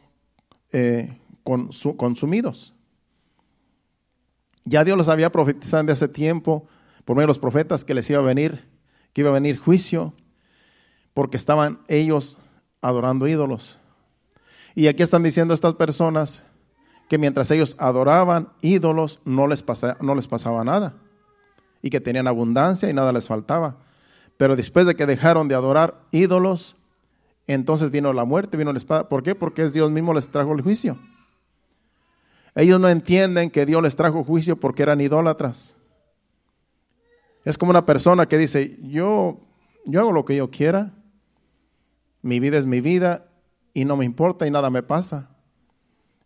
eh, 0.72 1.16
consumidos. 1.42 2.73
Ya 4.64 4.84
Dios 4.84 4.96
los 4.96 5.08
había 5.08 5.30
profetizado 5.30 5.84
de 5.84 5.92
hace 5.92 6.08
tiempo, 6.08 6.66
por 7.04 7.16
medio 7.16 7.24
de 7.24 7.28
los 7.28 7.38
profetas, 7.38 7.84
que 7.84 7.94
les 7.94 8.08
iba 8.08 8.20
a 8.20 8.22
venir, 8.22 8.64
que 9.12 9.20
iba 9.20 9.30
a 9.30 9.34
venir 9.34 9.58
juicio, 9.58 10.14
porque 11.12 11.36
estaban 11.36 11.80
ellos 11.88 12.38
adorando 12.80 13.26
ídolos. 13.26 13.78
Y 14.74 14.88
aquí 14.88 15.02
están 15.02 15.22
diciendo 15.22 15.54
estas 15.54 15.74
personas 15.74 16.42
que 17.08 17.18
mientras 17.18 17.50
ellos 17.50 17.76
adoraban 17.78 18.48
ídolos 18.60 19.20
no 19.24 19.46
les, 19.46 19.64
no 20.00 20.14
les 20.14 20.26
pasaba 20.26 20.64
nada 20.64 20.94
y 21.82 21.90
que 21.90 22.00
tenían 22.00 22.26
abundancia 22.26 22.88
y 22.88 22.94
nada 22.94 23.12
les 23.12 23.28
faltaba. 23.28 23.76
Pero 24.36 24.56
después 24.56 24.86
de 24.86 24.96
que 24.96 25.06
dejaron 25.06 25.48
de 25.48 25.54
adorar 25.54 26.00
ídolos, 26.10 26.76
entonces 27.46 27.90
vino 27.90 28.12
la 28.12 28.24
muerte, 28.24 28.56
vino 28.56 28.72
la 28.72 28.78
espada. 28.78 29.08
¿Por 29.08 29.22
qué? 29.22 29.34
Porque 29.34 29.62
es 29.62 29.72
Dios 29.72 29.90
mismo 29.90 30.14
les 30.14 30.28
trajo 30.28 30.54
el 30.54 30.62
juicio. 30.62 30.96
Ellos 32.54 32.80
no 32.80 32.88
entienden 32.88 33.50
que 33.50 33.66
Dios 33.66 33.82
les 33.82 33.96
trajo 33.96 34.24
juicio 34.24 34.56
porque 34.56 34.82
eran 34.82 35.00
idólatras. 35.00 35.74
Es 37.44 37.58
como 37.58 37.70
una 37.70 37.84
persona 37.84 38.26
que 38.26 38.38
dice, 38.38 38.78
yo, 38.82 39.40
yo 39.84 40.00
hago 40.00 40.12
lo 40.12 40.24
que 40.24 40.36
yo 40.36 40.50
quiera, 40.50 40.92
mi 42.22 42.40
vida 42.40 42.56
es 42.56 42.64
mi 42.64 42.80
vida 42.80 43.26
y 43.74 43.84
no 43.84 43.96
me 43.96 44.04
importa 44.04 44.46
y 44.46 44.50
nada 44.50 44.70
me 44.70 44.82
pasa. 44.82 45.28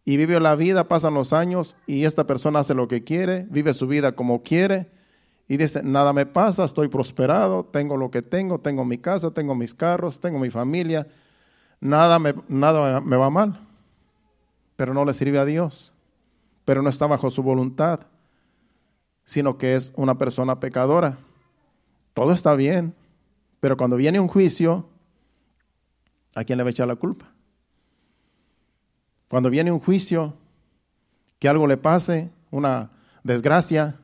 Y 0.05 0.17
vive 0.17 0.39
la 0.39 0.55
vida, 0.55 0.87
pasan 0.87 1.15
los 1.15 1.33
años 1.33 1.77
y 1.87 2.05
esta 2.05 2.27
persona 2.27 2.61
hace 2.61 2.75
lo 2.75 2.89
que 2.89 3.03
quiere, 3.03 3.47
vive 3.51 3.75
su 3.75 3.87
vida 3.87 4.13
como 4.13 4.43
quiere 4.43 4.91
y 5.49 5.57
dice, 5.57 5.83
nada 5.83 6.13
me 6.13 6.27
pasa, 6.27 6.65
estoy 6.65 6.89
prosperado, 6.89 7.65
tengo 7.65 7.97
lo 7.97 8.11
que 8.11 8.23
tengo, 8.23 8.61
tengo 8.61 8.85
mi 8.85 8.99
casa, 8.99 9.33
tengo 9.33 9.55
mis 9.55 9.75
carros, 9.75 10.21
tengo 10.21 10.39
mi 10.39 10.51
familia, 10.51 11.09
nada 11.81 12.19
me, 12.19 12.35
nada 12.49 13.01
me 13.01 13.17
va 13.17 13.31
mal, 13.31 13.67
pero 14.77 14.93
no 14.93 15.05
le 15.07 15.15
sirve 15.15 15.39
a 15.39 15.47
Dios, 15.47 15.93
pero 16.69 16.83
no 16.83 16.91
está 16.91 17.07
bajo 17.07 17.31
su 17.31 17.43
voluntad, 17.43 18.01
sino 19.25 19.57
que 19.57 19.75
es 19.75 19.91
una 19.97 20.19
persona 20.19 20.61
pecadora. 20.61 21.17
Todo 22.13 22.35
está 22.35 22.55
bien, 22.57 22.95
pero 23.59 23.79
cuando 23.79 23.97
viene 23.97 24.21
un 24.21 24.29
juicio, 24.29 24.87
¿a 26.35 26.45
quién 26.45 26.59
le 26.59 26.65
va 26.65 26.69
a 26.69 26.73
echar 26.73 26.87
la 26.87 26.97
culpa? 26.97 27.33
Cuando 29.31 29.49
viene 29.49 29.73
un 29.73 29.81
juicio, 29.81 30.35
que 31.39 31.49
algo 31.49 31.67
le 31.67 31.79
pase, 31.79 32.29
una 32.51 32.91
desgracia, 33.25 33.99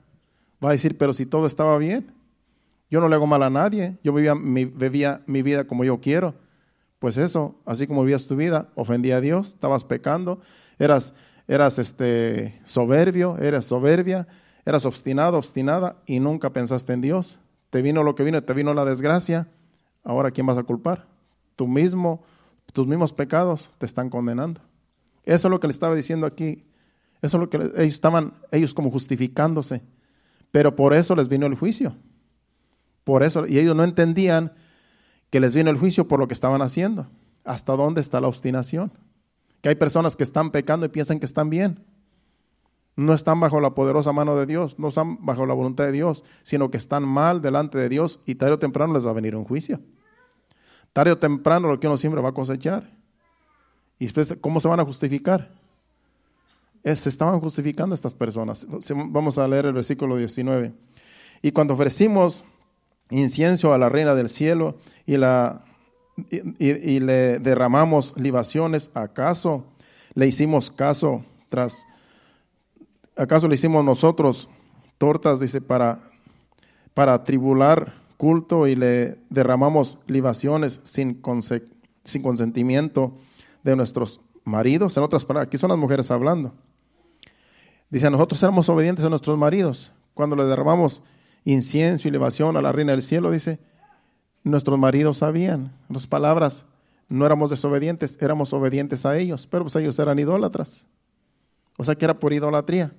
Va 0.65 0.71
a 0.71 0.73
decir, 0.73 0.97
pero 0.97 1.12
si 1.12 1.27
todo 1.27 1.47
estaba 1.47 1.77
bien, 1.77 2.15
yo 2.91 2.99
no 2.99 3.11
le 3.11 3.17
hago 3.17 3.27
mal 3.27 3.43
a 3.43 3.51
nadie, 3.51 3.99
yo 4.03 4.15
vivía 4.15 4.35
mi, 4.35 4.65
vida 5.43 5.67
como 5.67 5.85
yo 5.85 6.01
quiero. 6.01 6.35
Pues 6.99 7.19
eso, 7.19 7.57
así 7.67 7.87
como 7.87 8.05
vivías 8.05 8.27
tu 8.27 8.37
vida, 8.37 8.71
ofendía 8.75 9.19
a 9.19 9.21
Dios, 9.21 9.49
estabas 9.49 9.85
pecando, 9.85 10.41
eras, 10.79 11.12
eras 11.47 11.78
este, 11.78 12.61
soberbio, 12.64 13.38
eras 13.38 13.66
soberbia, 13.66 14.26
eras 14.64 14.86
obstinado, 14.86 15.38
obstinada 15.38 15.97
y 16.07 16.20
nunca 16.20 16.51
pensaste 16.51 16.92
en 16.92 17.01
Dios. 17.01 17.38
Te 17.70 17.82
vino 17.82 18.03
lo 18.03 18.14
que 18.14 18.22
vino, 18.22 18.42
te 18.42 18.55
vino 18.55 18.72
la 18.74 18.84
desgracia. 18.84 19.49
Ahora, 20.05 20.30
¿quién 20.30 20.47
vas 20.47 20.59
a 20.59 20.62
culpar? 20.62 21.07
Tú 21.57 21.66
mismo, 21.66 22.22
tus 22.72 22.86
mismos 22.86 23.12
pecados 23.12 23.72
te 23.78 23.86
están 23.86 24.11
condenando. 24.11 24.61
Eso 25.24 25.49
es 25.49 25.51
lo 25.51 25.61
que 25.61 25.66
le 25.66 25.72
estaba 25.72 25.95
diciendo 25.95 26.26
aquí. 26.26 26.64
Eso 27.22 27.36
es 27.36 27.40
lo 27.40 27.51
que 27.51 27.57
ellos 27.57 27.95
estaban, 27.95 28.34
ellos 28.51 28.74
como 28.74 28.90
justificándose. 28.90 29.82
Pero 30.51 30.76
por 30.76 30.95
eso 30.95 31.16
les 31.16 31.28
vino 31.28 31.47
el 31.47 31.55
juicio. 31.55 31.97
Por 33.03 33.22
eso, 33.22 33.47
y 33.47 33.59
ellos 33.59 33.74
no 33.74 33.84
entendían 33.84 34.53
que 35.30 35.40
les 35.40 35.55
vino 35.55 35.70
el 35.70 35.78
juicio 35.78 36.07
por 36.07 36.20
lo 36.20 36.28
que 36.28 36.34
estaban 36.34 36.62
haciendo. 36.62 37.09
¿Hasta 37.45 37.74
dónde 37.74 38.01
está 38.01 38.20
la 38.20 38.28
obstinación? 38.28 38.92
Que 39.65 39.71
hay 39.71 39.77
personas 39.77 40.15
que 40.15 40.25
están 40.25 40.51
pecando 40.51 40.85
y 40.85 40.91
piensan 40.91 41.19
que 41.19 41.25
están 41.25 41.49
bien. 41.49 41.83
No 42.97 43.15
están 43.15 43.41
bajo 43.41 43.62
la 43.62 43.75
poderosa 43.75 44.12
mano 44.12 44.37
de 44.37 44.45
Dios, 44.45 44.79
no 44.79 44.89
están 44.89 45.25
bajo 45.25 45.47
la 45.47 45.55
voluntad 45.55 45.85
de 45.85 45.93
Dios, 45.93 46.23
sino 46.43 46.71
que 46.71 46.77
están 46.77 47.09
mal 47.09 47.41
delante 47.41 47.79
de 47.79 47.89
Dios 47.89 48.21
y 48.27 48.35
tarde 48.35 48.53
o 48.53 48.59
temprano 48.59 48.93
les 48.93 49.07
va 49.07 49.12
a 49.12 49.15
venir 49.15 49.35
un 49.35 49.45
juicio. 49.45 49.81
Tarde 50.93 51.12
o 51.12 51.19
temprano 51.19 51.69
lo 51.69 51.81
que 51.81 51.87
uno 51.87 51.97
siempre 51.97 52.21
va 52.21 52.29
a 52.29 52.33
cosechar. 52.35 52.93
¿Y 53.99 54.05
después 54.05 54.37
cómo 54.39 54.61
se 54.61 54.69
van 54.69 54.81
a 54.81 54.85
justificar? 54.85 55.51
se 56.85 57.09
estaban 57.09 57.41
justificando 57.41 57.95
estas 57.95 58.12
personas. 58.12 58.67
Vamos 58.95 59.39
a 59.39 59.49
leer 59.49 59.65
el 59.65 59.73
versículo 59.73 60.19
19. 60.19 60.75
Y 61.41 61.53
cuando 61.53 61.73
ofrecimos 61.73 62.45
incienso 63.09 63.73
a 63.73 63.79
la 63.79 63.89
reina 63.89 64.15
del 64.15 64.29
cielo 64.29 64.77
y, 65.07 65.17
la, 65.17 65.65
y, 66.17 67.01
le 67.01 67.39
derramamos 67.39 68.15
libaciones, 68.17 68.91
¿acaso 68.95 69.65
le 70.15 70.27
hicimos 70.27 70.71
caso 70.71 71.25
tras, 71.49 71.87
acaso 73.17 73.49
le 73.49 73.57
hicimos 73.57 73.85
nosotros 73.85 74.49
tortas, 74.99 75.41
dice, 75.41 75.61
para, 75.61 76.01
para 76.95 77.25
tribular 77.25 77.95
culto 78.17 78.67
y 78.67 78.77
le 78.77 79.19
derramamos 79.29 79.99
libaciones 80.07 80.81
sin, 80.85 81.21
sin 82.05 82.23
consentimiento 82.23 83.17
de 83.62 83.77
nuestros 83.77 84.21
maridos? 84.45 84.97
En 84.97 85.03
otras 85.03 85.25
palabras, 85.25 85.49
aquí 85.49 85.59
son 85.59 85.71
las 85.71 85.79
mujeres 85.79 86.11
hablando. 86.11 86.55
Dice, 87.91 88.11
nosotros 88.11 88.43
éramos 88.43 88.69
obedientes 88.69 89.05
a 89.05 89.09
nuestros 89.09 89.39
maridos. 89.39 89.93
Cuando 90.15 90.37
le 90.37 90.45
derramamos 90.45 91.03
incienso 91.45 92.07
y 92.07 92.11
elevación 92.11 92.57
a 92.57 92.62
la 92.62 92.73
reina 92.73 92.93
del 92.93 93.03
cielo, 93.03 93.31
dice, 93.31 93.59
nuestros 94.45 94.78
maridos 94.78 95.18
sabían. 95.18 95.72
Otras 95.88 96.07
palabras, 96.07 96.64
no 97.09 97.26
éramos 97.26 97.51
desobedientes, 97.51 98.18
éramos 98.20 98.53
obedientes 98.53 99.05
a 99.07 99.18
ellos, 99.18 99.49
pero 99.51 99.64
pues 99.64 99.74
ellos 99.76 99.99
eran 99.99 100.18
idólatras. 100.18 100.86
O 101.76 101.84
sea 101.84 101.97
que 101.97 102.05
era 102.05 102.20
por 102.20 102.32
idolatría. 102.32 102.92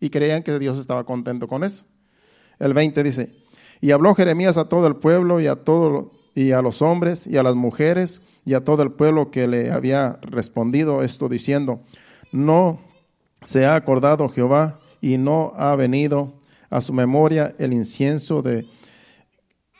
Y 0.00 0.08
creían 0.08 0.42
que 0.42 0.58
Dios 0.58 0.78
estaba 0.78 1.04
contento 1.04 1.46
con 1.46 1.64
eso. 1.64 1.84
El 2.58 2.72
20 2.72 3.02
dice, 3.02 3.34
y 3.80 3.90
habló 3.90 4.14
Jeremías 4.14 4.56
a 4.56 4.68
todo 4.68 4.86
el 4.86 4.96
pueblo 4.96 5.40
y 5.40 5.46
a 5.46 5.56
todo 5.56 6.12
y 6.34 6.52
a 6.52 6.62
los 6.62 6.80
hombres 6.80 7.26
y 7.26 7.36
a 7.36 7.42
las 7.42 7.54
mujeres 7.54 8.20
y 8.44 8.54
a 8.54 8.64
todo 8.64 8.82
el 8.82 8.92
pueblo 8.92 9.30
que 9.30 9.46
le 9.46 9.70
había 9.70 10.18
respondido 10.22 11.02
esto 11.02 11.28
diciendo, 11.28 11.80
no 12.32 12.80
se 13.42 13.66
ha 13.66 13.74
acordado 13.74 14.28
Jehová 14.28 14.78
y 15.00 15.18
no 15.18 15.52
ha 15.56 15.74
venido 15.76 16.34
a 16.68 16.80
su 16.80 16.92
memoria 16.92 17.54
el 17.58 17.72
incienso 17.72 18.42
de, 18.42 18.66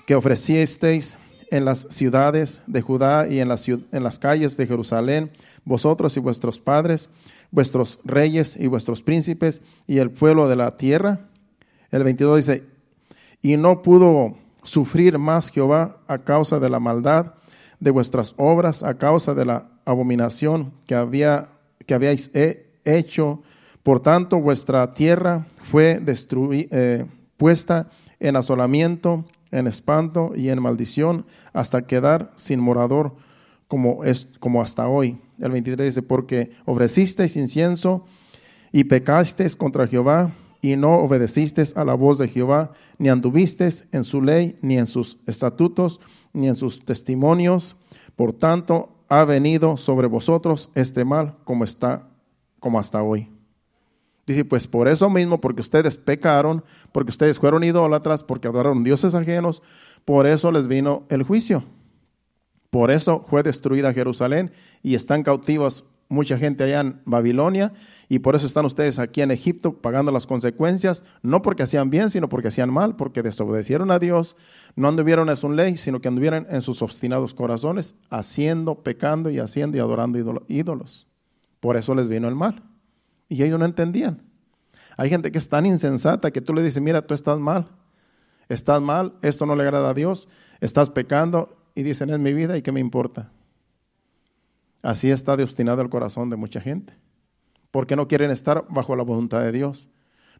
que 0.06 0.14
ofrecisteis 0.14 1.16
en 1.50 1.64
las 1.64 1.86
ciudades 1.90 2.62
de 2.66 2.80
Judá 2.80 3.26
y 3.28 3.40
en 3.40 3.48
las, 3.48 3.68
en 3.68 4.02
las 4.02 4.18
calles 4.18 4.56
de 4.56 4.66
Jerusalén, 4.66 5.30
vosotros 5.64 6.16
y 6.16 6.20
vuestros 6.20 6.60
padres, 6.60 7.08
vuestros 7.50 7.98
reyes 8.04 8.56
y 8.56 8.66
vuestros 8.68 9.02
príncipes 9.02 9.62
y 9.86 9.98
el 9.98 10.10
pueblo 10.10 10.48
de 10.48 10.56
la 10.56 10.70
tierra. 10.76 11.28
El 11.90 12.04
22 12.04 12.36
dice, 12.36 12.64
y 13.42 13.56
no 13.56 13.82
pudo 13.82 14.36
sufrir 14.62 15.18
más 15.18 15.50
Jehová 15.50 15.98
a 16.06 16.18
causa 16.18 16.60
de 16.60 16.70
la 16.70 16.78
maldad 16.78 17.34
de 17.80 17.90
vuestras 17.90 18.34
obras, 18.36 18.82
a 18.82 18.98
causa 18.98 19.34
de 19.34 19.46
la 19.46 19.68
abominación 19.84 20.72
que, 20.86 20.94
había, 20.94 21.48
que 21.86 21.94
habíais 21.94 22.30
hecho 22.84 23.42
por 23.82 24.00
tanto, 24.00 24.40
vuestra 24.40 24.92
tierra 24.92 25.46
fue 25.70 26.02
eh, 26.06 27.06
puesta 27.36 27.88
en 28.18 28.36
asolamiento, 28.36 29.24
en 29.52 29.66
espanto 29.66 30.32
y 30.36 30.48
en 30.48 30.62
maldición, 30.62 31.26
hasta 31.52 31.86
quedar 31.86 32.32
sin 32.36 32.60
morador, 32.60 33.14
como, 33.68 34.04
es, 34.04 34.28
como 34.40 34.62
hasta 34.62 34.88
hoy. 34.88 35.20
El 35.38 35.52
23 35.52 35.86
dice, 35.86 36.02
porque 36.02 36.50
ofrecisteis 36.64 37.36
incienso 37.36 38.04
y 38.72 38.84
pecasteis 38.84 39.56
contra 39.56 39.86
Jehová, 39.86 40.32
y 40.62 40.76
no 40.76 40.96
obedecisteis 40.96 41.76
a 41.76 41.84
la 41.84 41.94
voz 41.94 42.18
de 42.18 42.28
Jehová, 42.28 42.72
ni 42.98 43.08
anduvisteis 43.08 43.84
en 43.92 44.04
su 44.04 44.20
ley, 44.20 44.58
ni 44.60 44.76
en 44.76 44.86
sus 44.86 45.18
estatutos, 45.26 46.00
ni 46.32 46.48
en 46.48 46.54
sus 46.54 46.84
testimonios. 46.84 47.76
Por 48.14 48.32
tanto, 48.34 48.90
ha 49.08 49.24
venido 49.24 49.76
sobre 49.76 50.06
vosotros 50.06 50.70
este 50.74 51.04
mal 51.04 51.36
como 51.44 51.64
está 51.64 52.08
como 52.60 52.78
hasta 52.78 53.02
hoy. 53.02 53.39
Dice, 54.30 54.44
pues 54.44 54.68
por 54.68 54.86
eso 54.86 55.10
mismo, 55.10 55.40
porque 55.40 55.60
ustedes 55.60 55.98
pecaron, 55.98 56.62
porque 56.92 57.10
ustedes 57.10 57.40
fueron 57.40 57.64
idólatras, 57.64 58.22
porque 58.22 58.46
adoraron 58.46 58.84
dioses 58.84 59.16
ajenos, 59.16 59.60
por 60.04 60.24
eso 60.24 60.52
les 60.52 60.68
vino 60.68 61.02
el 61.08 61.24
juicio. 61.24 61.64
Por 62.70 62.92
eso 62.92 63.26
fue 63.28 63.42
destruida 63.42 63.92
Jerusalén 63.92 64.52
y 64.84 64.94
están 64.94 65.24
cautivas 65.24 65.82
mucha 66.08 66.38
gente 66.38 66.62
allá 66.62 66.78
en 66.78 67.00
Babilonia 67.06 67.72
y 68.08 68.20
por 68.20 68.36
eso 68.36 68.46
están 68.46 68.66
ustedes 68.66 69.00
aquí 69.00 69.20
en 69.20 69.32
Egipto 69.32 69.72
pagando 69.72 70.12
las 70.12 70.28
consecuencias, 70.28 71.02
no 71.22 71.42
porque 71.42 71.64
hacían 71.64 71.90
bien, 71.90 72.10
sino 72.10 72.28
porque 72.28 72.48
hacían 72.48 72.72
mal, 72.72 72.94
porque 72.94 73.24
desobedecieron 73.24 73.90
a 73.90 73.98
Dios, 73.98 74.36
no 74.76 74.86
anduvieron 74.86 75.28
en 75.28 75.34
su 75.34 75.50
ley, 75.50 75.76
sino 75.76 76.00
que 76.00 76.06
anduvieron 76.06 76.46
en 76.50 76.62
sus 76.62 76.82
obstinados 76.82 77.34
corazones, 77.34 77.96
haciendo, 78.10 78.76
pecando 78.76 79.28
y 79.28 79.40
haciendo 79.40 79.76
y 79.76 79.80
adorando 79.80 80.44
ídolos. 80.46 81.08
Por 81.58 81.76
eso 81.76 81.96
les 81.96 82.06
vino 82.06 82.28
el 82.28 82.36
mal. 82.36 82.69
Y 83.30 83.42
ellos 83.42 83.58
no 83.58 83.64
entendían. 83.64 84.20
Hay 84.98 85.08
gente 85.08 85.32
que 85.32 85.38
es 85.38 85.48
tan 85.48 85.64
insensata 85.64 86.30
que 86.30 86.42
tú 86.42 86.52
le 86.52 86.62
dices, 86.62 86.82
mira, 86.82 87.00
tú 87.00 87.14
estás 87.14 87.38
mal, 87.38 87.68
estás 88.50 88.82
mal, 88.82 89.14
esto 89.22 89.46
no 89.46 89.56
le 89.56 89.62
agrada 89.62 89.88
a 89.88 89.94
Dios, 89.94 90.28
estás 90.60 90.90
pecando 90.90 91.56
y 91.74 91.84
dicen, 91.84 92.10
es 92.10 92.18
mi 92.18 92.34
vida 92.34 92.58
y 92.58 92.62
qué 92.62 92.72
me 92.72 92.80
importa. 92.80 93.30
Así 94.82 95.10
está 95.10 95.36
de 95.36 95.44
el 95.44 95.88
corazón 95.88 96.28
de 96.28 96.36
mucha 96.36 96.60
gente, 96.60 96.92
porque 97.70 97.96
no 97.96 98.08
quieren 98.08 98.30
estar 98.30 98.66
bajo 98.68 98.96
la 98.96 99.04
voluntad 99.04 99.40
de 99.40 99.52
Dios, 99.52 99.88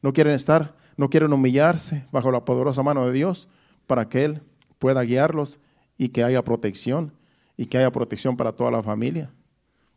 no 0.03 0.13
quieren 0.13 0.35
estar, 0.35 0.77
no 0.97 1.09
quieren 1.09 1.33
humillarse 1.33 2.07
bajo 2.11 2.33
la 2.33 2.45
poderosa 2.45 2.83
mano 2.83 3.07
de 3.07 3.13
Dios 3.13 3.49
para 3.87 4.09
que 4.09 4.25
Él 4.25 4.43
pueda 4.79 5.03
guiarlos 5.03 5.61
y 5.97 6.09
que 6.09 6.25
haya 6.25 6.43
protección 6.43 7.13
y 7.57 7.67
que 7.67 7.79
haya 7.79 7.93
protección 7.93 8.37
para 8.37 8.53
toda 8.53 8.71
la 8.71 8.83
familia. 8.83 9.31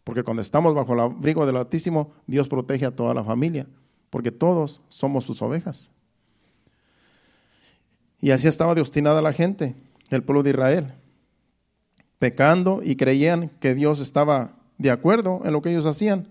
Porque 0.03 0.23
cuando 0.23 0.41
estamos 0.41 0.73
bajo 0.73 0.93
el 0.93 0.99
abrigo 0.99 1.45
del 1.45 1.57
Altísimo, 1.57 2.13
Dios 2.27 2.47
protege 2.47 2.85
a 2.85 2.95
toda 2.95 3.13
la 3.13 3.23
familia, 3.23 3.67
porque 4.09 4.31
todos 4.31 4.81
somos 4.89 5.25
sus 5.25 5.41
ovejas. 5.41 5.89
Y 8.19 8.31
así 8.31 8.47
estaba 8.47 8.75
de 8.75 8.81
obstinada 8.81 9.21
la 9.21 9.33
gente, 9.33 9.75
el 10.09 10.23
pueblo 10.23 10.43
de 10.43 10.51
Israel, 10.51 10.93
pecando 12.19 12.81
y 12.83 12.95
creían 12.95 13.49
que 13.59 13.75
Dios 13.75 13.99
estaba 13.99 14.55
de 14.77 14.91
acuerdo 14.91 15.41
en 15.43 15.53
lo 15.53 15.61
que 15.61 15.71
ellos 15.71 15.85
hacían. 15.85 16.27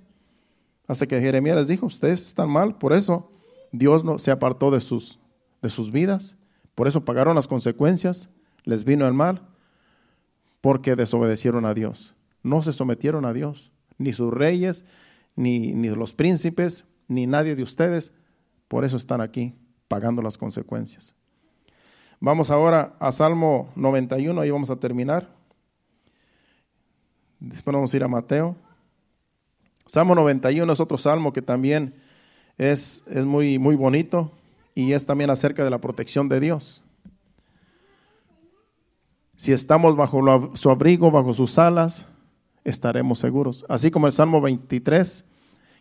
Hasta 0.87 1.07
que 1.07 1.21
Jeremías 1.21 1.57
les 1.57 1.69
dijo, 1.69 1.87
ustedes 1.87 2.27
están 2.27 2.51
mal, 2.51 2.77
por 2.77 2.93
eso 2.93 3.31
Dios 3.73 4.05
no, 4.05 4.19
se 4.19 4.31
apartó 4.31 4.71
de 4.71 4.81
sus, 4.81 5.19
de 5.61 5.71
sus 5.71 5.91
vidas, 5.91 6.37
por 6.75 6.89
eso 6.89 7.05
pagaron 7.05 7.35
las 7.35 7.49
consecuencias, 7.49 8.29
les 8.65 8.85
vino 8.85 9.07
el 9.07 9.15
mal, 9.15 9.43
porque 10.61 10.97
desobedecieron 10.97 11.67
a 11.67 11.75
Dios. 11.75 12.15
No 12.43 12.63
se 12.63 12.73
sometieron 12.73 13.25
a 13.25 13.33
Dios, 13.33 13.73
ni 13.99 14.13
sus 14.13 14.33
reyes, 14.33 14.85
ni, 15.37 15.73
ni 15.73 15.89
los 15.89 16.15
príncipes, 16.15 16.85
ni 17.09 17.27
nadie 17.27 17.55
de 17.55 17.63
ustedes. 17.63 18.13
Por 18.69 18.85
eso 18.85 18.97
están 18.97 19.21
aquí, 19.21 19.55
pagando 19.89 20.23
las 20.23 20.39
consecuencias. 20.39 21.15
Vamos 22.21 22.51
ahora 22.51 22.95
a 23.01 23.11
Salmo 23.13 23.71
91, 23.77 24.41
ahí 24.41 24.51
vamos 24.51 24.71
a 24.71 24.77
terminar. 24.77 25.29
Después 27.41 27.75
vamos 27.75 27.93
a 27.93 27.97
ir 27.97 28.05
a 28.05 28.09
Mateo. 28.09 28.57
Salmo 29.87 30.15
91 30.15 30.73
es 30.73 30.81
otro 30.81 30.97
salmo 30.97 31.33
que 31.33 31.43
también 31.43 31.95
es, 32.57 33.03
es 33.09 33.25
muy, 33.25 33.59
muy 33.59 33.75
bonito 33.75 34.31
y 34.75 34.93
es 34.93 35.05
también 35.05 35.31
acerca 35.31 35.65
de 35.65 35.71
la 35.71 35.81
protección 35.81 36.29
de 36.29 36.41
Dios. 36.41 36.83
Si 39.37 39.53
estamos 39.53 39.97
bajo 39.97 40.21
su 40.55 40.71
abrigo, 40.71 41.11
bajo 41.11 41.35
sus 41.35 41.59
alas, 41.59 42.07
estaremos 42.65 43.19
seguros. 43.19 43.65
Así 43.69 43.91
como 43.91 44.07
el 44.07 44.13
Salmo 44.13 44.41
23, 44.41 45.25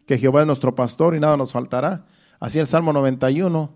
que 0.05 0.17
Jehová 0.17 0.41
es 0.41 0.47
nuestro 0.47 0.75
pastor 0.75 1.15
y 1.15 1.19
nada 1.19 1.37
nos 1.37 1.51
faltará. 1.51 2.05
Así 2.39 2.59
el 2.59 2.67
Salmo 2.67 2.91
91, 2.93 3.71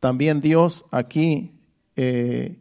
también 0.00 0.40
Dios 0.40 0.84
aquí, 0.90 1.52
eh, 1.96 2.60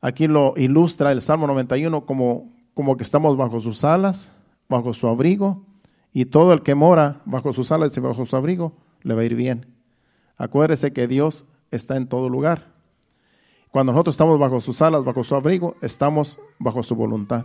aquí 0.00 0.28
lo 0.28 0.54
ilustra 0.56 1.12
el 1.12 1.22
Salmo 1.22 1.46
91 1.46 2.04
como, 2.04 2.52
como 2.74 2.96
que 2.96 3.02
estamos 3.02 3.36
bajo 3.36 3.60
sus 3.60 3.84
alas, 3.84 4.32
bajo 4.68 4.92
su 4.92 5.08
abrigo, 5.08 5.64
y 6.12 6.26
todo 6.26 6.52
el 6.52 6.62
que 6.62 6.74
mora 6.74 7.20
bajo 7.24 7.52
sus 7.52 7.72
alas 7.72 7.96
y 7.96 8.00
bajo 8.00 8.26
su 8.26 8.36
abrigo 8.36 8.74
le 9.02 9.14
va 9.14 9.22
a 9.22 9.24
ir 9.24 9.34
bien. 9.34 9.66
Acuérdese 10.36 10.92
que 10.92 11.06
Dios 11.06 11.46
está 11.70 11.96
en 11.96 12.06
todo 12.06 12.28
lugar. 12.28 12.74
Cuando 13.70 13.92
nosotros 13.92 14.14
estamos 14.14 14.38
bajo 14.38 14.60
sus 14.60 14.80
alas, 14.82 15.04
bajo 15.04 15.24
su 15.24 15.34
abrigo, 15.34 15.76
estamos 15.82 16.38
bajo 16.58 16.82
su 16.82 16.94
voluntad. 16.94 17.44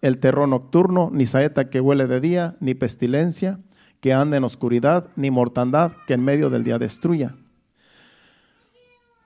el 0.00 0.18
terror 0.18 0.48
nocturno, 0.48 1.10
ni 1.12 1.26
saeta 1.26 1.70
que 1.70 1.80
huele 1.80 2.06
de 2.06 2.20
día, 2.20 2.56
ni 2.60 2.74
pestilencia 2.74 3.60
que 4.00 4.12
ande 4.12 4.36
en 4.36 4.44
oscuridad, 4.44 5.08
ni 5.16 5.30
mortandad 5.30 5.92
que 6.06 6.14
en 6.14 6.24
medio 6.24 6.50
del 6.50 6.64
día 6.64 6.78
destruya. 6.78 7.34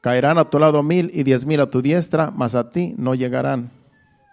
Caerán 0.00 0.38
a 0.38 0.46
tu 0.46 0.58
lado 0.58 0.82
mil 0.82 1.10
y 1.12 1.24
diez 1.24 1.44
mil 1.44 1.60
a 1.60 1.68
tu 1.68 1.82
diestra, 1.82 2.30
mas 2.30 2.54
a 2.54 2.70
ti 2.70 2.94
no 2.96 3.14
llegarán. 3.14 3.70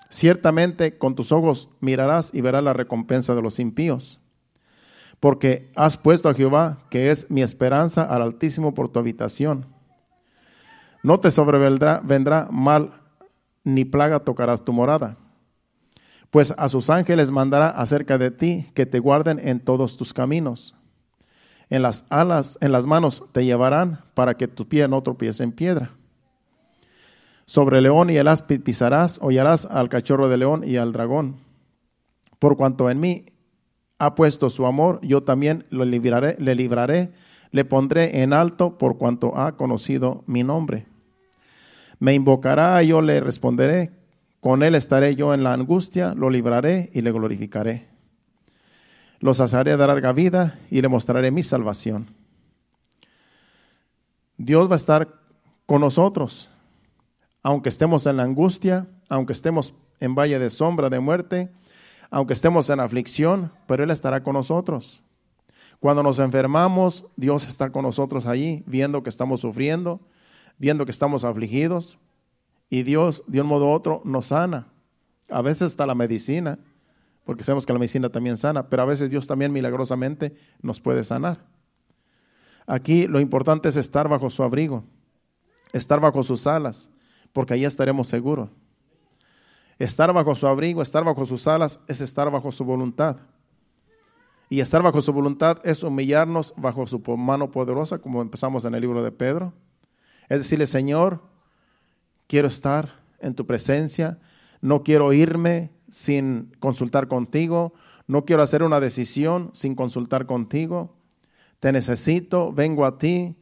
Ciertamente 0.10 0.98
con 0.98 1.16
tus 1.16 1.32
ojos 1.32 1.70
mirarás 1.82 2.34
y 2.34 2.42
verás 2.42 2.64
la 2.64 2.74
recompensa 2.74 3.36
de 3.36 3.42
los 3.42 3.60
impíos. 3.60 4.20
Porque 5.20 5.70
has 5.76 5.98
puesto 5.98 6.30
a 6.30 6.34
Jehová, 6.34 6.78
que 6.90 7.12
es 7.12 7.30
mi 7.30 7.42
esperanza, 7.42 8.04
al 8.04 8.22
Altísimo 8.22 8.74
por 8.74 8.88
tu 8.88 9.00
habitación. 9.00 9.66
No 11.04 11.20
te 11.20 11.32
sobrevendrá 11.32 12.02
vendrá 12.04 12.48
mal 12.52 13.02
ni 13.64 13.84
plaga 13.84 14.20
tocarás 14.20 14.64
tu 14.64 14.72
morada. 14.72 15.18
Pues 16.32 16.54
a 16.58 16.70
sus 16.70 16.90
ángeles 16.90 17.32
mandará 17.32 17.70
acerca 17.70 18.18
de 18.18 18.32
ti 18.32 18.70
que 18.74 18.86
te 18.86 19.00
guarden 19.00 19.40
en 19.40 19.60
todos 19.60 19.98
tus 19.98 20.14
caminos. 20.14 20.76
En 21.70 21.82
las 21.82 22.06
alas, 22.10 22.58
en 22.62 22.72
las 22.72 22.86
manos 22.86 23.24
te 23.32 23.46
llevarán 23.46 24.02
para 24.14 24.36
que 24.36 24.48
tu 24.48 24.68
pie 24.68 24.88
no 24.88 25.02
tropiece 25.04 25.44
en 25.44 25.52
piedra. 25.52 25.92
Sobre 27.46 27.78
el 27.78 27.84
león 27.84 28.10
y 28.10 28.18
el 28.18 28.28
áspid 28.28 28.62
pisarás, 28.62 29.20
hollarás 29.22 29.66
al 29.66 29.88
cachorro 29.88 30.28
de 30.28 30.38
león 30.38 30.64
y 30.66 30.76
al 30.76 30.92
dragón. 30.92 31.38
Por 32.40 32.58
cuanto 32.58 32.90
en 32.90 33.00
mí 33.00 33.26
ha 34.00 34.16
puesto 34.16 34.50
su 34.50 34.66
amor, 34.66 35.00
yo 35.02 35.24
también 35.24 35.66
lo 35.70 35.86
libraré, 35.86 36.36
le 36.40 36.56
libraré, 36.56 37.12
le 37.52 37.66
pondré 37.66 38.22
en 38.22 38.34
alto 38.34 38.78
por 38.78 38.98
cuanto 38.98 39.38
ha 39.38 39.56
conocido 39.56 40.24
mi 40.28 40.44
nombre. 40.44 40.86
Me 42.00 42.14
invocará, 42.14 42.82
yo 42.84 43.02
le 43.02 43.20
responderé. 43.20 43.92
Con 44.48 44.64
él 44.64 44.76
estaré 44.76 45.14
yo 45.18 45.34
en 45.34 45.44
la 45.44 45.52
angustia, 45.52 46.14
lo 46.16 46.30
libraré 46.30 46.90
y 46.94 47.02
le 47.02 47.12
glorificaré. 47.12 47.90
Los 49.20 49.42
asaré 49.42 49.76
de 49.76 49.86
larga 49.86 50.14
vida 50.14 50.58
y 50.72 50.82
le 50.82 50.88
mostraré 50.88 51.32
mi 51.32 51.44
salvación. 51.44 52.08
Dios 54.38 54.70
va 54.70 54.76
a 54.76 54.78
estar 54.78 55.10
con 55.66 55.82
nosotros, 55.82 56.50
aunque 57.44 57.68
estemos 57.68 58.06
en 58.06 58.16
la 58.16 58.24
angustia, 58.24 58.88
aunque 59.10 59.34
estemos 59.34 59.74
en 60.00 60.16
valle 60.16 60.40
de 60.40 60.50
sombra 60.50 60.90
de 60.90 61.02
muerte, 61.02 61.50
aunque 62.10 62.32
estemos 62.32 62.70
en 62.70 62.80
aflicción, 62.80 63.52
pero 63.68 63.84
Él 63.84 63.92
estará 63.92 64.24
con 64.24 64.36
nosotros. 64.36 65.04
Cuando 65.82 66.04
nos 66.04 66.20
enfermamos, 66.20 67.04
Dios 67.18 67.46
está 67.46 67.70
con 67.70 67.84
nosotros 67.84 68.26
allí, 68.26 68.64
viendo 68.66 69.04
que 69.04 69.10
estamos 69.10 69.42
sufriendo, 69.42 70.00
viendo 70.58 70.86
que 70.86 70.92
estamos 70.92 71.26
afligidos 71.26 71.98
y 72.70 72.84
Dios 72.84 73.24
de 73.28 73.42
un 73.42 73.48
modo 73.48 73.68
u 73.68 73.70
otro 73.70 74.02
nos 74.06 74.28
sana. 74.28 74.68
A 75.30 75.42
veces 75.42 75.72
está 75.72 75.86
la 75.86 75.96
medicina, 75.96 76.60
porque 77.24 77.44
sabemos 77.44 77.66
que 77.66 77.74
la 77.74 77.80
medicina 77.80 78.10
también 78.10 78.38
sana, 78.38 78.70
pero 78.70 78.84
a 78.84 78.86
veces 78.86 79.10
Dios 79.10 79.28
también 79.28 79.52
milagrosamente 79.52 80.36
nos 80.62 80.80
puede 80.80 81.04
sanar. 81.04 81.46
Aquí 82.66 83.08
lo 83.08 83.20
importante 83.20 83.70
es 83.70 83.76
estar 83.76 84.08
bajo 84.08 84.30
su 84.30 84.44
abrigo, 84.44 84.84
estar 85.74 86.00
bajo 86.00 86.24
sus 86.24 86.48
alas, 86.48 86.90
porque 87.34 87.54
ahí 87.54 87.66
estaremos 87.66 88.08
seguros. 88.08 88.50
Estar 89.80 90.12
bajo 90.12 90.36
su 90.36 90.48
abrigo, 90.48 90.82
estar 90.82 91.04
bajo 91.04 91.26
sus 91.26 91.48
alas, 91.48 91.80
es 91.88 92.02
estar 92.02 92.32
bajo 92.32 92.52
su 92.52 92.66
voluntad. 92.66 93.18
Y 94.50 94.62
estar 94.62 94.82
bajo 94.82 95.02
su 95.02 95.14
voluntad 95.14 95.60
es 95.64 95.84
humillarnos 95.84 96.54
bajo 96.58 96.88
su 96.88 97.00
mano 97.18 97.52
poderosa, 97.52 98.00
como 98.00 98.22
empezamos 98.22 98.66
en 98.66 98.74
el 98.76 98.82
libro 98.82 99.04
de 99.04 99.12
Pedro 99.12 99.54
es 100.30 100.40
decirle, 100.40 100.68
Señor, 100.68 101.22
quiero 102.28 102.48
estar 102.48 103.00
en 103.20 103.34
tu 103.34 103.46
presencia, 103.46 104.20
no 104.62 104.84
quiero 104.84 105.14
irme 105.14 105.72
sin 105.90 106.52
consultar 106.60 107.08
contigo, 107.08 107.74
no 108.06 108.26
quiero 108.26 108.42
hacer 108.44 108.64
una 108.64 108.80
decisión 108.80 109.50
sin 109.54 109.76
consultar 109.76 110.26
contigo. 110.26 110.96
Te 111.60 111.72
necesito, 111.72 112.52
vengo 112.54 112.86
a 112.86 112.98
ti, 112.98 113.36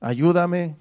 ayúdame. 0.00 0.76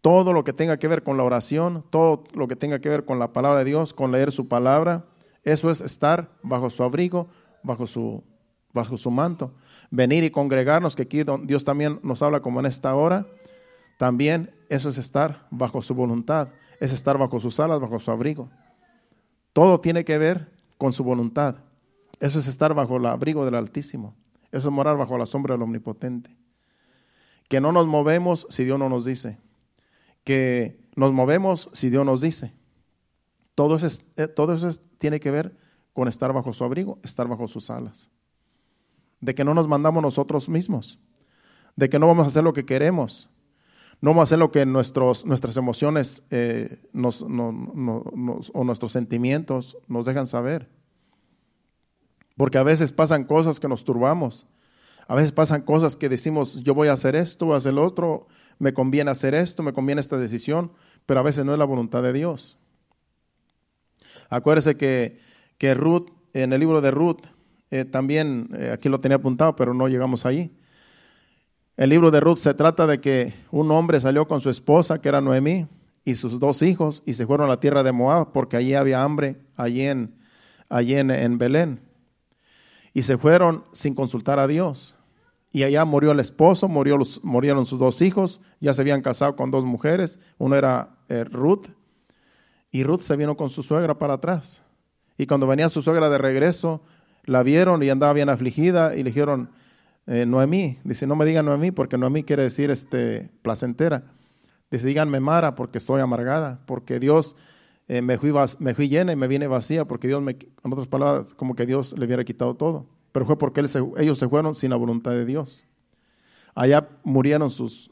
Todo 0.00 0.32
lo 0.32 0.42
que 0.42 0.52
tenga 0.52 0.78
que 0.78 0.88
ver 0.88 1.02
con 1.02 1.16
la 1.16 1.22
oración, 1.22 1.84
todo 1.90 2.24
lo 2.34 2.48
que 2.48 2.56
tenga 2.56 2.80
que 2.80 2.88
ver 2.88 3.04
con 3.04 3.18
la 3.18 3.32
palabra 3.32 3.60
de 3.60 3.66
Dios, 3.66 3.94
con 3.94 4.10
leer 4.10 4.32
su 4.32 4.48
palabra, 4.48 5.04
eso 5.44 5.70
es 5.70 5.80
estar 5.80 6.30
bajo 6.42 6.70
su 6.70 6.82
abrigo, 6.82 7.28
bajo 7.62 7.86
su, 7.86 8.24
bajo 8.72 8.96
su 8.96 9.10
manto. 9.10 9.52
Venir 9.90 10.24
y 10.24 10.30
congregarnos, 10.30 10.96
que 10.96 11.02
aquí 11.02 11.22
Dios 11.44 11.64
también 11.64 12.00
nos 12.02 12.22
habla 12.22 12.40
como 12.40 12.58
en 12.58 12.66
esta 12.66 12.94
hora 12.94 13.26
también 14.02 14.52
eso 14.68 14.88
es 14.88 14.98
estar 14.98 15.46
bajo 15.52 15.80
su 15.80 15.94
voluntad, 15.94 16.48
es 16.80 16.92
estar 16.92 17.16
bajo 17.18 17.38
sus 17.38 17.60
alas, 17.60 17.78
bajo 17.78 18.00
su 18.00 18.10
abrigo. 18.10 18.50
Todo 19.52 19.80
tiene 19.80 20.04
que 20.04 20.18
ver 20.18 20.50
con 20.76 20.92
su 20.92 21.04
voluntad. 21.04 21.58
Eso 22.18 22.40
es 22.40 22.48
estar 22.48 22.74
bajo 22.74 22.96
el 22.96 23.06
abrigo 23.06 23.44
del 23.44 23.54
Altísimo. 23.54 24.16
Eso 24.50 24.70
es 24.70 24.74
morar 24.74 24.96
bajo 24.96 25.16
la 25.16 25.24
sombra 25.24 25.54
del 25.54 25.62
Omnipotente. 25.62 26.36
Que 27.48 27.60
no 27.60 27.70
nos 27.70 27.86
movemos 27.86 28.48
si 28.50 28.64
Dios 28.64 28.76
no 28.76 28.88
nos 28.88 29.04
dice. 29.04 29.38
Que 30.24 30.84
nos 30.96 31.12
movemos 31.12 31.70
si 31.72 31.88
Dios 31.88 32.04
nos 32.04 32.22
dice. 32.22 32.52
Todo 33.54 33.76
eso, 33.76 34.02
eh, 34.16 34.26
todo 34.26 34.52
eso 34.54 34.68
tiene 34.98 35.20
que 35.20 35.30
ver 35.30 35.56
con 35.92 36.08
estar 36.08 36.32
bajo 36.32 36.52
su 36.52 36.64
abrigo, 36.64 36.98
estar 37.04 37.28
bajo 37.28 37.46
sus 37.46 37.70
alas. 37.70 38.10
De 39.20 39.36
que 39.36 39.44
no 39.44 39.54
nos 39.54 39.68
mandamos 39.68 40.02
nosotros 40.02 40.48
mismos. 40.48 40.98
De 41.76 41.88
que 41.88 42.00
no 42.00 42.08
vamos 42.08 42.24
a 42.24 42.26
hacer 42.26 42.42
lo 42.42 42.52
que 42.52 42.66
queremos, 42.66 43.28
No 44.02 44.10
vamos 44.10 44.22
a 44.22 44.24
hacer 44.24 44.40
lo 44.40 44.50
que 44.50 44.66
nuestros, 44.66 45.24
nuestras 45.24 45.56
emociones 45.56 46.24
eh, 46.30 46.82
o 46.92 48.64
nuestros 48.64 48.90
sentimientos 48.90 49.78
nos 49.86 50.06
dejan 50.06 50.26
saber. 50.26 50.68
Porque 52.36 52.58
a 52.58 52.64
veces 52.64 52.90
pasan 52.90 53.22
cosas 53.22 53.60
que 53.60 53.68
nos 53.68 53.84
turbamos. 53.84 54.48
A 55.06 55.14
veces 55.14 55.30
pasan 55.30 55.62
cosas 55.62 55.96
que 55.96 56.08
decimos, 56.08 56.64
yo 56.64 56.74
voy 56.74 56.88
a 56.88 56.94
hacer 56.94 57.14
esto, 57.14 57.46
voy 57.46 57.54
a 57.54 57.58
hacer 57.58 57.74
lo 57.74 57.84
otro, 57.84 58.26
me 58.58 58.74
conviene 58.74 59.12
hacer 59.12 59.36
esto, 59.36 59.62
me 59.62 59.72
conviene 59.72 60.00
esta 60.00 60.18
decisión, 60.18 60.72
pero 61.06 61.20
a 61.20 61.22
veces 61.22 61.44
no 61.44 61.52
es 61.52 61.58
la 61.60 61.64
voluntad 61.64 62.02
de 62.02 62.12
Dios. 62.12 62.58
Acuérdese 64.30 64.76
que, 64.76 65.20
que 65.58 65.74
Ruth, 65.74 66.08
en 66.32 66.52
el 66.52 66.58
libro 66.58 66.80
de 66.80 66.90
Ruth, 66.90 67.20
eh, 67.70 67.84
también, 67.84 68.48
eh, 68.54 68.72
aquí 68.72 68.88
lo 68.88 69.00
tenía 69.00 69.16
apuntado, 69.16 69.54
pero 69.54 69.74
no 69.74 69.86
llegamos 69.86 70.26
ahí. 70.26 70.56
El 71.76 71.88
libro 71.88 72.10
de 72.10 72.20
Ruth 72.20 72.38
se 72.38 72.52
trata 72.52 72.86
de 72.86 73.00
que 73.00 73.34
un 73.50 73.70
hombre 73.70 73.98
salió 74.00 74.28
con 74.28 74.42
su 74.42 74.50
esposa, 74.50 75.00
que 75.00 75.08
era 75.08 75.22
Noemí, 75.22 75.66
y 76.04 76.16
sus 76.16 76.38
dos 76.38 76.60
hijos, 76.60 77.02
y 77.06 77.14
se 77.14 77.26
fueron 77.26 77.46
a 77.46 77.50
la 77.50 77.60
tierra 77.60 77.82
de 77.82 77.92
Moab, 77.92 78.32
porque 78.32 78.58
allí 78.58 78.74
había 78.74 79.02
hambre, 79.02 79.40
allí 79.56 79.82
en, 79.82 80.14
allí 80.68 80.94
en, 80.96 81.38
Belén. 81.38 81.80
Y 82.92 83.04
se 83.04 83.16
fueron 83.16 83.64
sin 83.72 83.94
consultar 83.94 84.38
a 84.38 84.46
Dios. 84.46 84.94
Y 85.50 85.62
allá 85.62 85.84
murió 85.86 86.12
el 86.12 86.20
esposo, 86.20 86.68
murió 86.68 86.98
los, 86.98 87.24
murieron 87.24 87.64
sus 87.64 87.78
dos 87.78 88.02
hijos, 88.02 88.42
ya 88.60 88.74
se 88.74 88.82
habían 88.82 89.00
casado 89.00 89.34
con 89.34 89.50
dos 89.50 89.64
mujeres, 89.64 90.18
uno 90.38 90.56
era 90.56 90.96
eh, 91.08 91.24
Ruth, 91.24 91.68
y 92.70 92.84
Ruth 92.84 93.00
se 93.00 93.16
vino 93.16 93.36
con 93.36 93.48
su 93.48 93.62
suegra 93.62 93.98
para 93.98 94.14
atrás. 94.14 94.62
Y 95.16 95.26
cuando 95.26 95.46
venía 95.46 95.70
su 95.70 95.80
suegra 95.80 96.10
de 96.10 96.18
regreso, 96.18 96.82
la 97.24 97.42
vieron 97.42 97.82
y 97.82 97.88
andaba 97.88 98.12
bien 98.12 98.28
afligida 98.28 98.94
y 98.94 98.98
le 98.98 99.10
dijeron, 99.10 99.50
eh, 100.06 100.26
Noemí, 100.26 100.78
dice, 100.84 101.06
no 101.06 101.16
me 101.16 101.24
digan 101.24 101.46
Noemí 101.46 101.70
porque 101.70 101.96
Noemí 101.96 102.24
quiere 102.24 102.42
decir 102.42 102.70
este, 102.70 103.30
placentera. 103.42 104.04
Dice, 104.70 104.86
díganme 104.86 105.20
Mara 105.20 105.54
porque 105.54 105.78
estoy 105.78 106.00
amargada, 106.00 106.60
porque 106.66 106.98
Dios 106.98 107.36
eh, 107.88 108.02
me, 108.02 108.18
fui 108.18 108.32
me 108.58 108.74
llena 108.88 109.12
y 109.12 109.16
me 109.16 109.28
viene 109.28 109.46
vacía, 109.46 109.84
porque 109.84 110.08
Dios 110.08 110.22
me, 110.22 110.32
en 110.32 110.72
otras 110.72 110.86
palabras, 110.86 111.34
como 111.34 111.54
que 111.54 111.66
Dios 111.66 111.94
le 111.96 112.06
hubiera 112.06 112.24
quitado 112.24 112.54
todo. 112.54 112.86
Pero 113.12 113.26
fue 113.26 113.36
porque 113.36 113.60
ellos 113.98 114.18
se 114.18 114.28
fueron 114.28 114.54
sin 114.54 114.70
la 114.70 114.76
voluntad 114.76 115.10
de 115.12 115.26
Dios. 115.26 115.66
Allá 116.54 116.88
murieron 117.04 117.50
sus, 117.50 117.90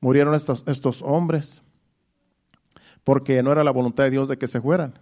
murieron 0.00 0.34
estos, 0.34 0.64
estos 0.66 1.02
hombres, 1.02 1.62
porque 3.04 3.42
no 3.42 3.52
era 3.52 3.64
la 3.64 3.72
voluntad 3.72 4.04
de 4.04 4.10
Dios 4.10 4.28
de 4.28 4.38
que 4.38 4.46
se 4.46 4.60
fueran. 4.60 4.98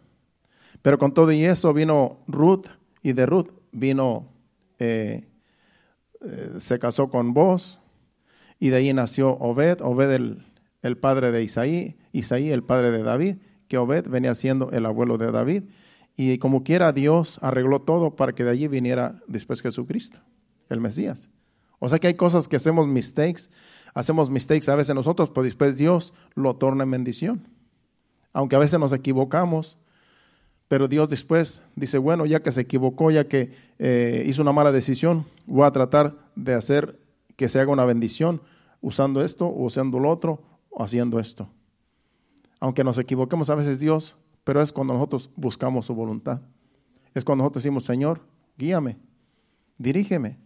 Pero 0.82 0.98
con 0.98 1.12
todo 1.12 1.30
y 1.32 1.44
eso 1.44 1.72
vino 1.72 2.18
Ruth, 2.26 2.66
y 3.02 3.12
de 3.12 3.26
Ruth 3.26 3.50
vino 3.72 4.28
eh, 4.78 5.28
eh, 6.24 6.54
se 6.58 6.78
casó 6.78 7.08
con 7.10 7.34
vos 7.34 7.80
y 8.58 8.68
de 8.70 8.76
ahí 8.76 8.92
nació 8.92 9.32
Obed, 9.38 9.80
Obed 9.82 10.10
el, 10.10 10.46
el, 10.82 10.96
padre 10.96 11.32
de 11.32 11.42
Isaí, 11.42 11.96
Isaí 12.12 12.50
el 12.50 12.62
padre 12.62 12.90
de 12.90 13.02
David, 13.02 13.36
que 13.68 13.78
Obed 13.78 14.08
venía 14.08 14.34
siendo 14.34 14.70
el 14.70 14.86
abuelo 14.86 15.18
de 15.18 15.30
David. 15.30 15.64
Y 16.16 16.38
como 16.38 16.62
quiera 16.62 16.92
Dios 16.92 17.38
arregló 17.42 17.82
todo 17.82 18.14
para 18.16 18.32
que 18.32 18.44
de 18.44 18.50
allí 18.50 18.68
viniera 18.68 19.20
después 19.26 19.60
Jesucristo, 19.60 20.20
el 20.68 20.80
Mesías. 20.80 21.28
O 21.78 21.88
sea 21.88 21.98
que 21.98 22.06
hay 22.06 22.14
cosas 22.14 22.48
que 22.48 22.56
hacemos 22.56 22.86
mistakes, 22.86 23.50
hacemos 23.92 24.30
mistakes 24.30 24.70
a 24.70 24.76
veces 24.76 24.94
nosotros, 24.94 25.30
pero 25.30 25.44
después 25.44 25.76
Dios 25.76 26.14
lo 26.34 26.56
torna 26.56 26.84
en 26.84 26.90
bendición. 26.90 27.48
Aunque 28.32 28.56
a 28.56 28.60
veces 28.60 28.80
nos 28.80 28.92
equivocamos, 28.92 29.78
pero 30.68 30.88
Dios 30.88 31.08
después 31.08 31.62
dice, 31.76 31.98
bueno, 31.98 32.26
ya 32.26 32.42
que 32.42 32.52
se 32.52 32.62
equivocó, 32.62 33.10
ya 33.10 33.28
que 33.28 33.52
eh, 33.78 34.24
hizo 34.26 34.42
una 34.42 34.52
mala 34.52 34.72
decisión, 34.72 35.26
voy 35.46 35.66
a 35.66 35.70
tratar 35.70 36.16
de 36.36 36.54
hacer 36.54 36.98
que 37.36 37.48
se 37.48 37.60
haga 37.60 37.72
una 37.72 37.84
bendición 37.84 38.40
usando 38.80 39.22
esto 39.22 39.46
o 39.46 39.64
usando 39.64 39.98
lo 39.98 40.10
otro 40.10 40.42
o 40.70 40.82
haciendo 40.82 41.20
esto. 41.20 41.48
Aunque 42.60 42.84
nos 42.84 42.98
equivoquemos 42.98 43.50
a 43.50 43.54
veces 43.54 43.80
Dios, 43.80 44.16
pero 44.42 44.62
es 44.62 44.72
cuando 44.72 44.94
nosotros 44.94 45.30
buscamos 45.36 45.86
su 45.86 45.94
voluntad. 45.94 46.40
Es 47.14 47.24
cuando 47.24 47.42
nosotros 47.42 47.62
decimos, 47.62 47.84
Señor, 47.84 48.20
guíame, 48.56 48.96
dirígeme. 49.78 50.38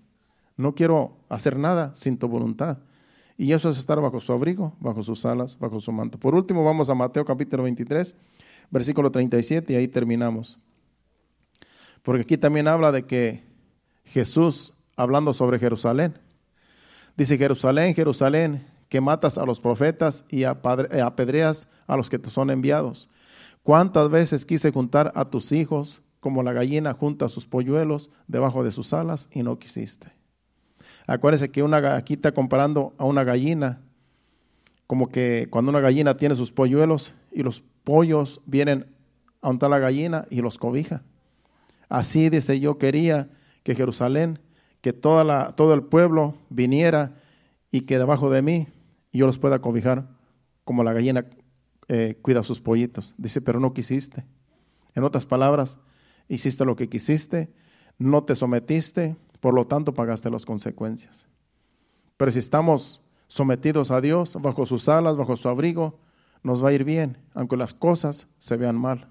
No 0.56 0.74
quiero 0.74 1.16
hacer 1.28 1.56
nada 1.56 1.94
sin 1.94 2.18
tu 2.18 2.28
voluntad. 2.28 2.78
Y 3.36 3.52
eso 3.52 3.70
es 3.70 3.78
estar 3.78 4.00
bajo 4.00 4.20
su 4.20 4.32
abrigo, 4.32 4.72
bajo 4.80 5.02
sus 5.04 5.24
alas, 5.24 5.56
bajo 5.58 5.78
su 5.80 5.92
manto. 5.92 6.18
Por 6.18 6.34
último, 6.34 6.64
vamos 6.64 6.90
a 6.90 6.94
Mateo 6.94 7.24
capítulo 7.24 7.62
23 7.62 8.14
versículo 8.70 9.10
37 9.10 9.72
y 9.72 9.76
ahí 9.76 9.88
terminamos. 9.88 10.58
Porque 12.02 12.22
aquí 12.22 12.36
también 12.36 12.68
habla 12.68 12.92
de 12.92 13.04
que 13.04 13.42
Jesús, 14.04 14.72
hablando 14.96 15.34
sobre 15.34 15.58
Jerusalén, 15.58 16.18
dice 17.16 17.36
Jerusalén, 17.36 17.94
Jerusalén, 17.94 18.66
que 18.88 19.00
matas 19.00 19.36
a 19.38 19.44
los 19.44 19.60
profetas 19.60 20.24
y 20.28 20.44
eh, 20.44 20.46
apedreas 20.46 21.68
a 21.86 21.96
los 21.96 22.08
que 22.08 22.18
te 22.18 22.30
son 22.30 22.50
enviados. 22.50 23.08
¿Cuántas 23.62 24.08
veces 24.10 24.46
quise 24.46 24.72
juntar 24.72 25.12
a 25.14 25.26
tus 25.26 25.52
hijos 25.52 26.00
como 26.20 26.42
la 26.42 26.52
gallina 26.52 26.94
junta 26.94 27.28
sus 27.28 27.46
polluelos 27.46 28.10
debajo 28.26 28.64
de 28.64 28.70
sus 28.70 28.92
alas 28.92 29.28
y 29.30 29.42
no 29.42 29.58
quisiste? 29.58 30.10
Acuérdese 31.06 31.50
que 31.50 31.62
una, 31.62 31.96
aquí 31.96 32.14
está 32.14 32.32
comparando 32.32 32.94
a 32.98 33.04
una 33.04 33.24
gallina, 33.24 33.80
como 34.86 35.08
que 35.08 35.48
cuando 35.50 35.70
una 35.70 35.80
gallina 35.80 36.16
tiene 36.16 36.34
sus 36.34 36.52
polluelos 36.52 37.14
y 37.38 37.44
los 37.44 37.62
pollos 37.84 38.40
vienen 38.46 38.86
a 39.42 39.50
untar 39.50 39.70
la 39.70 39.78
gallina 39.78 40.26
y 40.28 40.40
los 40.40 40.58
cobija. 40.58 41.04
Así 41.88 42.30
dice, 42.30 42.58
yo 42.58 42.78
quería 42.78 43.30
que 43.62 43.76
Jerusalén, 43.76 44.40
que 44.80 44.92
toda 44.92 45.22
la, 45.22 45.52
todo 45.52 45.72
el 45.72 45.84
pueblo 45.84 46.34
viniera 46.50 47.14
y 47.70 47.82
que 47.82 47.96
debajo 47.96 48.28
de 48.28 48.42
mí 48.42 48.66
yo 49.12 49.26
los 49.26 49.38
pueda 49.38 49.60
cobijar 49.60 50.08
como 50.64 50.82
la 50.82 50.92
gallina 50.92 51.26
eh, 51.86 52.18
cuida 52.22 52.42
sus 52.42 52.60
pollitos. 52.60 53.14
Dice, 53.16 53.40
pero 53.40 53.60
no 53.60 53.72
quisiste. 53.72 54.24
En 54.96 55.04
otras 55.04 55.24
palabras, 55.24 55.78
hiciste 56.26 56.64
lo 56.64 56.74
que 56.74 56.88
quisiste, 56.88 57.52
no 57.98 58.24
te 58.24 58.34
sometiste, 58.34 59.14
por 59.38 59.54
lo 59.54 59.64
tanto 59.64 59.94
pagaste 59.94 60.28
las 60.28 60.44
consecuencias. 60.44 61.24
Pero 62.16 62.32
si 62.32 62.40
estamos 62.40 63.00
sometidos 63.28 63.92
a 63.92 64.00
Dios, 64.00 64.36
bajo 64.42 64.66
sus 64.66 64.88
alas, 64.88 65.16
bajo 65.16 65.36
su 65.36 65.48
abrigo, 65.48 66.00
nos 66.42 66.64
va 66.64 66.70
a 66.70 66.72
ir 66.72 66.84
bien, 66.84 67.18
aunque 67.34 67.56
las 67.56 67.74
cosas 67.74 68.26
se 68.38 68.56
vean 68.56 68.76
mal. 68.76 69.08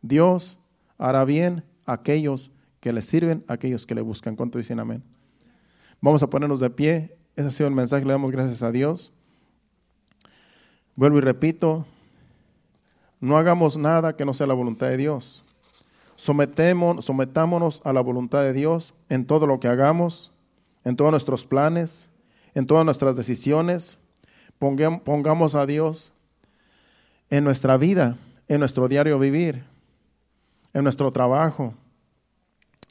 Dios 0.00 0.58
hará 0.98 1.24
bien 1.24 1.64
a 1.86 1.94
aquellos 1.94 2.50
que 2.80 2.92
le 2.92 3.02
sirven, 3.02 3.44
a 3.48 3.54
aquellos 3.54 3.86
que 3.86 3.94
le 3.94 4.00
buscan. 4.00 4.36
¿Cuánto 4.36 4.58
dicen 4.58 4.80
amén? 4.80 5.02
Vamos 6.00 6.22
a 6.22 6.28
ponernos 6.28 6.60
de 6.60 6.70
pie. 6.70 7.16
Ese 7.36 7.48
ha 7.48 7.50
sido 7.50 7.68
el 7.68 7.74
mensaje. 7.74 8.04
Le 8.04 8.12
damos 8.12 8.32
gracias 8.32 8.62
a 8.62 8.72
Dios. 8.72 9.12
Vuelvo 10.96 11.18
y 11.18 11.20
repito, 11.20 11.86
no 13.20 13.38
hagamos 13.38 13.76
nada 13.76 14.16
que 14.16 14.24
no 14.24 14.34
sea 14.34 14.46
la 14.46 14.54
voluntad 14.54 14.88
de 14.88 14.96
Dios. 14.96 15.44
Sometemos, 16.16 17.04
sometámonos 17.04 17.80
a 17.84 17.92
la 17.92 18.00
voluntad 18.00 18.42
de 18.42 18.52
Dios 18.52 18.94
en 19.08 19.26
todo 19.26 19.46
lo 19.46 19.58
que 19.60 19.68
hagamos, 19.68 20.32
en 20.84 20.96
todos 20.96 21.10
nuestros 21.10 21.46
planes, 21.46 22.10
en 22.54 22.66
todas 22.66 22.84
nuestras 22.84 23.16
decisiones. 23.16 23.98
Pongamos 24.58 25.54
a 25.54 25.66
Dios 25.66 26.11
en 27.32 27.44
nuestra 27.44 27.78
vida, 27.78 28.18
en 28.46 28.60
nuestro 28.60 28.88
diario 28.88 29.18
vivir, 29.18 29.64
en 30.74 30.84
nuestro 30.84 31.10
trabajo. 31.12 31.72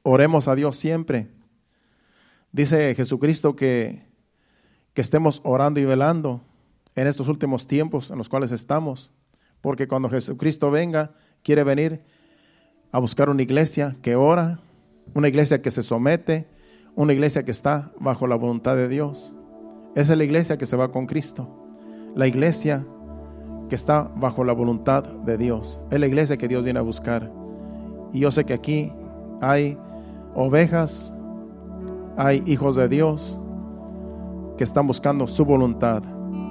Oremos 0.01 0.47
a 0.47 0.55
Dios 0.55 0.77
siempre. 0.77 1.27
Dice 2.51 2.95
Jesucristo 2.95 3.55
que, 3.55 4.01
que 4.95 5.01
estemos 5.01 5.41
orando 5.43 5.79
y 5.79 5.85
velando 5.85 6.41
en 6.95 7.05
estos 7.05 7.27
últimos 7.27 7.67
tiempos 7.67 8.09
en 8.09 8.17
los 8.17 8.29
cuales 8.29 8.51
estamos, 8.51 9.11
porque 9.61 9.87
cuando 9.87 10.09
Jesucristo 10.09 10.71
venga, 10.71 11.11
quiere 11.43 11.63
venir 11.63 12.01
a 12.91 12.97
buscar 12.97 13.29
una 13.29 13.43
iglesia 13.43 13.95
que 14.01 14.15
ora, 14.15 14.59
una 15.13 15.27
iglesia 15.27 15.61
que 15.61 15.69
se 15.69 15.83
somete, 15.83 16.47
una 16.95 17.13
iglesia 17.13 17.45
que 17.45 17.51
está 17.51 17.91
bajo 17.99 18.25
la 18.25 18.37
voluntad 18.37 18.75
de 18.75 18.87
Dios. 18.87 19.35
Esa 19.93 20.13
es 20.13 20.17
la 20.17 20.23
iglesia 20.23 20.57
que 20.57 20.65
se 20.65 20.77
va 20.77 20.91
con 20.91 21.05
Cristo. 21.05 21.47
La 22.15 22.25
iglesia 22.25 22.83
que 23.71 23.75
está 23.75 24.11
bajo 24.17 24.43
la 24.43 24.51
voluntad 24.51 25.01
de 25.01 25.37
Dios. 25.37 25.79
Es 25.89 25.97
la 25.97 26.05
iglesia 26.05 26.35
que 26.35 26.49
Dios 26.49 26.61
viene 26.61 26.79
a 26.79 26.81
buscar. 26.81 27.31
Y 28.11 28.19
yo 28.19 28.29
sé 28.29 28.43
que 28.43 28.53
aquí 28.53 28.91
hay 29.39 29.77
ovejas, 30.35 31.15
hay 32.17 32.43
hijos 32.45 32.75
de 32.75 32.89
Dios 32.89 33.39
que 34.57 34.65
están 34.65 34.87
buscando 34.87 35.25
su 35.25 35.45
voluntad. 35.45 36.03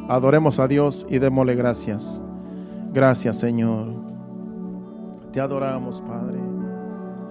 Adoremos 0.09 0.59
a 0.59 0.67
Dios 0.67 1.07
y 1.11 1.19
démosle 1.19 1.57
gracias. 1.57 2.23
Gracias, 2.91 3.37
Señor. 3.37 3.89
Te 5.31 5.43
adoramos, 5.43 6.01
Padre. 6.01 6.39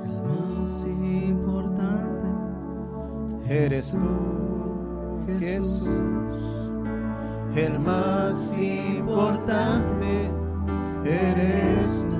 El 0.06 0.22
más 0.22 0.86
importante 0.86 2.28
eres 3.48 3.94
tú, 3.94 5.40
Jesús 5.40 6.59
el 7.56 7.80
más 7.80 8.54
importante 8.58 10.32
eres 11.04 12.08
tú. 12.10 12.20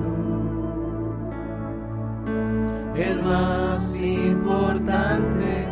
El 2.96 3.22
más 3.22 3.94
importante 3.96 5.68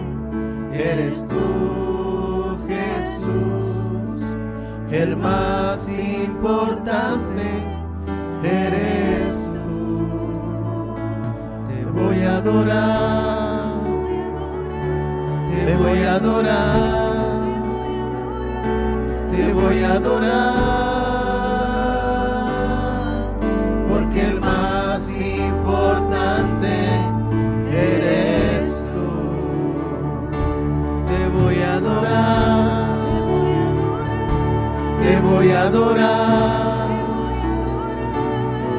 eres 0.73 1.27
tú, 1.29 2.59
Jesús. 2.69 3.79
el 4.91 5.17
más 5.17 5.87
importante 5.89 7.47
eres 8.43 9.53
tú. 9.53 10.97
Te 11.69 11.85
voy 11.85 12.23
a 12.23 12.37
adorar, 12.39 13.73
te 15.67 15.77
voy 15.77 16.03
a 16.05 16.15
adorar, 16.15 17.08
voy 19.61 19.83
a 19.83 19.93
adorar, 19.95 20.39
porque 23.89 24.21
el 24.31 24.41
más 24.41 25.03
importante 25.11 26.75
eres 27.73 28.67
tú. 28.93 29.11
Te 31.09 31.21
voy 31.37 31.59
a 31.63 31.75
adorar, 31.75 32.87
te 35.03 35.13
voy 35.29 35.51
a 35.51 35.63
adorar, 35.63 36.89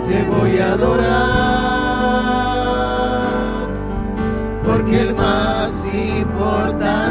te 0.08 0.18
voy 0.32 0.54
a 0.60 0.72
adorar, 0.74 1.60
porque 4.66 5.02
el 5.02 5.14
más 5.16 5.72
importante 5.94 7.09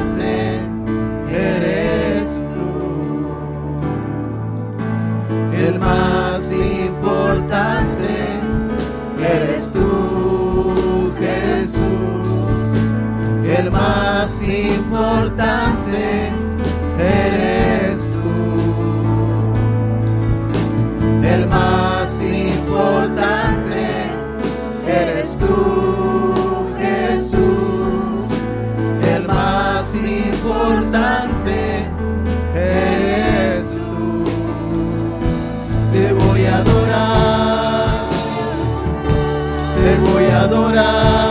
importante 14.99 16.31
eres 16.99 18.01
tú. 18.13 18.33
El 21.25 21.47
más 21.47 22.11
importante 22.21 23.85
eres 24.89 25.29
tú, 25.39 26.69
Jesús. 26.81 28.27
El 29.15 29.23
más 29.29 29.87
importante 29.95 31.57
eres 32.57 33.65
tú. 33.79 34.25
Te 35.93 36.13
voy 36.13 36.45
a 36.45 36.57
adorar, 36.57 38.01
te 39.77 39.91
voy 40.11 40.25
a 40.25 40.41
adorar, 40.41 41.28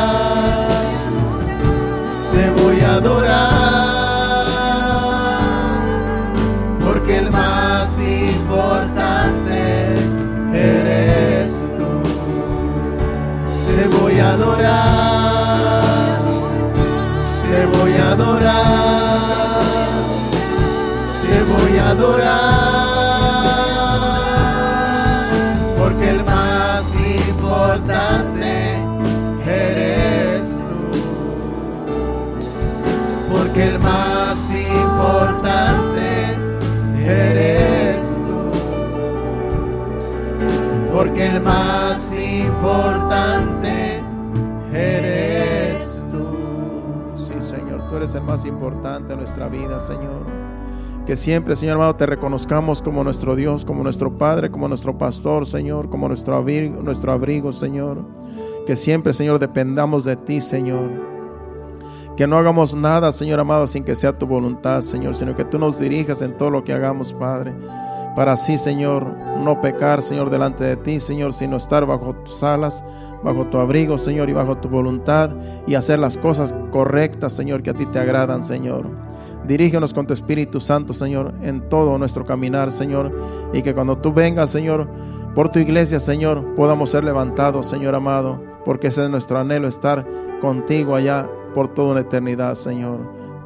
te 14.58 14.64
voy 17.78 17.94
a 17.96 18.12
adorar, 18.12 19.62
te 21.22 21.44
voy 21.44 21.78
a 21.78 21.90
adorar, 21.90 22.67
importante 48.58 49.14
en 49.14 49.20
nuestra 49.20 49.48
vida, 49.48 49.80
Señor. 49.80 50.26
Que 51.06 51.16
siempre, 51.16 51.56
Señor 51.56 51.76
amado, 51.76 51.96
te 51.96 52.08
reconozcamos 52.08 52.82
como 52.82 53.04
nuestro 53.04 53.36
Dios, 53.36 53.64
como 53.64 53.84
nuestro 53.84 54.18
Padre, 54.18 54.50
como 54.50 54.68
nuestro 54.68 54.98
pastor, 54.98 55.46
Señor, 55.46 55.90
como 55.90 56.08
nuestro 56.08 56.36
abrigo, 56.36 56.82
nuestro 56.82 57.14
abrigo, 57.14 57.54
Señor. 57.54 58.04
Que 58.66 58.76
siempre, 58.76 59.14
Señor, 59.14 59.38
dependamos 59.40 60.04
de 60.04 60.18
ti, 60.18 60.42
Señor. 60.42 60.90
Que 62.18 62.26
no 62.26 62.36
hagamos 62.36 62.74
nada, 62.74 63.12
Señor 63.12 63.40
amado, 63.40 63.68
sin 63.68 63.84
que 63.84 63.96
sea 63.96 64.18
tu 64.18 64.26
voluntad, 64.26 64.82
Señor, 64.82 65.16
sino 65.16 65.36
que 65.36 65.46
tú 65.46 65.60
nos 65.60 65.78
dirijas 65.80 66.22
en 66.24 66.36
todo 66.36 66.50
lo 66.50 66.64
que 66.64 66.74
hagamos, 66.74 67.14
Padre. 67.14 67.54
Para 68.18 68.32
así, 68.32 68.58
Señor, 68.58 69.06
no 69.44 69.62
pecar, 69.62 70.02
Señor, 70.02 70.32
delante 70.32 70.64
de 70.64 70.76
ti, 70.76 71.00
Señor, 71.00 71.34
sino 71.34 71.58
estar 71.58 71.86
bajo 71.86 72.16
tus 72.16 72.42
alas, 72.42 72.84
bajo 73.24 73.46
tu 73.46 73.60
abrigo, 73.60 74.00
Señor, 74.00 74.28
y 74.28 74.34
bajo 74.34 74.58
tu 74.58 74.70
voluntad, 74.70 75.30
y 75.68 75.76
hacer 75.76 76.00
las 76.00 76.18
cosas 76.18 76.56
correctas, 76.72 77.34
Señor, 77.34 77.62
que 77.62 77.70
a 77.70 77.76
ti 77.76 77.86
te 77.86 78.00
agradan, 78.00 78.44
Señor. 78.44 78.88
Dirígenos 79.46 79.94
con 79.94 80.08
tu 80.08 80.14
Espíritu 80.14 80.60
Santo, 80.60 80.96
Señor, 80.96 81.36
en 81.44 81.70
todo 81.70 82.00
nuestro 82.00 82.26
caminar, 82.26 82.72
Señor, 82.72 83.16
y 83.54 83.62
que 83.62 83.76
cuando 83.76 84.00
tú 84.00 84.12
vengas, 84.12 84.50
Señor, 84.50 84.88
por 85.36 85.50
tu 85.50 85.60
iglesia, 85.60 86.00
Señor, 86.00 86.56
podamos 86.56 86.90
ser 86.90 87.04
levantados, 87.04 87.70
Señor 87.70 87.94
amado, 87.94 88.42
porque 88.66 88.88
ese 88.88 89.04
es 89.04 89.12
nuestro 89.12 89.38
anhelo, 89.38 89.68
estar 89.68 90.08
contigo 90.42 90.96
allá 90.96 91.30
por 91.54 91.70
toda 91.70 91.92
una 91.92 92.00
eternidad, 92.02 92.56
Señor. 92.56 92.98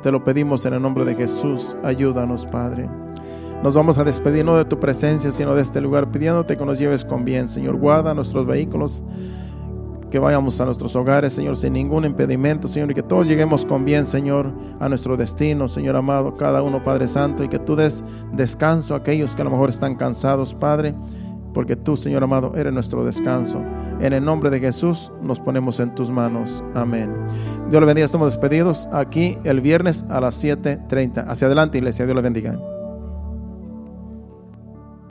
Te 0.01 0.13
lo 0.13 0.24
pedimos 0.24 0.65
en 0.65 0.76
el 0.76 0.82
nombre 0.82 1.03
de 1.03 1.15
Jesús. 1.15 1.76
Ayúdanos, 1.84 2.45
Padre. 2.45 2.89
Nos 3.64 3.76
vamos 3.76 3.99
a 3.99 4.03
despedir 4.03 4.43
no 4.43 4.57
de 4.57 4.66
tu 4.66 4.80
presencia, 4.80 5.32
sino 5.32 5.53
de 5.53 5.62
este 5.62 5.82
lugar, 5.82 6.12
pidiéndote 6.12 6.57
que 6.57 6.66
nos 6.66 6.80
lleves 6.80 7.05
con 7.05 7.24
bien, 7.24 7.47
Señor. 7.47 7.76
Guarda 7.76 8.14
nuestros 8.16 8.47
vehículos, 8.47 9.03
que 10.09 10.20
vayamos 10.20 10.59
a 10.59 10.66
nuestros 10.66 10.95
hogares, 10.95 11.34
Señor, 11.34 11.57
sin 11.57 11.74
ningún 11.74 12.03
impedimento, 12.05 12.68
Señor, 12.68 12.91
y 12.91 12.95
que 12.95 13.03
todos 13.03 13.28
lleguemos 13.28 13.66
con 13.66 13.86
bien, 13.86 14.07
Señor, 14.07 14.51
a 14.80 14.89
nuestro 14.89 15.16
destino, 15.16 15.70
Señor 15.70 15.95
amado, 15.95 16.36
cada 16.36 16.64
uno, 16.64 16.84
Padre 16.84 17.07
Santo, 17.07 17.43
y 17.43 17.49
que 17.49 17.59
tú 17.59 17.76
des 17.76 18.03
descanso 18.34 18.93
a 18.93 18.97
aquellos 18.97 19.36
que 19.36 19.41
a 19.41 19.45
lo 19.45 19.51
mejor 19.51 19.70
están 19.70 19.95
cansados, 19.95 20.53
Padre, 20.53 20.95
porque 21.53 21.76
tú, 21.76 21.95
Señor 21.95 22.24
amado, 22.24 22.53
eres 22.55 22.74
nuestro 22.74 23.05
descanso. 23.05 23.62
En 23.99 24.14
el 24.14 24.26
nombre 24.26 24.49
de 24.49 24.59
Jesús 24.59 25.12
nos 25.22 25.39
ponemos 25.39 25.80
en 25.80 25.93
tus 25.93 26.09
manos. 26.09 26.64
Amén. 26.74 27.14
Dios 27.70 27.80
le 27.80 27.86
bendiga. 27.86 28.05
Estamos 28.05 28.34
despedidos 28.34 28.89
aquí 28.91 29.38
el 29.43 29.62
viernes 29.62 30.03
a 30.09 30.20
las 30.20 30.36
7:30. 30.43 31.22
Hacia 31.30 31.45
adelante, 31.45 31.78
iglesia. 31.78 32.05
Dios 32.05 32.16
le 32.16 32.22
bendiga. 32.24 32.57